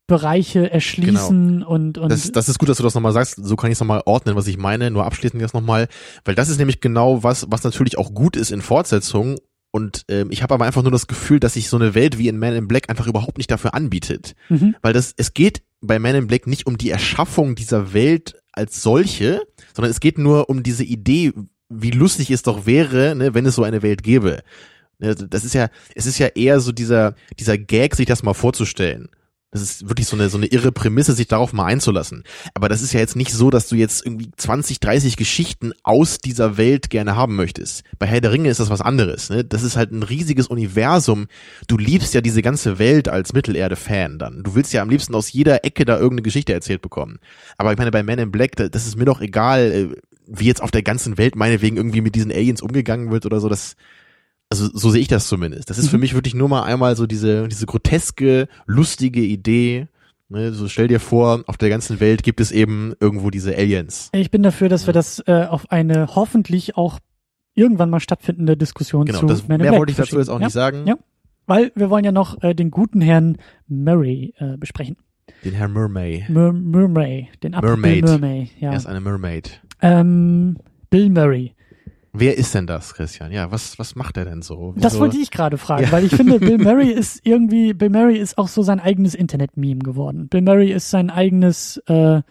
[0.07, 3.37] Bereiche erschließen und, und Das, das ist gut, dass du das nochmal sagst.
[3.37, 4.91] So kann ich es nochmal ordnen, was ich meine.
[4.91, 5.87] Nur abschließend jetzt nochmal,
[6.25, 9.37] weil das ist nämlich genau was, was natürlich auch gut ist in Fortsetzungen.
[9.71, 12.29] Und ähm, ich habe aber einfach nur das Gefühl, dass sich so eine Welt wie
[12.29, 14.35] in Man in Black einfach überhaupt nicht dafür anbietet.
[14.49, 14.77] mhm.
[14.81, 18.83] Weil das, es geht bei Man in Black nicht um die Erschaffung dieser Welt als
[18.83, 19.43] solche,
[19.75, 21.33] sondern es geht nur um diese Idee,
[21.69, 24.43] wie lustig es doch wäre, ne, wenn es so eine Welt gäbe.
[24.99, 28.35] Ne, Das ist ja, es ist ja eher so dieser, dieser Gag, sich das mal
[28.35, 29.09] vorzustellen.
[29.51, 32.23] Das ist wirklich so eine, so eine irre Prämisse, sich darauf mal einzulassen.
[32.53, 36.19] Aber das ist ja jetzt nicht so, dass du jetzt irgendwie 20, 30 Geschichten aus
[36.19, 37.83] dieser Welt gerne haben möchtest.
[37.99, 39.31] Bei Herr der Ringe ist das was anderes.
[39.31, 39.45] Ne?
[39.45, 41.29] Das ist halt ein riesiges Universum.
[41.67, 44.43] Du liebst ja diese ganze Welt als Mittelerde-Fan dann.
[44.43, 47.19] Du willst ja am liebsten aus jeder Ecke da irgendeine Geschichte erzählt bekommen.
[47.57, 49.89] Aber ich meine, bei Man in Black, da- das ist mir doch egal, äh,
[50.27, 53.49] wie jetzt auf der ganzen Welt meinetwegen irgendwie mit diesen Aliens umgegangen wird oder so.
[53.49, 53.77] Das,
[54.51, 55.71] also so sehe ich das zumindest.
[55.71, 56.01] Das ist für Mhm.
[56.01, 59.89] mich wirklich nur mal einmal so diese, diese groteske, lustige Idee.
[60.31, 64.11] Ne, so stell dir vor, auf der ganzen Welt gibt es eben irgendwo diese Aliens.
[64.13, 66.99] Ich bin dafür, dass wir das äh, auf eine hoffentlich auch
[67.55, 70.45] irgendwann mal stattfindende Diskussion Genau, zu das, in mehr wollte ich dazu jetzt auch verschieben.
[70.45, 70.87] nicht sagen.
[70.87, 70.97] Ja.
[71.47, 73.39] Weil wir wollen ja noch äh, den guten Herrn
[73.69, 74.97] Murray äh, besprechen.
[75.45, 76.27] Den Herrn Mermay.
[76.29, 78.05] Mur Murray, den Apfel Mermaid.
[78.05, 78.71] Bill Murray, ja.
[78.73, 79.63] Er ist eine Mermaid.
[79.81, 80.59] Ähm,
[80.91, 81.55] Bill Murray.
[82.13, 83.31] Wer ist denn das, Christian?
[83.33, 84.73] Ja, was, was macht er denn so?
[84.77, 85.93] Das Wieso- wollte ich gerade fragen, Ja.
[85.93, 89.81] weil ich finde, Bill Murray ist irgendwie, Bill Murray ist auch so sein eigenes Internet-Meme
[89.81, 90.29] geworden.
[90.29, 92.23] Bill Murray ist sein eigenes, äh,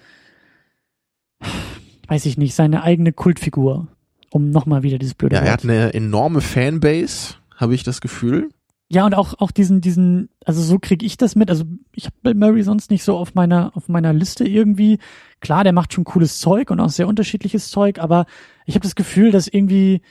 [2.07, 3.87] weiß ich nicht, seine eigene Kultfigur.
[4.29, 8.49] Um nochmal wieder dieses blöde Ja, er hat eine enorme Fanbase, habe ich das Gefühl.
[8.89, 11.49] Ja, und auch, auch diesen, diesen, also so krieg ich das mit.
[11.49, 14.99] Also ich habe Bill Murray sonst nicht so auf meiner, auf meiner Liste irgendwie.
[15.41, 18.25] Klar, der macht schon cooles Zeug und auch sehr unterschiedliches Zeug, aber
[18.65, 20.01] ich habe das Gefühl, dass irgendwie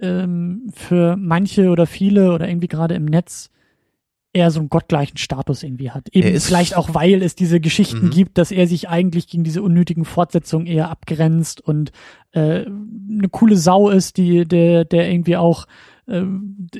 [0.00, 3.50] ähm, für manche oder viele oder irgendwie gerade im Netz
[4.32, 6.08] er so einen gottgleichen Status irgendwie hat.
[6.08, 8.10] Eben vielleicht auch, weil es diese Geschichten Mhm.
[8.10, 11.92] gibt, dass er sich eigentlich gegen diese unnötigen Fortsetzungen eher abgrenzt und
[12.32, 15.66] äh, eine coole Sau ist, die der der irgendwie auch
[16.06, 16.22] äh,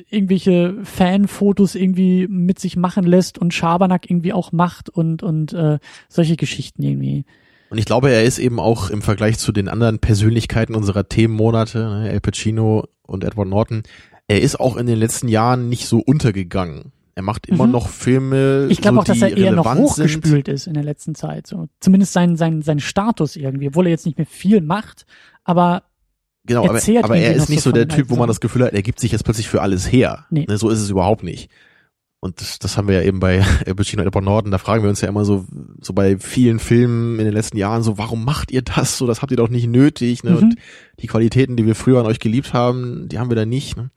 [0.09, 5.79] irgendwelche Fanfotos irgendwie mit sich machen lässt und Schabernack irgendwie auch macht und und äh,
[6.09, 7.25] solche Geschichten irgendwie.
[7.69, 11.79] Und ich glaube, er ist eben auch im Vergleich zu den anderen Persönlichkeiten unserer Themenmonate,
[11.79, 13.83] ne, El Pacino und Edward Norton,
[14.27, 16.91] er ist auch in den letzten Jahren nicht so untergegangen.
[17.15, 17.71] Er macht immer Mhm.
[17.71, 21.15] noch Filme, Ich glaube so, auch, dass er eher noch hochgespült ist in der letzten
[21.15, 21.47] Zeit.
[21.47, 25.05] So zumindest sein sein sein Status irgendwie, obwohl er jetzt nicht mehr viel macht,
[25.43, 25.83] aber
[26.45, 28.73] Genau, Er aber, aber er ist nicht so der Typ, wo man das Gefühl hat,
[28.73, 30.25] er gibt sich jetzt plötzlich für alles her.
[30.29, 30.45] Nee.
[30.47, 31.49] Ne, so ist es überhaupt nicht.
[32.19, 35.01] Und das, das haben wir ja eben bei und Edward Norton, da fragen wir uns
[35.01, 35.45] ja immer so,
[35.79, 39.05] so bei vielen Filmen in den letzten Jahren so, warum macht ihr das so?
[39.07, 40.23] Das habt ihr doch nicht nötig.
[40.23, 40.31] Ne?
[40.31, 40.37] Mhm.
[40.37, 40.55] Und
[40.99, 43.77] die Qualitäten, die wir früher an euch geliebt haben, die haben wir da nicht.
[43.77, 43.91] Ne?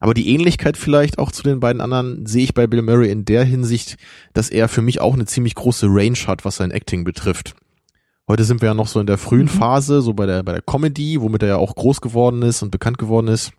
[0.00, 3.24] Aber die Ähnlichkeit vielleicht auch zu den beiden anderen sehe ich bei Bill Murray in
[3.24, 3.96] der Hinsicht,
[4.34, 7.54] dass er für mich auch eine ziemlich große Range hat, was sein Acting betrifft.
[8.28, 9.48] Heute sind wir ja noch so in der frühen Mhm.
[9.48, 12.70] Phase, so bei der, bei der Comedy, womit er ja auch groß geworden ist und
[12.72, 13.52] bekannt geworden ist.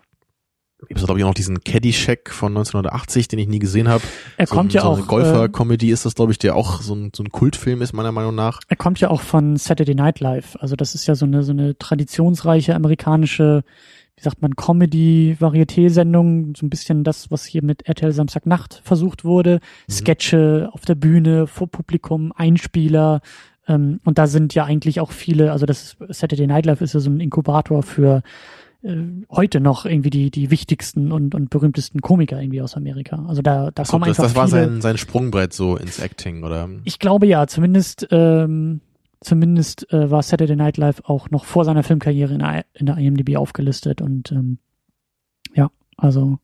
[0.88, 4.03] Gibt es, glaube ich, auch noch diesen Caddyshack von 1980, den ich nie gesehen habe.
[4.38, 6.55] er so kommt ein, ja so auch eine äh, Golfer-Comedy ist das, glaube ich, der
[6.55, 8.59] auch so ein, so ein Kultfilm ist, meiner Meinung nach.
[8.68, 10.55] Er kommt ja auch von Saturday Night Live.
[10.59, 13.63] Also das ist ja so eine so eine traditionsreiche amerikanische,
[14.18, 16.53] wie sagt man, Comedy-Varieté-Sendung.
[16.55, 19.61] So ein bisschen das, was hier mit RTL Samstagnacht versucht wurde.
[19.88, 19.91] Mhm.
[19.91, 23.22] Sketche auf der Bühne, vor Publikum, Einspieler.
[23.68, 26.93] Ähm, und da sind ja eigentlich auch viele, also das ist, Saturday Night Live ist
[26.93, 28.22] ja so ein Inkubator für
[28.84, 28.95] äh,
[29.30, 33.26] heute noch irgendwie die, die wichtigsten und, und berühmtesten Komiker irgendwie aus Amerika.
[33.28, 35.99] Also da, da So, kommen das, einfach das war viele, sein, sein Sprungbrett so ins
[35.99, 36.70] Acting, oder?
[36.84, 38.82] Ich glaube ja, zumindest, ähm,
[39.20, 42.97] zumindest äh, war Saturday Night Live auch noch vor seiner Filmkarriere in der, in der
[42.97, 44.59] IMDb aufgelistet und ähm,
[45.53, 46.39] ja, also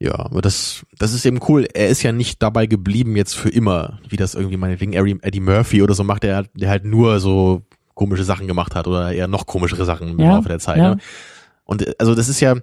[0.00, 1.66] Ja, aber das, das ist eben cool.
[1.74, 5.40] Er ist ja nicht dabei geblieben jetzt für immer, wie das irgendwie meinetwegen Eddie, Eddie
[5.40, 7.62] Murphy oder so macht, der, der halt nur so
[7.94, 10.76] komische Sachen gemacht hat oder eher noch komischere Sachen im Ja, Laufe der Zeit.
[10.78, 10.94] ja.
[10.94, 11.00] Ne?
[11.64, 12.54] Und also das ist ja,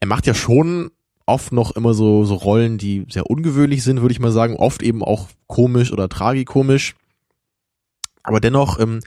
[0.00, 0.90] er macht ja schon
[1.26, 4.56] oft noch immer so, so Rollen, die sehr ungewöhnlich sind, würde ich mal sagen.
[4.56, 6.94] Oft eben auch komisch oder tragikomisch.
[8.22, 9.00] Aber dennoch ähm,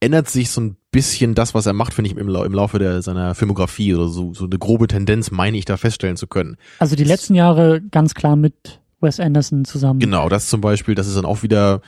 [0.00, 2.78] ändert sich so ein bisschen das, was er macht, finde ich, im, Lau- im Laufe
[2.78, 6.56] der, seiner Filmografie oder so, so eine grobe Tendenz, meine ich da feststellen zu können.
[6.78, 10.00] Also die letzten Jahre ganz klar mit Wes Anderson zusammen.
[10.00, 11.80] Genau, das zum Beispiel, das ist dann auch wieder,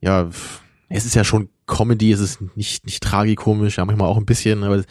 [0.00, 0.28] ja,
[0.88, 4.64] es ist ja schon Comedy, es ist nicht, nicht tragikomisch, ja, manchmal auch ein bisschen,
[4.64, 4.82] aber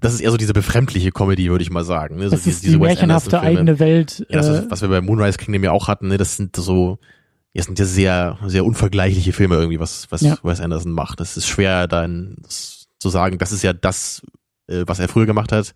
[0.00, 2.16] das ist eher so diese befremdliche Comedy, würde ich mal sagen.
[2.16, 2.24] Ne?
[2.24, 4.26] So Das ist die Wes märchenhafte eigene Welt.
[4.28, 6.16] Ja, das äh, was wir bei Moonrise Kingdom ja auch hatten, ne?
[6.18, 6.98] das sind so,
[7.54, 10.36] das sind ja sehr, sehr unvergleichliche Filme irgendwie, was, was Ja.
[10.42, 11.20] Wes Anderson macht.
[11.20, 14.22] Das ist schwer dann das zu sagen, das ist ja das,
[14.68, 15.74] äh, was er früher gemacht hat,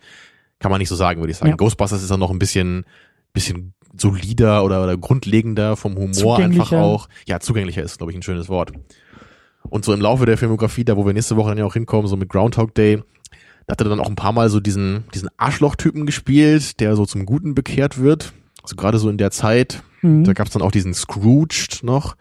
[0.58, 1.50] kann man nicht so sagen, würde ich sagen.
[1.50, 1.56] Ja.
[1.56, 2.84] Ghostbusters ist dann noch ein bisschen,
[3.32, 7.08] bisschen solider oder, oder grundlegender vom Humor einfach auch.
[7.26, 8.72] Ja, zugänglicher ist, glaube ich, ein schönes Wort.
[9.68, 12.08] Und so im Laufe der Filmografie, da wo wir nächste Woche dann ja auch hinkommen,
[12.08, 13.02] so mit Groundhog Day,
[13.66, 17.06] da hat er dann auch ein paar Mal so diesen, diesen Arschloch-Typen gespielt, der so
[17.06, 18.32] zum Guten bekehrt wird.
[18.62, 20.24] Also gerade so in der Zeit, mhm.
[20.24, 22.16] da gab es dann auch diesen Scrooged noch.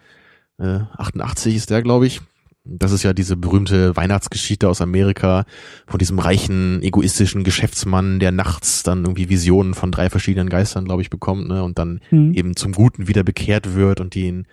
[0.59, 2.21] Äh, 88 ist der, glaube ich.
[2.63, 5.45] Das ist ja diese berühmte Weihnachtsgeschichte aus Amerika
[5.87, 11.01] von diesem reichen, egoistischen Geschäftsmann, der nachts dann irgendwie Visionen von drei verschiedenen Geistern, glaube
[11.01, 11.63] ich, bekommt, ne?
[11.63, 12.33] Und dann Mhm.
[12.33, 14.45] eben zum Guten wieder bekehrt wird und den,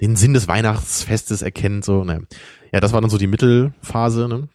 [0.00, 2.22] den Sinn des Weihnachtsfestes erkennt, so, ne.
[2.72, 4.48] Ja, das war dann so die Mittelphase, ne.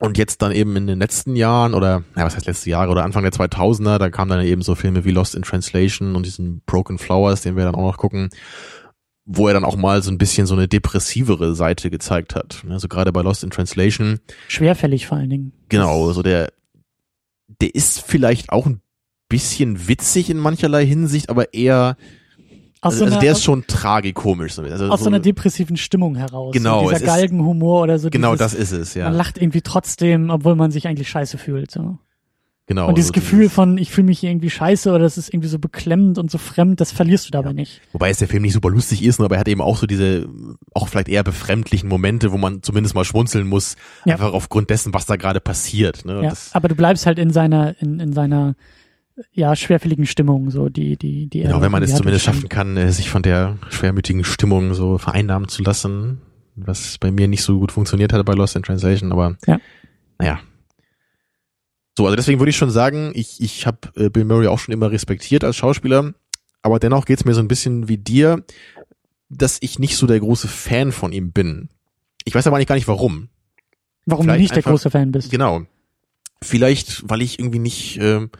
[0.00, 3.04] Und jetzt dann eben in den letzten Jahren oder, ja, was heißt letzte Jahre oder
[3.04, 6.62] Anfang der 2000er, da kamen dann eben so Filme wie Lost in Translation und diesen
[6.66, 8.30] Broken Flowers, den wir dann auch noch gucken,
[9.32, 12.64] wo er dann auch mal so ein bisschen so eine depressivere Seite gezeigt hat.
[12.68, 14.18] Also gerade bei Lost in Translation,
[14.48, 15.52] Schwerfällig vor allen Dingen.
[15.68, 16.52] genau, so der,
[17.60, 18.80] der ist vielleicht auch ein
[19.28, 21.96] bisschen witzig in mancherlei Hinsicht, aber eher,
[22.80, 24.54] Aus, also, so also einer, der aus, ist schon tragikomisch.
[24.54, 24.62] so.
[24.62, 26.52] Also aus so einer depressiven Stimmung heraus.
[26.52, 28.10] Genau, So es dieser Galgenhumor oder so.
[28.10, 29.04] genau dieses, das ist es, ja.
[29.04, 31.70] Man lacht irgendwie trotzdem, obwohl man sich eigentlich scheiße fühlt.
[31.70, 31.98] So.
[32.70, 32.86] Genau.
[32.86, 35.48] und dieses so Gefühl von, ich fühle mich hier irgendwie scheiße oder es ist irgendwie
[35.48, 37.80] so beklemmend und so fremd, das verlierst du dabei nicht.
[37.90, 40.28] Wobei es der Film nicht super lustig ist, aber er hat eben auch so diese,
[40.72, 44.14] auch vielleicht eher befremdlichen Momente, wo man zumindest mal schmunzeln muss, Ja.
[44.14, 46.04] einfach aufgrund dessen, was da gerade passiert.
[46.04, 46.22] Ne?
[46.22, 46.30] Ja.
[46.30, 48.54] Das, Aber du bleibst halt in seiner, in, in seiner
[49.32, 52.76] ja, schwerfälligen Stimmung, so die, die, die genau, wenn man es hat zumindest schaffen kann,
[52.76, 56.20] äh, sich von der schwermütigen Stimmung so vereinnahmen zu lassen,
[56.54, 59.58] was bei mir nicht so gut funktioniert hatte bei Lost in Translation, aber Ja.
[60.20, 60.38] naja.
[62.00, 64.72] So, also deswegen würde ich schon sagen, ich, ich habe äh, Bill Murray auch schon
[64.72, 66.14] immer respektiert als Schauspieler,
[66.62, 68.42] aber dennoch geht's mir so ein bisschen wie dir,
[69.28, 71.68] dass ich nicht so der große Fan von ihm bin.
[72.24, 73.28] Ich weiß aber eigentlich gar nicht warum.
[74.06, 75.30] Warum du vielleicht nicht der einfach- große Fan bist.
[75.30, 75.66] Genau.
[76.42, 78.30] Vielleicht, weil ich irgendwie nicht ähm,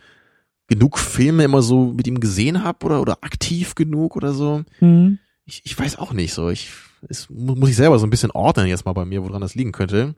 [0.66, 4.62] genug Filme immer so mit ihm gesehen habe oder oder aktiv genug oder so.
[4.80, 5.18] Mhm.
[5.44, 6.48] Ich, ich weiß auch nicht so.
[6.48, 6.70] Ich
[7.10, 9.54] es mu- muss ich selber so ein bisschen ordnen jetzt mal bei mir, woran das
[9.54, 10.14] liegen könnte.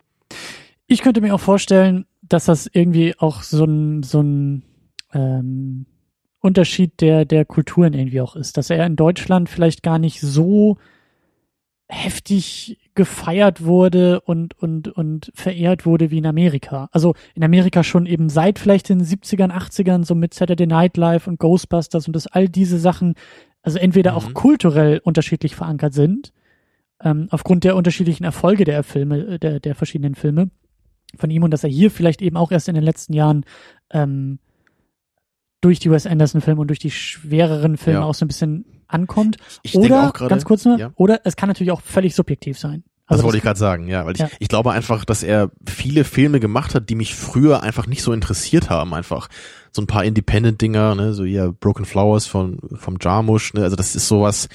[0.87, 4.63] Ich könnte mir auch vorstellen, dass das irgendwie auch so ein, so ein
[5.13, 5.87] ähm,
[6.41, 8.57] Unterschied der, der Kulturen irgendwie auch ist.
[8.57, 10.79] Dass er in Deutschland vielleicht gar nicht so
[11.89, 16.89] heftig gefeiert wurde und, und, und verehrt wurde wie in Amerika.
[16.93, 21.27] Also in Amerika schon eben seit vielleicht den 70ern, 80ern, so mit Saturday Night Live
[21.27, 23.15] und Ghostbusters und dass all diese Sachen,
[23.63, 24.35] also entweder auch Mhm.
[24.35, 26.33] kulturell unterschiedlich verankert sind,
[27.03, 30.51] ähm, aufgrund der unterschiedlichen Erfolge der Filme, äh, der, der verschiedenen Filme
[31.17, 33.45] von ihm und dass er hier vielleicht eben auch erst in den letzten Jahren
[33.91, 34.39] ähm,
[35.61, 38.05] durch die Wes Anderson-Filme und durch die schwereren Filme Ja.
[38.05, 39.37] auch so ein bisschen ankommt.
[39.63, 40.31] Ich oder, auch gerade.
[40.31, 40.91] ganz kurz nur, ja.
[40.97, 42.85] oder es kann natürlich auch völlig subjektiv sein.
[43.09, 44.29] Das Also wollte ich gerade sagen, ja, weil ich, Ja.
[44.39, 48.13] ich glaube einfach, dass er viele Filme gemacht hat, die mich früher einfach nicht so
[48.13, 49.29] interessiert haben, einfach.
[49.71, 53.95] So ein paar Independent-Dinger, ne, so hier Broken Flowers von, vom Jarmusch, ne, also das
[53.97, 54.49] ist sowas,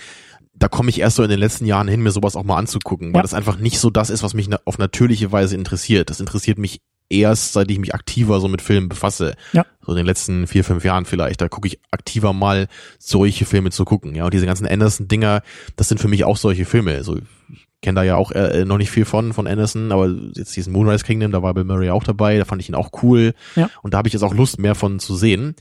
[0.60, 3.14] da komme ich erst so in den letzten Jahren hin, mir sowas auch mal anzugucken,
[3.14, 3.22] weil Ja.
[3.22, 6.10] das einfach nicht so das ist, was mich auf natürliche Weise interessiert.
[6.10, 6.80] Das interessiert mich
[7.10, 9.36] erst, seit ich mich aktiver so mit Filmen befasse.
[9.54, 9.66] Ja.
[9.86, 11.40] So in den letzten vier, fünf Jahren vielleicht.
[11.40, 12.68] Da gucke ich aktiver mal,
[13.00, 14.14] solche Filme zu gucken.
[14.16, 15.42] Ja, und diese ganzen Anderson-Dinger,
[15.78, 17.04] das sind für mich auch solche Filme.
[17.04, 20.56] So, ich kenne da ja auch äh, noch nicht viel von, von Anderson, aber jetzt
[20.58, 23.34] diesen Moonrise Kingdom, da war Bill Murray auch dabei, da fand ich ihn auch cool.
[23.56, 23.70] Ja.
[23.84, 25.56] Und da habe ich jetzt auch Lust, mehr von zu sehen.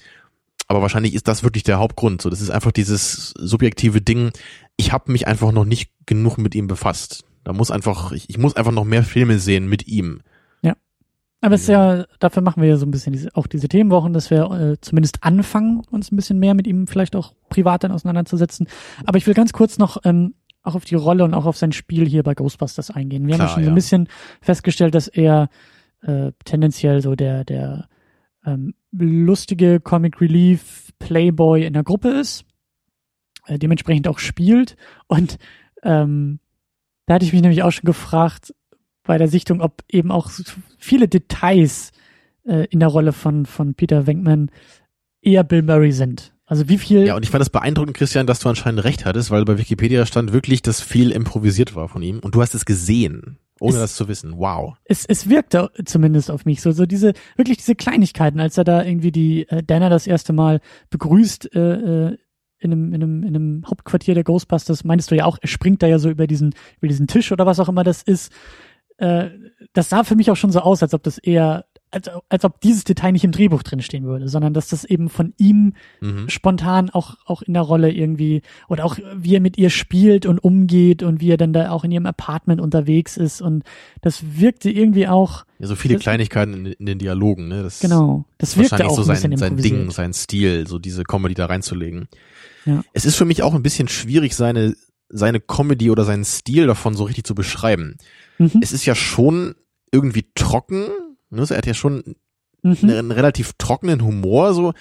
[0.69, 2.23] Aber wahrscheinlich ist das wirklich der Hauptgrund.
[2.23, 4.31] So, das ist einfach dieses subjektive Ding.
[4.77, 7.25] Ich habe mich einfach noch nicht genug mit ihm befasst.
[7.45, 10.21] Da muss einfach, ich, ich muss einfach noch mehr Filme sehen mit ihm.
[10.63, 10.75] Ja.
[11.41, 14.13] Aber es ist ja, dafür machen wir ja so ein bisschen diese, auch diese Themenwochen,
[14.13, 17.93] dass wir äh, zumindest anfangen, uns ein bisschen mehr mit ihm vielleicht auch privat dann
[17.93, 18.69] auseinanderzusetzen.
[19.05, 21.73] Aber ich will ganz kurz noch ähm, auch auf die Rolle und auch auf sein
[21.73, 23.27] Spiel hier bei Ghostbusters eingehen.
[23.27, 23.67] Wir Klar, haben ja schon ja.
[23.67, 24.09] so ein bisschen
[24.41, 25.49] festgestellt, dass er
[26.03, 27.89] äh, tendenziell so der, der
[28.45, 32.45] ähm, lustige Comic Relief Playboy in der Gruppe ist,
[33.47, 34.77] äh, dementsprechend auch spielt.
[35.07, 35.39] Und
[35.83, 36.41] ähm,
[37.07, 38.55] da hatte ich mich nämlich auch schon gefragt
[39.05, 40.43] bei der Sichtung, ob eben auch so
[40.79, 41.93] viele Details
[42.45, 44.51] äh, in der Rolle von, von Peter Venkman
[45.23, 46.33] eher Bill Murray sind.
[46.49, 49.31] Also wie viel Ja, und ich fand das beeindruckend, Christian, dass du anscheinend recht hattest,
[49.31, 52.21] weil bei Wikipedia stand wirklich, dass viel improvisiert war von ihm.
[52.21, 54.35] Und du hast es gesehen, ohne Es- das zu wissen.
[54.39, 54.75] Wow.
[54.85, 58.85] es, es wirkte zumindest auf mich so, so diese, wirklich diese Kleinigkeiten, als er da
[58.85, 60.61] irgendwie die äh, Dana das erste Mal
[60.91, 61.59] begrüßt äh,
[62.13, 62.19] äh,
[62.59, 65.83] in einem, in, einem, in einem Hauptquartier der Ghostbusters, meinst du ja auch, er springt
[65.83, 68.33] da ja so über diesen, über diesen Tisch oder was auch immer das ist.
[68.99, 69.31] Äh,
[69.73, 72.61] das sah für mich auch schon so aus, als ob das eher, als, als ob
[72.61, 76.29] dieses Detail nicht im Drehbuch drin stehen würde, sondern dass das eben von ihm Mhm.
[76.29, 80.39] spontan auch, auch in der Rolle irgendwie, oder auch wie er mit ihr spielt und
[80.41, 83.63] umgeht und wie er dann da auch in ihrem Apartment unterwegs ist und
[84.03, 87.63] das wirkte irgendwie auch, Ja, so viele Das- Kleinigkeiten in, in den Dialogen, ne?
[87.63, 89.57] Das genau, das ist wirkte auch so ein sein, sein.
[89.57, 92.09] Ding, sein Stil, so diese Comedy da reinzulegen.
[92.67, 92.83] Ja.
[92.93, 94.75] Es ist für mich auch ein bisschen schwierig, seine,
[95.09, 97.97] seine Comedy oder seinen Stil davon so richtig zu beschreiben.
[98.39, 98.51] Mhm.
[98.61, 99.55] Es ist ja schon
[99.93, 100.89] irgendwie trocken,
[101.37, 101.47] ne?
[101.49, 102.03] Er hat ja schon
[102.63, 102.79] Mhm.
[102.91, 104.73] einen relativ trockenen Humor, so.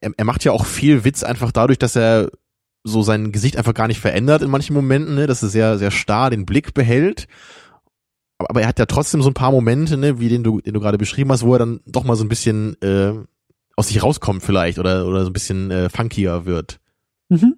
[0.00, 2.30] Er, er macht ja auch viel Witz einfach dadurch, dass er
[2.82, 5.90] so sein Gesicht einfach gar nicht verändert in manchen Momenten, ne, dass er sehr, sehr
[5.90, 7.26] starr den Blick behält.
[8.38, 10.72] Aber, aber er hat ja trotzdem so ein paar Momente, ne, wie den du, den
[10.74, 13.12] du gerade beschrieben hast, wo er dann doch mal so ein bisschen äh,
[13.76, 16.78] aus sich rauskommt vielleicht oder, oder so ein bisschen äh, funkier wird.
[17.28, 17.56] Mhm.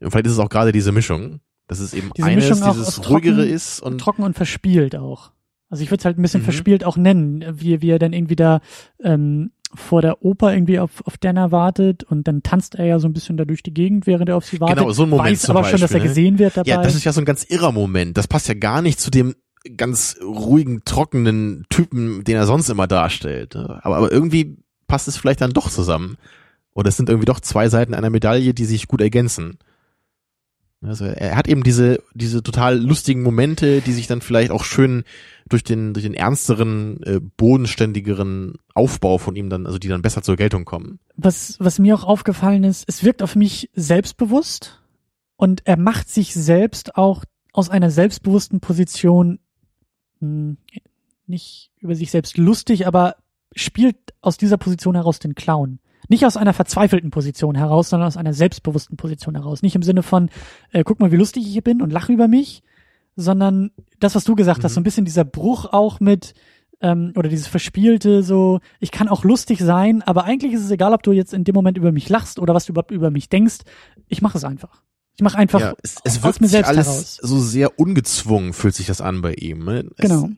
[0.00, 3.36] Und vielleicht ist es auch gerade diese Mischung, dass es eben Diese eines dieses ruhigere
[3.42, 5.32] trocken- ist und Trocken und verspielt auch.
[5.72, 6.44] Also ich würde es halt ein bisschen Mhm.
[6.44, 8.60] verspielt auch nennen, wie, wie er dann irgendwie da
[9.02, 13.08] ähm, vor der Oper irgendwie auf, auf Dana wartet und dann tanzt er ja so
[13.08, 14.76] ein bisschen da durch die Gegend, während er auf sie wartet.
[14.76, 16.08] Genau, so ein Moment Weiß zum aber schon, dass er Beispiel, ne?
[16.08, 16.68] gesehen wird dabei.
[16.68, 18.18] Ja, das ist ja so ein ganz irrer Moment.
[18.18, 19.34] Das passt ja gar nicht zu dem
[19.78, 23.56] ganz ruhigen, trockenen Typen, den er sonst immer darstellt.
[23.56, 24.58] Aber, aber irgendwie
[24.88, 26.18] passt es vielleicht dann doch zusammen.
[26.74, 29.58] Oder es sind irgendwie doch zwei Seiten einer Medaille, die sich gut ergänzen.
[30.82, 35.04] Also er hat eben diese, diese total lustigen Momente, die sich dann vielleicht auch schön
[35.48, 40.22] durch den, durch den ernsteren, äh, bodenständigeren Aufbau von ihm dann, also die dann besser
[40.22, 40.98] zur Geltung kommen.
[41.16, 44.82] was, was mir auch aufgefallen ist, es wirkt auf mich selbstbewusst
[45.36, 49.38] und er macht sich selbst auch aus einer selbstbewussten Position
[50.20, 50.56] mh,
[51.26, 53.16] nicht über sich selbst lustig, aber
[53.54, 55.78] spielt aus dieser Position heraus den Clown.
[56.08, 59.62] Nicht aus einer verzweifelten Position heraus, sondern aus einer selbstbewussten Position heraus.
[59.62, 60.30] Nicht im Sinne von,
[60.72, 62.62] äh, guck mal, wie lustig ich hier bin und lache über mich,
[63.16, 63.70] sondern
[64.00, 64.74] das, was du gesagt hast, Mhm.
[64.74, 66.34] so ein bisschen dieser Bruch auch mit,
[66.80, 70.92] ähm, oder dieses Verspielte, so, ich kann auch lustig sein, aber eigentlich ist es egal,
[70.92, 73.28] ob du jetzt in dem Moment über mich lachst oder was du überhaupt über mich
[73.28, 73.58] denkst.
[74.08, 74.82] Ich mache es einfach.
[75.14, 77.18] Ich mache einfach ja, es, es wirkt mir sich selbst alles heraus.
[77.22, 79.64] so sehr ungezwungen, fühlt sich das an bei ihm.
[79.64, 79.84] Ne?
[79.98, 80.30] Es, Genau.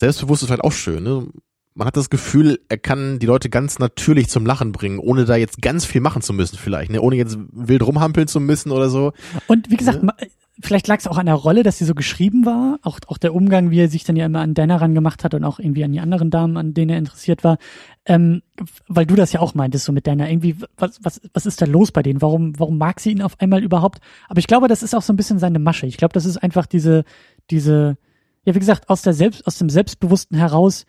[0.00, 1.04] Selbstbewusst ist halt auch schön.
[1.04, 1.28] Ne?
[1.74, 5.34] Man hat das Gefühl, er kann die Leute ganz natürlich zum Lachen bringen, ohne da
[5.34, 7.00] jetzt ganz viel machen zu müssen vielleicht, ne?
[7.00, 9.12] ohne jetzt wild rumhampeln zu müssen oder so.
[9.48, 10.04] Und wie gesagt, Ja.
[10.04, 10.14] ma-
[10.62, 12.78] vielleicht lag es auch an der Rolle, dass sie so geschrieben war.
[12.82, 15.42] Auch, auch der Umgang, wie er sich dann ja immer an Dana rangemacht hat und
[15.42, 17.58] auch irgendwie an die anderen Damen, an denen er interessiert war.
[18.06, 18.42] Ähm,
[18.86, 20.30] weil du das ja auch meintest, so mit Dana.
[20.30, 22.22] Irgendwie, was, was, was ist da los bei denen?
[22.22, 23.98] Warum, warum mag sie ihn auf einmal überhaupt?
[24.28, 25.86] Aber ich glaube, das ist auch so ein bisschen seine Masche.
[25.86, 27.02] Ich glaube, das ist einfach diese,
[27.50, 27.96] diese,
[28.44, 30.86] ja, wie gesagt, aus der Selbst, aus dem Selbstbewussten heraus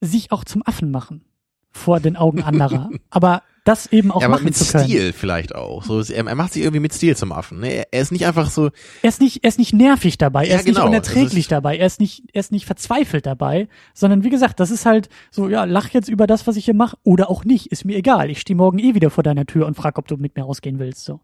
[0.00, 1.24] sich auch zum Affen machen
[1.70, 2.90] vor den Augen anderer.
[3.10, 4.84] aber das eben auch ja, aber machen mit zu können.
[4.84, 5.84] Stil vielleicht auch.
[5.84, 7.60] So, er, er macht sich irgendwie mit Stil zum Affen.
[7.60, 7.70] Ne?
[7.74, 8.70] Er, er ist nicht einfach so,
[9.02, 10.86] Er ist nicht, er ist nicht nervig dabei, er Ja, ist nicht genau.
[10.86, 14.58] unerträglich Das ist- dabei, er ist nicht, er ist nicht verzweifelt dabei, sondern wie gesagt,
[14.60, 17.44] das ist halt so, ja, lach jetzt über das, was ich hier mache, oder auch
[17.44, 18.30] nicht, ist mir egal.
[18.30, 20.78] Ich stehe morgen eh wieder vor deiner Tür und frag, ob du mit mir rausgehen
[20.78, 21.20] willst, so.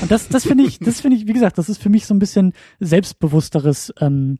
[0.00, 2.14] Und das, das finde ich, das finde ich, wie gesagt, das ist für mich so
[2.14, 4.38] ein bisschen selbstbewussteres, ähm,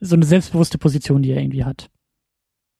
[0.00, 1.88] so eine selbstbewusste Position, die er irgendwie hat.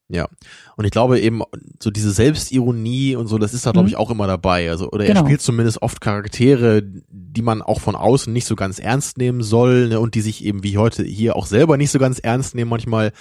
[0.09, 0.27] Ja.
[0.75, 1.41] Und ich glaube eben,
[1.81, 3.93] so diese Selbstironie und so, das ist da, glaube Mhm.
[3.93, 4.69] ich, auch immer dabei.
[4.69, 5.21] Also, oder Genau.
[5.21, 9.41] er spielt zumindest oft Charaktere, die man auch von außen nicht so ganz ernst nehmen
[9.41, 9.99] soll, ne?
[9.99, 13.11] und die sich eben wie heute hier auch selber nicht so ganz ernst nehmen manchmal.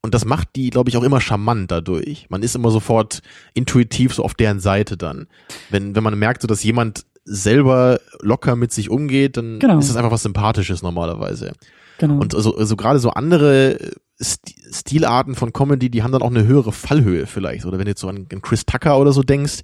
[0.00, 2.26] Und das macht die, glaube ich, auch immer charmant dadurch.
[2.30, 3.20] Man ist immer sofort
[3.54, 5.26] intuitiv so auf deren Seite dann.
[5.70, 9.78] Wenn, wenn man merkt, so dass jemand selber locker mit sich umgeht, dann Genau.
[9.78, 11.52] ist das einfach was Sympathisches normalerweise.
[11.98, 12.14] Genau.
[12.20, 13.78] Und also, also gerade so andere
[14.20, 17.64] Stilarten von Comedy, die haben dann auch eine höhere Fallhöhe vielleicht.
[17.66, 19.60] Oder wenn du jetzt so an, an Chris Tucker oder so denkst,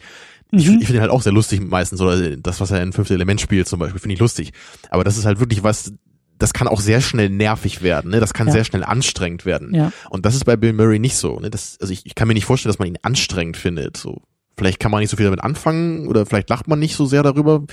[0.52, 0.78] ich, Mhm.
[0.80, 2.00] ich finde ihn halt auch sehr lustig meistens.
[2.00, 4.52] Oder das, was er in Fünfte Element spielt zum Beispiel, finde ich lustig.
[4.90, 5.92] Aber das ist halt wirklich was,
[6.38, 8.20] das kann auch sehr schnell nervig werden, ne?
[8.20, 8.52] Das kann Ja.
[8.52, 9.74] sehr schnell anstrengend werden.
[9.74, 9.92] Ja.
[10.10, 11.40] Und das ist bei Bill Murray nicht so.
[11.40, 11.50] Ne?
[11.50, 13.96] Das, also ich, ich kann mir nicht vorstellen, dass man ihn anstrengend findet.
[13.96, 14.22] So,
[14.56, 17.22] vielleicht kann man nicht so viel damit anfangen oder vielleicht lacht man nicht so sehr
[17.24, 17.64] darüber,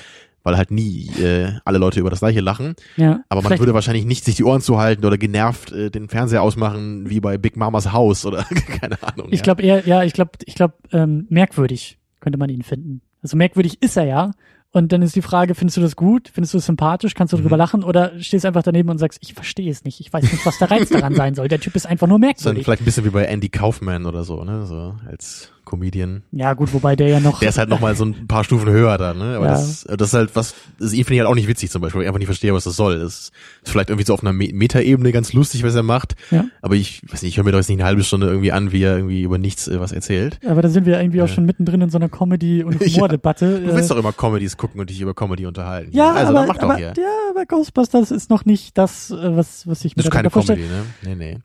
[0.43, 2.75] weil halt nie äh, alle Leute über das gleiche lachen.
[2.97, 3.21] Ja.
[3.29, 6.41] Aber man Vielleicht- würde wahrscheinlich nicht sich die Ohren zuhalten oder genervt äh, den Fernseher
[6.41, 8.43] ausmachen, wie bei Big Mamas Haus oder
[8.79, 9.27] keine Ahnung.
[9.31, 13.01] Ich glaube eher, ja, ich glaube, ich glaube, ähm, merkwürdig könnte man ihn finden.
[13.23, 14.31] Also merkwürdig ist er ja.
[14.73, 16.29] Und dann ist die Frage, findest du das gut?
[16.33, 17.13] Findest du es sympathisch?
[17.13, 17.41] Kannst du Mhm.
[17.41, 17.83] drüber lachen?
[17.83, 19.99] Oder stehst einfach daneben und sagst, ich verstehe es nicht.
[19.99, 21.49] Ich weiß nicht, was der Reiz daran sein soll.
[21.49, 22.63] Der Typ ist einfach nur Ist dann merkwürdig.
[22.65, 24.65] vielleicht ein bisschen wie bei Andy Kaufman oder so, ne?
[24.65, 26.21] So als Comedian.
[26.31, 27.39] Ja, gut, wobei der ja noch.
[27.39, 29.37] Der ist halt nochmal so ein paar Stufen höher da, ne?
[29.37, 29.51] Aber Ja.
[29.53, 31.99] das, das ist halt was, das ihn finde ich halt auch nicht witzig zum Beispiel,
[31.99, 32.99] weil ich einfach nicht verstehe, was das soll.
[32.99, 33.31] Das ist
[33.63, 36.15] vielleicht irgendwie so auf einer Me- Metaebene ganz lustig, was er macht.
[36.29, 36.45] Ja.
[36.61, 38.71] Aber ich weiß nicht, ich höre mir doch jetzt nicht eine halbe Stunde irgendwie an,
[38.71, 40.39] wie er irgendwie über nichts äh, was erzählt.
[40.45, 41.33] Aber da sind wir irgendwie auch Ja.
[41.33, 42.95] schon mittendrin in so einer Comedy- und Ja.
[42.97, 43.59] Humordebatte.
[43.61, 45.91] Du willst Äh, doch immer Comedies gucken und dich über Comedy unterhalten.
[45.95, 46.93] ja, also aber, dann mach doch aber, hier.
[46.97, 50.29] ja, aber Ghostbusters ist noch nicht das, äh, was, was ich mir Das ist keine
[50.29, 50.59] vorstelle.
[50.61, 50.73] Comedy,
[51.07, 51.15] ne?
[51.15, 51.39] Nee, nee.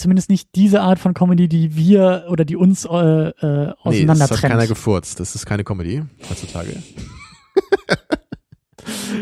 [0.00, 4.20] Zumindest nicht diese Art von Comedy, die wir oder die uns äh, äh, Nee, das
[4.20, 5.20] hat keiner gefurzt.
[5.20, 6.82] Das ist keine Comedy heutzutage.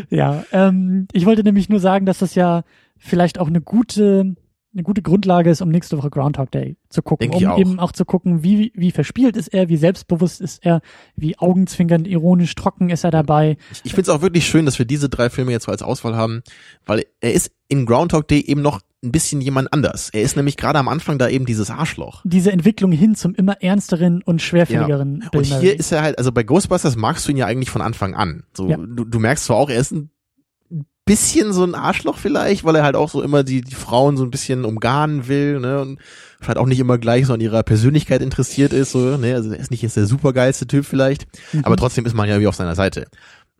[0.09, 2.63] Ja, ähm, ich wollte nämlich nur sagen, dass das ja
[2.97, 4.35] vielleicht auch eine gute,
[4.73, 7.59] eine gute Grundlage ist, um nächste Woche Groundhog Day zu gucken, Denk um auch.
[7.59, 10.81] eben auch zu gucken, wie wie verspielt ist er, wie selbstbewusst ist er,
[11.15, 13.57] wie augenzwinkernd, ironisch, trocken ist er dabei.
[13.71, 15.83] Ich, ich finde es auch wirklich schön, dass wir diese drei Filme jetzt so als
[15.83, 16.41] Auswahl haben,
[16.85, 20.09] weil er ist in Groundhog Day eben noch ein bisschen jemand anders.
[20.11, 22.21] Er ist nämlich gerade am Anfang da eben dieses Arschloch.
[22.25, 25.61] Diese Entwicklung hin zum immer ernsteren und schwerfälligeren Bill Und Murray.
[25.61, 28.43] hier ist er halt, also bei Ghostbusters magst du ihn ja eigentlich von Anfang an.
[28.53, 28.75] So, Ja.
[28.77, 30.09] du, du merkst zwar auch, er ist ein
[31.05, 34.23] bisschen so ein Arschloch vielleicht, weil er halt auch so immer die, die Frauen so
[34.23, 35.99] ein bisschen umgarnen will, ne, und
[36.39, 39.59] vielleicht auch nicht immer gleich so an ihrer Persönlichkeit interessiert ist, so, ne, also er
[39.59, 41.65] ist nicht jetzt der supergeilste Typ vielleicht, Mhm.
[41.65, 43.07] aber trotzdem ist man ja wie auf seiner Seite.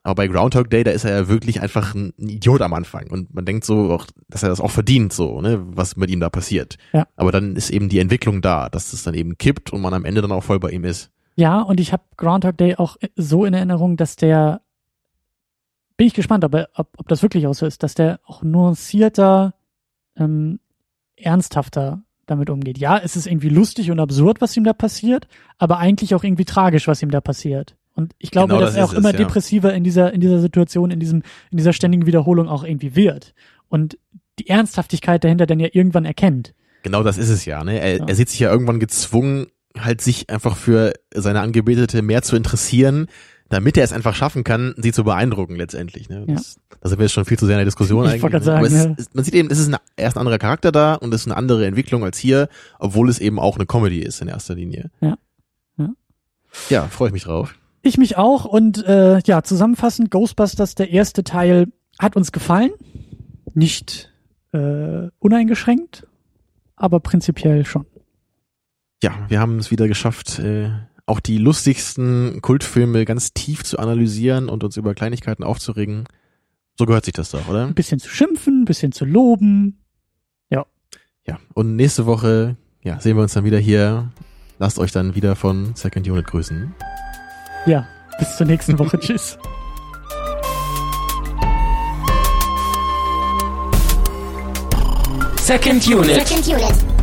[0.09, 3.31] Aber bei Groundhog Day, da ist er ja wirklich einfach ein Idiot am Anfang und
[3.35, 6.31] man denkt so, auch, dass er das auch verdient, so, ne, was mit ihm da
[6.31, 6.79] passiert.
[6.93, 7.07] Ja.
[7.15, 10.05] Aber dann ist eben die Entwicklung da, dass es dann eben kippt und man am
[10.05, 11.11] Ende dann auch voll bei ihm ist.
[11.35, 14.61] Ja, und ich habe Groundhog Day auch so in Erinnerung, dass der,
[15.95, 18.41] bin ich gespannt, ob, er, ob, ob das wirklich auch so ist, dass der auch
[18.41, 19.53] nuancierter,
[20.17, 20.59] ähm,
[21.17, 22.79] ernsthafter damit umgeht.
[22.79, 25.27] Ja, es ist irgendwie lustig und absurd, was ihm da passiert,
[25.59, 27.75] aber eigentlich auch irgendwie tragisch, was ihm da passiert.
[27.99, 29.17] Und ich glaube, Genau dass das er auch es, immer ja.
[29.17, 33.33] depressiver in dieser, in dieser Situation, in diesem, in dieser ständigen Wiederholung auch irgendwie wird.
[33.67, 33.97] Und
[34.39, 36.53] die Ernsthaftigkeit dahinter dann ja irgendwann erkennt.
[36.83, 37.79] Genau das ist es ja, ne?
[37.79, 38.05] Er, Ja.
[38.07, 39.47] er sieht sich ja irgendwann gezwungen,
[39.77, 43.07] halt sich einfach für seine Angebetete mehr zu interessieren,
[43.49, 46.07] damit er es einfach schaffen kann, sie zu beeindrucken letztendlich.
[46.07, 46.23] Ne?
[46.27, 48.23] Das, Da sind wir jetzt schon viel zu sehr in der Diskussion Ich eigentlich.
[48.23, 48.29] ne?
[48.29, 50.37] gerade Aber es, sagen, ist- man sieht eben, es ist ein, er ist ein anderer
[50.37, 52.47] Charakter da und es ist eine andere Entwicklung als hier,
[52.79, 54.89] obwohl es eben auch eine Comedy ist in erster Linie.
[55.01, 55.17] Ja.
[55.77, 55.89] Ja.
[56.69, 57.55] Ja, freue ich mich drauf.
[57.81, 62.71] Ich mich auch und äh, ja, zusammenfassend, Ghostbusters, der erste Teil, hat uns gefallen.
[63.53, 64.11] Nicht
[64.51, 66.07] äh, uneingeschränkt,
[66.75, 67.85] aber prinzipiell schon.
[69.01, 70.69] Ja, wir haben es wieder geschafft, äh,
[71.05, 76.05] auch die lustigsten Kultfilme ganz tief zu analysieren und uns über Kleinigkeiten aufzuregen.
[76.77, 77.65] So gehört sich das doch, oder?
[77.65, 79.79] Ein bisschen zu schimpfen, ein bisschen zu loben.
[81.29, 84.11] Ja, und nächste Woche ja, sehen wir uns dann wieder hier.
[84.57, 86.73] Lasst euch dann wieder von Second Unit grüßen.
[87.65, 87.85] Ja,
[88.17, 88.99] bis zur nächsten Woche.
[88.99, 89.37] Tschüss.
[95.37, 96.27] Second Unit.
[96.27, 96.98] Second unit.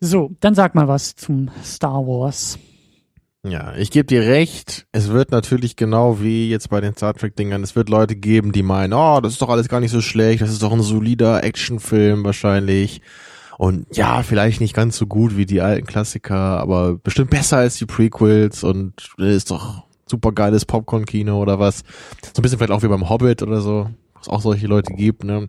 [0.00, 2.58] So, dann sag mal was zum Star Wars.
[3.44, 4.86] Ja, ich gebe dir recht.
[4.92, 8.52] Es wird natürlich genau wie jetzt bei den Star Trek Dingern, es wird Leute geben,
[8.52, 10.82] die meinen, oh, das ist doch alles gar nicht so schlecht, das ist doch ein
[10.82, 13.00] solider Actionfilm wahrscheinlich.
[13.58, 17.76] Und ja, vielleicht nicht ganz so gut wie die alten Klassiker, aber bestimmt besser als
[17.76, 21.78] die Prequels und äh, ist doch super geiles Popcorn-Kino oder was.
[22.22, 25.24] So ein bisschen vielleicht auch wie beim Hobbit oder so, was auch solche Leute gibt,
[25.24, 25.48] ne?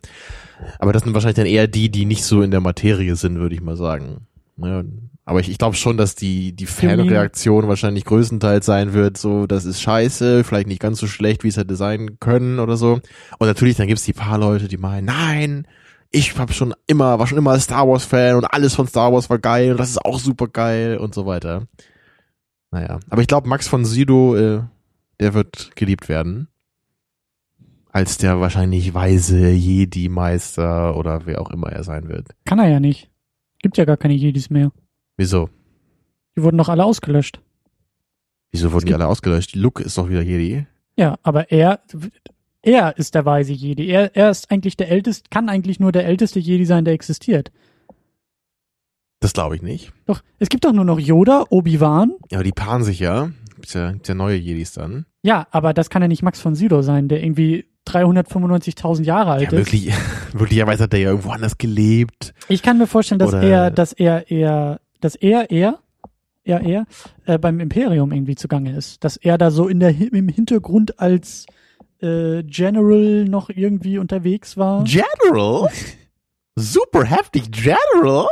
[0.78, 3.54] Aber das sind wahrscheinlich dann eher die, die nicht so in der Materie sind, würde
[3.54, 4.26] ich mal sagen.
[4.60, 4.84] Ne?
[5.24, 9.64] Aber ich, ich glaube schon, dass die, die Fanreaktion wahrscheinlich größtenteils sein wird, so, das
[9.64, 13.00] ist scheiße, vielleicht nicht ganz so schlecht, wie es hätte sein können oder so.
[13.38, 15.66] Und natürlich, dann gibt's die paar Leute, die meinen, nein,
[16.10, 19.30] ich hab schon immer, war schon immer Star Wars Fan und alles von Star Wars
[19.30, 21.66] war geil und das ist auch super geil und so weiter.
[22.72, 24.62] Naja, aber ich glaube, Max von Sydow, äh,
[25.20, 26.48] der wird geliebt werden.
[27.92, 32.28] Als der wahrscheinlich weise Jedi-Meister oder wer auch immer er sein wird.
[32.44, 33.09] Kann er ja nicht.
[33.62, 34.72] Gibt ja gar keine Jedis mehr.
[35.16, 35.48] Wieso?
[36.36, 37.40] Die wurden doch alle ausgelöscht.
[38.52, 39.54] Wieso wurden die gibt- alle ausgelöscht?
[39.54, 40.66] Luke ist doch wieder Jedi.
[40.96, 41.80] Ja, aber er,
[42.62, 43.88] er ist der weise Jedi.
[43.88, 47.52] Er, er ist eigentlich der älteste, kann eigentlich nur der älteste Jedi sein, der existiert.
[49.20, 49.92] Das glaube ich nicht.
[50.06, 52.14] Doch, es gibt doch nur noch Yoda, Obi-Wan.
[52.30, 53.30] Ja, aber die paaren sich ja.
[53.54, 55.04] Gibt's ja, gibt's ja neue Jedis dann.
[55.22, 59.42] Ja, aber das kann ja nicht Max von Sydow sein, der irgendwie 395.000 Jahre alt
[59.42, 59.66] Ja, ist.
[59.72, 59.92] wirklich,
[60.34, 62.32] möglicherweise hat er ja irgendwo anders gelebt.
[62.48, 65.78] Ich kann mir vorstellen, dass Oder- er, dass er eher, dass er eher,
[66.44, 66.86] er eher
[67.26, 71.46] äh, beim Imperium irgendwie zugange ist, dass er da so in der im Hintergrund als
[72.00, 74.84] äh, General noch irgendwie unterwegs war.
[74.84, 75.68] General?
[76.56, 78.26] Super heftig, General?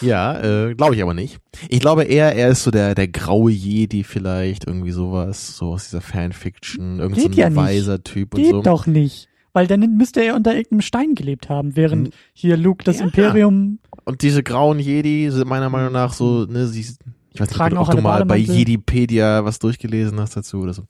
[0.00, 1.38] Ja, äh, glaube ich aber nicht.
[1.68, 5.84] Ich glaube eher, er ist so der, der graue Jedi vielleicht, irgendwie sowas, so aus
[5.84, 7.56] dieser Fanfiction, irgend so Geht ein ja nicht.
[7.58, 8.62] weiser Typ und Geht so.
[8.62, 9.28] doch nicht.
[9.52, 12.14] Weil dann müsste er unter irgendeinem Stein gelebt haben, während Hm.
[12.32, 13.04] hier Luke das Ja.
[13.04, 13.78] Imperium.
[14.04, 17.76] Und diese grauen Jedi sind meiner Meinung nach so, ne, sie, ich weiß nicht, Tragen
[17.76, 18.36] ob auch du mal bei.
[18.36, 20.82] Jedipedia was durchgelesen hast dazu oder so.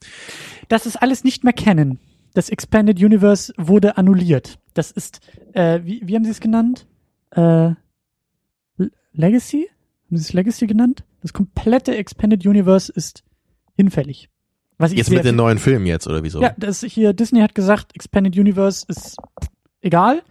[0.67, 1.99] Das ist alles nicht mehr Canon.
[2.33, 4.57] Das Expanded Universe wurde annulliert.
[4.73, 5.19] Das ist,
[5.53, 6.87] äh, wie, wie haben sie es genannt?
[7.31, 7.71] Äh,
[9.15, 9.69] Legacy?
[10.07, 11.03] Haben sie es Legacy genannt?
[11.21, 13.23] Das komplette Expanded Universe ist
[13.75, 14.29] hinfällig.
[14.77, 16.41] Was ich Jetzt mit den neuen Filmen jetzt, oder wieso?
[16.41, 19.17] Ja, das hier, Disney hat gesagt, Expanded Universe ist
[19.81, 20.21] egal.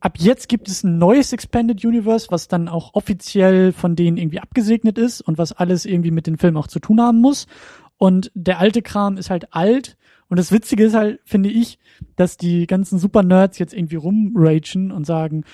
[0.00, 4.40] Ab jetzt gibt es ein neues Expanded Universe, was dann auch offiziell von denen irgendwie
[4.40, 7.46] abgesegnet ist und was alles irgendwie mit den Filmen auch zu tun haben muss.
[7.98, 9.96] Und der alte Kram ist halt alt.
[10.28, 11.78] Und das Witzige ist halt, finde ich,
[12.16, 15.44] dass die ganzen Super-Nerds jetzt irgendwie rumragen und sagen,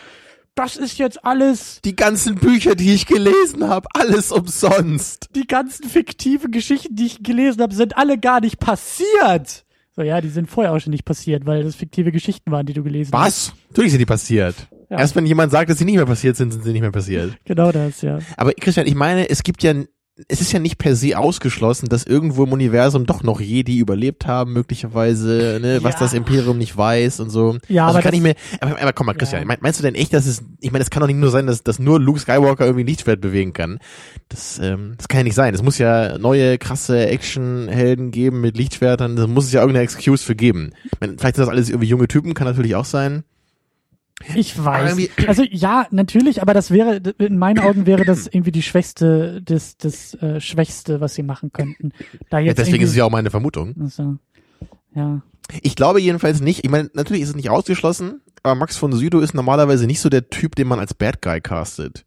[0.58, 5.28] das ist jetzt alles Die ganzen Bücher, die ich gelesen habe, alles umsonst.
[5.34, 9.64] die ganzen fiktiven Geschichten, die ich gelesen habe, sind alle gar nicht passiert.
[9.94, 12.72] So, ja, die sind vorher auch schon nicht passiert, weil das fiktive Geschichten waren, die
[12.72, 13.26] du gelesen hast.
[13.26, 13.52] Was?
[13.70, 14.54] Natürlich sind die passiert.
[14.90, 14.98] Ja.
[14.98, 17.36] Erst wenn jemand sagt, dass sie nicht mehr passiert sind, sind sie nicht mehr passiert.
[17.44, 18.18] Genau das, ja.
[18.36, 19.74] Aber Christian, ich meine, es gibt ja,
[20.26, 24.26] es ist ja nicht per se ausgeschlossen, dass irgendwo im Universum doch noch Jedi überlebt
[24.26, 26.00] haben, möglicherweise, ne, was Ja.
[26.00, 27.58] das Imperium nicht weiß und so.
[27.68, 29.46] Ja, also aber kann ich mir, aber, aber komm mal, Christian, Ja.
[29.46, 31.46] mein- meinst du denn echt, dass es, ich meine, es kann doch nicht nur sein,
[31.46, 33.78] dass, dass nur Luke Skywalker irgendwie ein Lichtschwert bewegen kann.
[34.28, 35.54] Das, ähm, das kann ja nicht sein.
[35.54, 40.24] Es muss ja neue, krasse Actionhelden geben mit Lichtschwertern, da muss es ja irgendeine Excuse
[40.24, 40.72] für geben.
[40.84, 43.22] Ich meine, vielleicht sind das alles irgendwie junge Typen, kann natürlich auch sein.
[44.34, 44.96] Ich weiß.
[45.26, 49.76] Also ja, natürlich, aber das wäre, in meinen Augen wäre das irgendwie die schwächste, das,
[49.76, 51.92] das äh, Schwächste, was sie machen könnten.
[52.30, 53.74] Da Ja, jetzt deswegen ist es ja auch meine Vermutung.
[53.80, 54.16] Also,
[54.94, 55.22] ja.
[55.62, 56.64] Ich glaube jedenfalls nicht.
[56.64, 60.08] Ich meine, natürlich ist es nicht ausgeschlossen, aber Max von Sydow ist normalerweise nicht so
[60.08, 62.04] der Typ, den man als Bad Guy castet.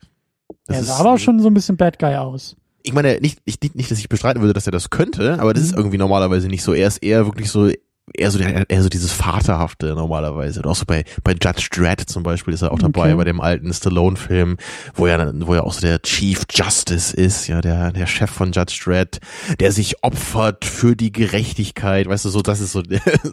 [0.67, 2.55] Das Er sah aber auch schon so ein bisschen Bad Guy aus.
[2.83, 5.53] Ich meine, nicht, ich, nicht, nicht, dass ich bestreiten würde, dass er das könnte, aber
[5.53, 5.77] das ist Mhm.
[5.77, 6.73] irgendwie normalerweise nicht so.
[6.73, 7.71] Er ist eher wirklich so,
[8.13, 10.59] eher so, eher so dieses Vaterhafte normalerweise.
[10.59, 13.15] Oder auch so bei, bei Judge Dredd zum Beispiel ist er auch dabei, Okay.
[13.15, 14.57] bei dem alten Stallone-Film,
[14.95, 18.51] wo er, wo er auch so der Chief Justice ist, ja, der, der Chef von
[18.51, 19.19] Judge Dredd,
[19.59, 22.83] der sich opfert für die Gerechtigkeit, weißt du, so, das ist so,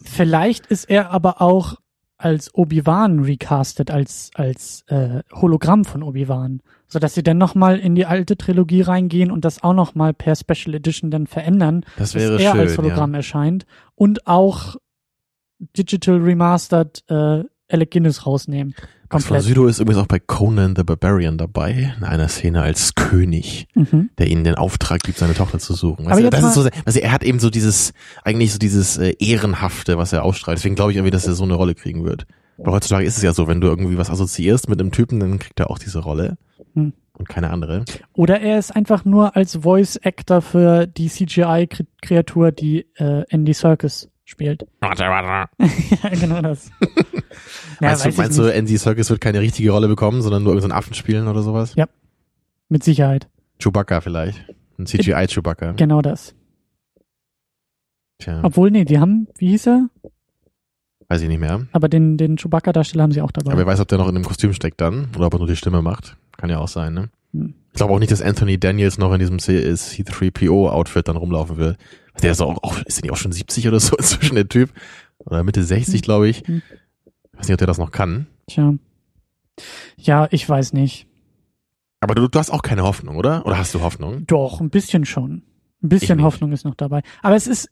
[0.05, 1.77] Vielleicht ist er aber auch
[2.19, 6.61] als Obi-Wan recastet, als, als äh, Hologramm von Obi-Wan.
[6.89, 10.75] Sodass sie dann nochmal in die alte Trilogie reingehen und das auch nochmal per Special
[10.75, 12.61] Edition dann verändern, das dass wäre er schön.
[12.61, 14.77] als Hologramm erscheint und auch
[15.77, 18.75] Digital Remastered äh, Alec Guinness rausnehmen.
[19.09, 19.43] Komplett.
[19.43, 23.67] Sydow ist übrigens auch bei Conan the Barbarian dabei, in einer Szene als König.
[23.75, 24.11] Mhm.
[24.19, 26.07] der ihnen den Auftrag gibt, seine Tochter zu suchen.
[26.07, 27.93] Aber Weißt jetzt das ist so, also er hat eben so dieses,
[28.23, 30.59] eigentlich so dieses äh, Ehrenhafte, was er ausstrahlt.
[30.59, 32.27] Deswegen glaube ich irgendwie, dass er so eine Rolle kriegen wird.
[32.59, 35.39] Aber heutzutage ist es ja so, wenn du irgendwie was assoziierst mit einem Typen, dann
[35.39, 36.37] kriegt er auch diese Rolle.
[36.75, 36.93] Hm.
[37.13, 37.85] Und keine andere.
[38.13, 44.09] Oder er ist einfach nur als Voice Actor für die CGI-Kreatur, die äh, Andy Serkis
[44.29, 44.67] spielt.
[44.83, 45.49] ja,
[46.21, 46.71] genau das.
[47.81, 48.43] ja, meinst du, meinst du.
[48.53, 51.75] Andy Serkis wird keine richtige Rolle bekommen, sondern nur irgendeinen Affen spielen oder sowas?
[51.77, 51.87] Ja.
[52.69, 53.29] Mit Sicherheit.
[53.59, 54.45] Chewbacca vielleicht.
[54.79, 55.73] Ein CGI-Chewbacca.
[55.73, 56.35] Genau das.
[58.19, 59.89] Tja, Obwohl, nee, die haben, wie hieß er?
[61.11, 61.67] weiß ich nicht mehr.
[61.73, 63.53] Aber den, den Chewbacca-Darsteller haben sie auch dabei.
[63.53, 65.49] Aber wer weiß, ob der noch in einem Kostüm steckt dann oder ob er nur
[65.49, 66.19] die Stimme macht.
[66.37, 67.09] Kann ja auch sein, ne?
[67.33, 67.55] Hm.
[67.73, 71.77] Ich glaube auch nicht, dass Anthony Daniels noch in diesem C- C3PO-Outfit dann rumlaufen will.
[72.23, 74.71] Der ist auch, auch ist der auch schon 70 oder so inzwischen, der Typ?
[75.19, 76.47] Oder Mitte 60, glaube ich.
[76.47, 76.63] Hm.
[77.33, 78.27] Ich weiß nicht, ob der das noch kann.
[78.49, 78.75] Tja.
[79.97, 81.07] Ja, ich weiß nicht.
[82.01, 83.45] Aber du, du hast auch keine Hoffnung, oder?
[83.47, 84.25] Oder hast du Hoffnung?
[84.27, 85.43] Doch, ein bisschen schon.
[85.83, 86.23] Ein bisschen.
[86.23, 87.03] Hoffnung ist noch dabei.
[87.23, 87.71] Aber es ist,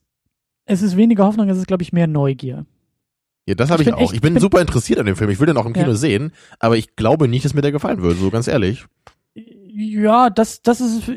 [0.64, 2.66] es ist weniger Hoffnung, es ist, glaube ich, mehr Neugier.
[3.48, 4.00] Ja, das habe Ich ich, auch.
[4.00, 5.30] echt- ich bin, bin- super interessiert an dem Film.
[5.30, 5.94] Ich will den auch im Kino Ja.
[5.94, 8.84] sehen, aber ich glaube nicht, dass mir der gefallen würde, so ganz ehrlich.
[9.34, 11.08] Ja, das, das ist,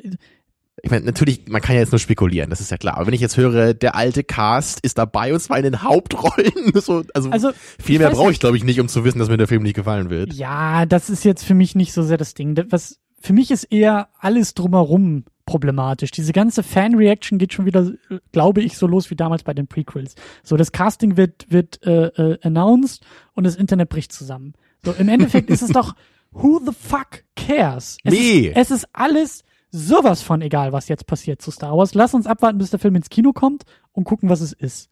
[0.84, 2.98] Ich meine, natürlich, man kann ja jetzt nur spekulieren, das ist ja klar.
[2.98, 6.72] Aber wenn ich jetzt höre, der alte Cast ist dabei und zwar in den Hauptrollen,
[6.76, 7.52] so, also, also,
[7.82, 9.76] viel mehr brauche ich, glaube ich, nicht, um zu wissen, dass mir der Film nicht
[9.76, 10.34] gefallen wird.
[10.34, 12.58] ja, das ist jetzt für mich nicht so sehr das Ding.
[12.70, 16.12] Was, für mich ist eher alles drumherum problematisch.
[16.12, 17.92] Diese ganze Fan-Reaction geht schon wieder,
[18.32, 20.14] glaube ich, so los wie damals bei den Prequels.
[20.44, 23.04] So, das Casting wird, wird äh, äh, announced
[23.34, 24.54] und das Internet bricht zusammen.
[24.86, 25.96] So, im Endeffekt ist es doch,
[26.32, 27.98] who the fuck cares?
[28.04, 28.48] Es, Nee.
[28.50, 31.94] ist, es ist alles sowas von egal, was jetzt passiert zu Star Wars.
[31.94, 34.90] Lass uns abwarten, bis der Film ins Kino kommt und gucken, was es ist.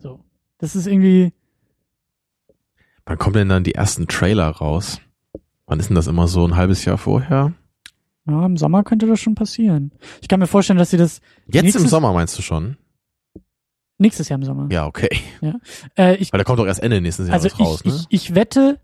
[0.00, 0.20] So.
[0.58, 1.32] Das ist irgendwie,
[3.06, 5.00] Wann kommen denn dann die ersten Trailer raus?
[5.66, 6.46] Wann ist denn das immer so?
[6.46, 7.54] Ein halbes Jahr vorher?
[8.26, 9.92] ja, im Sommer könnte das schon passieren.
[10.20, 12.76] Ich kann mir vorstellen, dass sie das Jetzt Nächstes- im Sommer meinst du schon?
[14.00, 14.68] nächstes Jahr im Sommer.
[14.70, 15.08] Ja, okay.
[15.96, 17.92] Äh, ich Weil der kommt doch erst Ende nächsten Jahres Also ich, raus, ne?
[18.10, 18.78] ich, ich wette,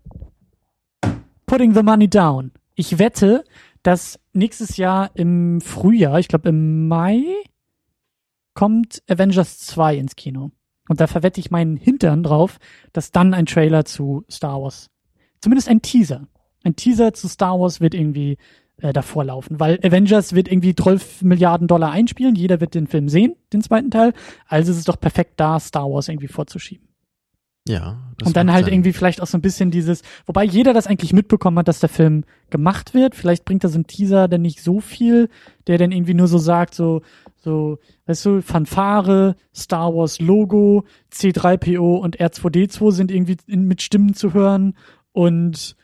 [1.45, 2.51] putting the money down.
[2.75, 3.43] Ich wette,
[3.85, 7.23] dass nächstes Jahr im Frühjahr, ich glaube im Mai,
[8.55, 10.49] kommt Avengers 2 ins Kino.
[10.89, 12.57] Und da verwette ich meinen Hintern drauf,
[12.93, 14.89] dass dann ein Trailer zu Star Wars,
[15.39, 16.27] zumindest ein Teaser,
[16.63, 18.37] ein Teaser zu Star Wars wird irgendwie
[18.77, 23.07] äh, davor laufen, weil Avengers wird irgendwie 12 Milliarden Dollar einspielen, jeder wird den Film
[23.07, 24.13] sehen, den zweiten Teil,
[24.47, 26.87] also ist es doch perfekt da, Star Wars irgendwie vorzuschieben.
[27.67, 27.97] Ja.
[28.17, 28.75] das Und dann halt Sinn.
[28.75, 31.89] irgendwie vielleicht auch so ein bisschen dieses, wobei jeder das eigentlich mitbekommen hat, dass der
[31.89, 33.15] Film gemacht wird.
[33.15, 35.29] Vielleicht bringt da so ein Teaser dann nicht so viel,
[35.67, 37.01] der dann irgendwie nur so sagt, so,
[37.37, 44.13] so, weißt du, Fanfare, Star Wars Logo, C3PO und R2D2 sind irgendwie in, mit Stimmen
[44.13, 44.75] zu hören
[45.11, 45.75] und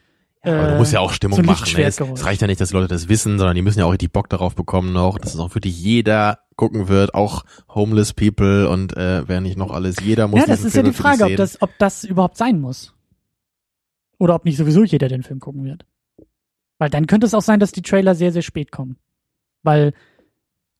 [0.43, 1.71] Ja, aber äh, du musst ja auch Stimmung so ein machen.
[1.75, 1.83] Ne?
[1.83, 3.91] Es, es reicht ja nicht, dass die Leute das wissen, sondern die müssen ja auch
[3.91, 8.69] richtig Bock darauf bekommen noch, dass es auch wirklich jeder gucken wird, auch homeless people
[8.69, 11.25] und äh, wer nicht noch alles, jeder muss Ja, das ist ja Film die Frage,
[11.25, 12.93] ob das, ob das überhaupt sein muss.
[14.17, 15.85] Oder ob nicht sowieso jeder den Film gucken wird.
[16.77, 18.97] Weil dann könnte es auch sein, dass die Trailer sehr, sehr spät kommen.
[19.63, 19.93] Weil,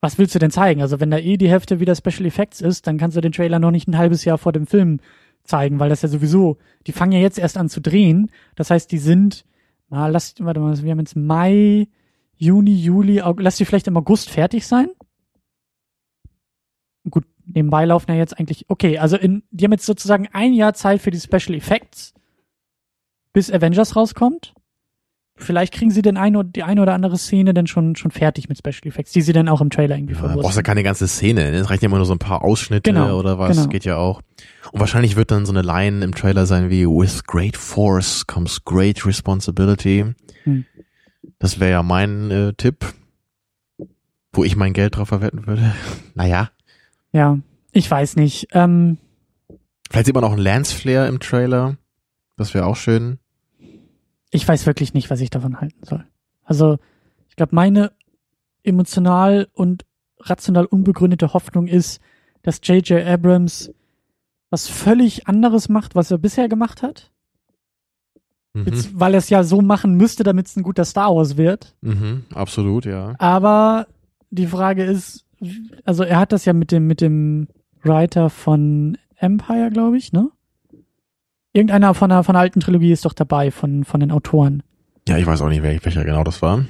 [0.02, 0.82] was willst du denn zeigen?
[0.82, 3.60] Also wenn da eh die Hälfte wieder Special Effects ist, dann kannst du den Trailer
[3.60, 5.00] noch nicht ein halbes Jahr vor dem Film
[5.44, 6.58] zeigen, weil das ja sowieso,
[6.88, 8.32] die fangen ja jetzt erst an zu drehen.
[8.56, 9.46] Das heißt, die sind,
[9.92, 11.88] mal, lass, warte mal, wir haben jetzt Mai,
[12.36, 14.90] Juni, Juli, August, lass die vielleicht im August fertig sein.
[17.10, 20.74] Gut, nebenbei laufen ja jetzt eigentlich, okay, also in, die haben jetzt sozusagen ein Jahr
[20.74, 22.14] Zeit für die Special Effects,
[23.34, 24.54] bis Avengers rauskommt.
[25.42, 28.48] Vielleicht kriegen sie den ein oder, die eine oder andere Szene dann schon, schon fertig
[28.50, 30.64] mit Special Effects, die sie dann auch im Trailer irgendwie Ja, da brauchst du verwursten.
[30.64, 31.52] keine ganze Szene.
[31.52, 31.58] ne?
[31.58, 33.58] Es reicht ja immer nur so ein paar Ausschnitte Genau, oder was.
[33.58, 33.68] genau.
[33.70, 34.22] Geht ja auch.
[34.72, 38.64] Und wahrscheinlich wird dann so eine Line im Trailer sein wie With great force comes
[38.64, 40.06] great responsibility.
[40.44, 40.66] Hm.
[41.40, 42.86] Das wäre ja mein äh, Tipp,
[44.34, 45.74] wo ich mein Geld drauf verwetten würde.
[46.14, 46.52] Naja.
[47.14, 47.40] Ja,
[47.72, 48.48] ich weiß nicht.
[48.54, 48.98] Ähm,
[49.90, 51.78] Vielleicht sieht man auch einen Lance Flair im Trailer.
[52.38, 53.18] Das wäre auch schön.
[54.32, 56.06] Ich weiß wirklich nicht, was ich davon halten soll.
[56.44, 56.78] Also,
[57.30, 57.92] ich glaube, meine
[58.64, 59.86] emotional und
[60.20, 62.02] rational unbegründete Hoffnung ist,
[62.42, 63.06] dass J.J.
[63.06, 63.72] Abrams
[64.50, 67.12] was völlig anderes macht, was er bisher gemacht hat.
[68.54, 68.66] Mhm.
[68.66, 71.76] Jetzt, weil er es ja so machen müsste, damit es ein guter Star Wars wird.
[71.82, 73.16] Mhm, absolut, ja.
[73.18, 73.88] Aber
[74.30, 75.26] die Frage ist,
[75.86, 77.48] also er hat das ja mit dem, mit dem
[77.82, 80.30] Writer von Empire, glaube ich, ne?
[81.54, 84.64] Irgendeiner von der, von der alten Trilogie ist doch dabei, von, von den Autoren.
[85.08, 86.66] Ja, ich weiß auch nicht, welcher genau das war.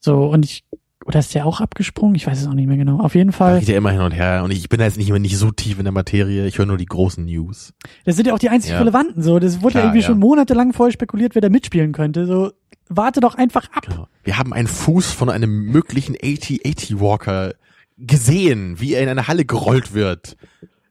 [0.00, 0.64] So, und ich,
[1.04, 2.14] oder ist der auch abgesprungen?
[2.14, 3.00] Ich weiß es auch nicht mehr genau.
[3.00, 3.58] Auf jeden Da Fall.
[3.60, 4.42] geht ja immer hin und her.
[4.44, 6.46] Und ich bin da jetzt nicht immer nicht so tief in der Materie.
[6.46, 7.74] Ich höre nur die großen News.
[8.04, 8.78] Das sind ja auch die einzig Ja.
[8.78, 9.38] relevanten, so.
[9.38, 10.06] Das wurde Klar, ja irgendwie ja.
[10.06, 12.26] schon monatelang vorher spekuliert, wer da mitspielen könnte.
[12.26, 12.52] So,
[12.88, 13.86] warte doch einfach ab.
[13.88, 14.08] Genau.
[14.22, 17.52] Wir haben einen Fuß von einem möglichen 80-80 Walker
[17.98, 20.36] gesehen, wie er in eine Halle gerollt wird.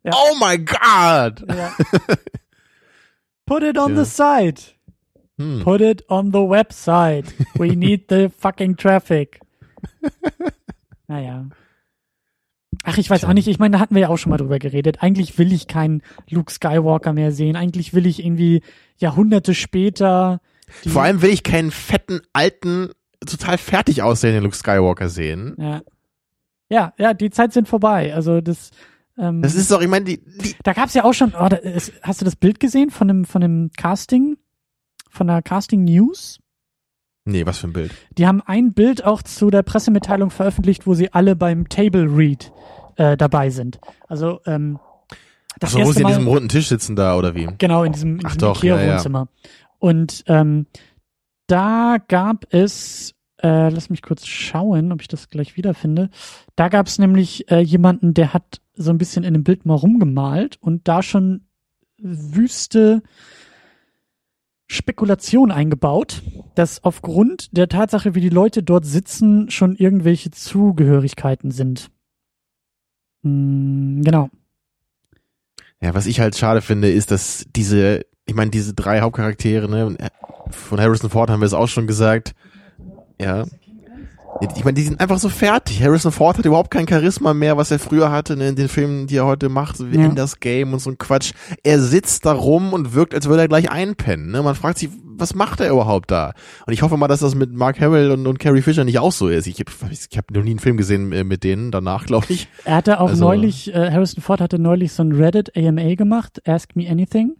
[0.03, 0.11] Ja.
[0.13, 1.47] Oh my God!
[1.49, 1.71] Ja.
[3.45, 4.03] Put it on Ja.
[4.03, 4.75] the site.
[5.37, 5.61] Hm.
[5.63, 7.25] Put it on the website.
[7.55, 9.39] We need the fucking traffic.
[11.07, 11.47] Naja.
[12.83, 13.47] Ach, ich weiß auch nicht.
[13.47, 15.01] Ich meine, da hatten wir ja auch schon mal drüber geredet.
[15.01, 17.55] Eigentlich will ich keinen Luke Skywalker mehr sehen.
[17.55, 18.61] Eigentlich will ich irgendwie
[18.97, 20.41] Jahrhunderte später.
[20.87, 22.89] Vor allem will ich keinen fetten, alten,
[23.25, 25.55] total fertig aussehenden Luke Skywalker sehen.
[25.57, 25.81] Ja.
[26.69, 28.13] Ja, ja, die Zeit sind vorbei.
[28.13, 28.71] Also das.
[29.17, 31.33] Ähm, Das ist doch, ich meine, die, die da gab's ja auch schon.
[31.39, 34.37] Oh, da, ist, hast du das Bild gesehen von dem von dem Casting,
[35.09, 36.39] von der Casting News?
[37.25, 37.93] Nee, was für ein Bild.
[38.17, 42.51] Die haben ein Bild auch zu der Pressemitteilung veröffentlicht, wo sie alle beim Table Read
[42.97, 43.79] äh, dabei sind.
[44.07, 44.79] Also ähm,
[45.59, 47.47] das Achso, wo erste sie in Mal diesem runden Tisch sitzen da, oder wie?
[47.57, 48.81] genau in diesem, in Ach diesem doch, ja, ja.
[48.81, 49.27] Ikea-Wohnzimmer.
[49.79, 50.65] Und ähm,
[51.47, 56.09] da gab es, äh, lass mich kurz schauen, ob ich das gleich wiederfinde.
[56.55, 59.75] Da gab es nämlich äh, jemanden, der hat so ein bisschen in dem Bild mal
[59.75, 61.45] rumgemalt und da schon
[61.97, 63.01] wüste
[64.67, 66.23] Spekulation eingebaut,
[66.55, 71.91] dass aufgrund der Tatsache, wie die Leute dort sitzen, schon irgendwelche Zugehörigkeiten sind.
[73.23, 74.29] Hm, genau.
[75.81, 79.97] Ja, was ich halt schade finde, ist, dass diese, ich meine, diese drei Hauptcharaktere, ne,
[80.49, 82.33] von Harrison Ford haben wir es auch schon gesagt.
[83.19, 83.45] Ja.
[84.55, 85.81] Ich meine, die sind einfach so fertig.
[85.81, 89.07] Harrison Ford hat überhaupt kein Charisma mehr, was er früher hatte ne, in den Filmen,
[89.07, 90.05] die er heute macht, so wie Ja.
[90.05, 91.33] in das Game und so ein Quatsch.
[91.63, 94.31] Er sitzt da rum und wirkt, als würde er gleich einpennen.
[94.31, 94.41] Ne?
[94.41, 96.33] Man fragt sich, was macht er überhaupt da?
[96.65, 99.11] Und ich hoffe mal, dass das mit Mark Hamill und, und Carrie Fisher nicht auch
[99.11, 99.45] so ist.
[99.47, 102.47] Ich habe ich hab noch nie einen Film gesehen äh, mit denen danach, glaube ich.
[102.65, 106.41] Er hatte auch Also- neulich, äh, Harrison Ford hatte neulich so ein Reddit AMA gemacht,
[106.47, 107.35] Ask Me Anything.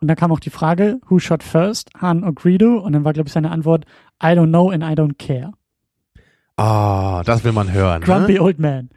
[0.00, 2.78] Und da kam auch die Frage, who shot first, Han or Greedo?
[2.78, 3.84] Und dann war, glaube ich, seine Antwort,
[4.22, 5.52] I don't know and I don't care.
[6.60, 8.02] Ah, das will man hören.
[8.02, 8.42] Grumpy Ne?
[8.42, 8.90] Old Man.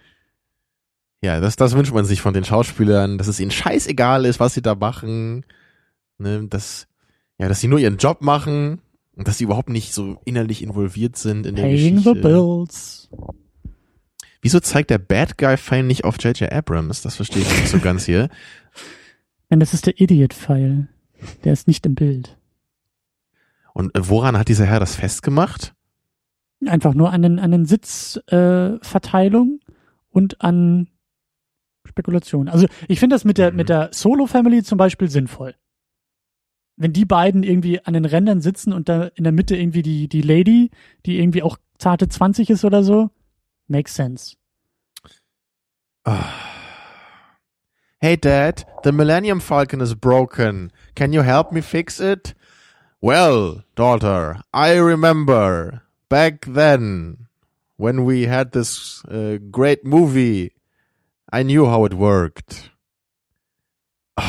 [1.22, 4.54] Ja, das, das wünscht man sich von den Schauspielern, dass es ihnen scheißegal ist, was
[4.54, 5.46] sie da machen.
[6.18, 6.88] Ne, dass,
[7.38, 8.82] ja, dass sie nur ihren Job machen
[9.16, 12.14] und dass sie überhaupt nicht so innerlich involviert sind in der Paying Geschichte.
[12.16, 13.10] the bills.
[14.42, 16.52] Wieso zeigt der Bad Guy Pfeil nicht auf J.J.
[16.52, 17.02] Abrams?
[17.02, 18.28] Das verstehe ich nicht so ganz hier.
[19.50, 20.90] Denn das ist der Idiot-File.
[21.46, 22.38] Der ist nicht im Bild.
[23.74, 25.74] Und woran hat dieser Herr das festgemacht?
[26.68, 29.72] Einfach nur an den, an den Sitzverteilung äh,
[30.10, 30.90] und an
[31.86, 32.48] Spekulation.
[32.50, 33.58] Also ich finde das mit der, Mhm.
[33.58, 35.56] mit der Solo-Family zum Beispiel sinnvoll.
[36.76, 40.08] Wenn die beiden irgendwie an den Rändern sitzen und da in der Mitte irgendwie die,
[40.08, 40.72] die Lady,
[41.06, 43.12] die irgendwie auch zarte 20 ist oder so,
[43.68, 44.36] makes sense.
[46.04, 46.30] Ah.
[48.00, 50.72] Hey Dad, the Millennium Falcon is broken.
[50.96, 52.36] Can you help me fix it?
[53.02, 55.83] Well, daughter, I remember
[56.14, 57.28] back then
[57.78, 60.52] when we had this uh, great movie.
[61.32, 62.72] I knew how it worked.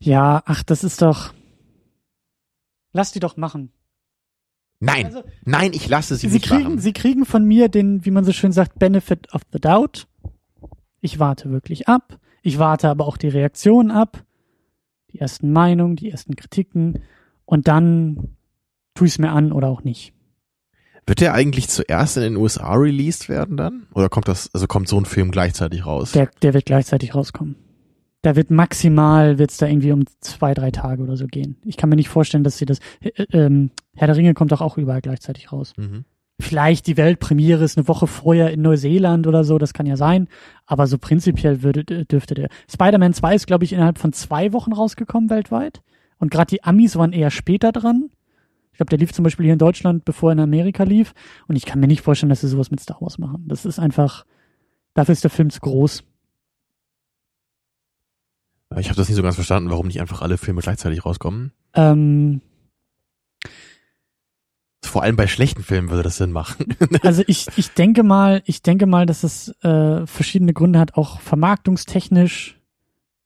[0.00, 1.32] Ja, ach, das ist doch.
[2.92, 3.70] Lass die doch machen.
[4.80, 6.78] Nein, Also, nein, ich lasse sie, Sie nicht kriegen, machen.
[6.80, 10.08] sie kriegen von mir den, wie man so schön sagt, Benefit of the Doubt.
[11.00, 12.18] Ich warte wirklich ab.
[12.42, 14.24] Ich warte aber auch die Reaktion ab.
[15.12, 17.04] Die ersten Meinungen, die ersten Kritiken.
[17.44, 18.34] Und dann
[18.94, 20.12] tue ich es mir an oder auch nicht.
[21.06, 23.86] Wird der eigentlich zuerst in den USA released werden dann?
[23.94, 26.12] Oder kommt das, also kommt so ein Film gleichzeitig raus?
[26.12, 27.56] Der, der wird gleichzeitig rauskommen.
[28.22, 31.56] Da wird maximal, wird's da irgendwie um zwei, drei Tage oder so gehen.
[31.64, 34.60] Ich kann mir nicht vorstellen, dass sie das, äh, ähm, Herr der Ringe kommt doch
[34.60, 35.72] auch überall gleichzeitig raus.
[35.76, 36.04] mhm.
[36.40, 40.28] Vielleicht die Weltpremiere ist eine Woche vorher in Neuseeland oder so, das kann ja sein.
[40.66, 42.48] Aber so prinzipiell würde, dürfte der.
[42.68, 45.82] Spider-Man 2 ist, glaube ich, innerhalb von zwei Wochen rausgekommen weltweit.
[46.18, 48.10] Und gerade die Amis waren eher später dran.
[48.72, 51.14] Ich glaube, der lief zum Beispiel hier in Deutschland, bevor er in Amerika lief.
[51.46, 53.44] Und ich kann mir nicht vorstellen, dass sie sowas mit Star Wars machen.
[53.46, 54.24] Das ist einfach,
[54.94, 56.04] dafür ist der Film zu groß.
[58.78, 61.52] Ich habe das nicht so ganz verstanden, warum nicht einfach alle Filme gleichzeitig rauskommen.
[61.74, 62.40] Ähm,
[64.82, 66.74] Vor allem bei schlechten Filmen würde das Sinn machen.
[67.02, 71.20] also ich, ich denke mal, ich denke mal, dass es äh, verschiedene Gründe hat, auch
[71.20, 72.58] vermarktungstechnisch.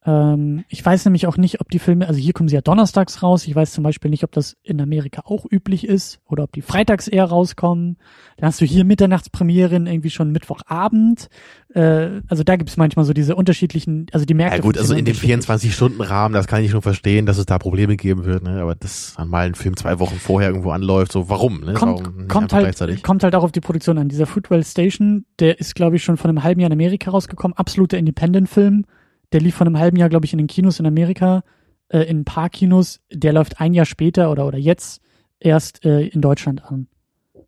[0.07, 3.23] Ähm, ich weiß nämlich auch nicht, ob die Filme, also hier kommen sie ja donnerstags
[3.23, 3.47] raus.
[3.47, 6.63] Ich weiß zum Beispiel nicht, ob das in Amerika auch üblich ist oder ob die
[6.63, 7.97] freitags eher rauskommen.
[8.37, 11.29] Dann hast du hier Mitternachtspremieren irgendwie schon Mittwochabend.
[11.75, 14.59] Äh, also da gibt es manchmal so diese unterschiedlichen, also die Märkte.
[14.59, 17.59] Ja gut, also in dem funktionieren 24-Stunden-Rahmen, das kann ich schon verstehen, dass es da
[17.59, 18.61] Probleme geben wird, ne?
[18.63, 21.61] aber das an mal ein Film zwei Wochen vorher irgendwo anläuft, so warum?
[21.61, 21.75] Ne?
[21.75, 24.09] kommt, warum kommt halt, kommt halt auch auf die Produktion an.
[24.09, 27.57] Dieser Foodwell Station, der ist, glaube ich, schon von einem halben Jahr in Amerika rausgekommen.
[27.57, 28.85] Absoluter Independent-Film.
[29.33, 31.43] Der lief von einem halben Jahr, glaube ich, in den Kinos in Amerika,
[31.89, 33.01] äh, in ein paar Kinos.
[33.13, 35.01] Der läuft ein Jahr später oder, oder jetzt
[35.41, 36.89] erst äh, in Deutschland an.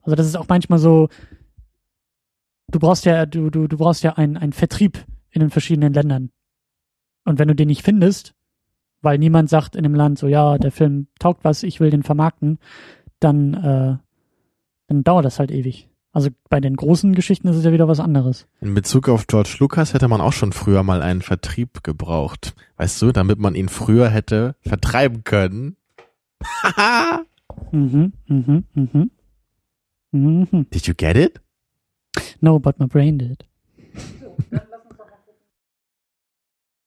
[0.02, 1.08] Also das ist auch manchmal so,
[2.68, 6.30] du brauchst ja, du, du, du brauchst ja einen, einen Vertrieb in den verschiedenen Ländern.
[7.24, 8.34] Und wenn du den nicht findest,
[9.00, 12.02] weil niemand sagt in dem Land so, ja, der Film taugt was, ich will den
[12.02, 12.58] vermarkten,
[13.20, 13.96] dann, äh,
[14.86, 15.87] dann dauert das halt ewig.
[16.12, 18.46] Also bei den großen Geschichten ist es ja wieder was anderes.
[18.60, 22.54] In Bezug auf George Lucas hätte man auch schon früher mal einen Vertrieb gebraucht.
[22.76, 25.76] Weißt du, damit man ihn früher hätte vertreiben können.
[26.42, 27.22] Haha!
[27.72, 29.10] Mhm, mhm, mhm.
[30.12, 30.66] Mhm.
[30.70, 31.40] Did you get it?
[32.40, 33.44] No, but my brain did.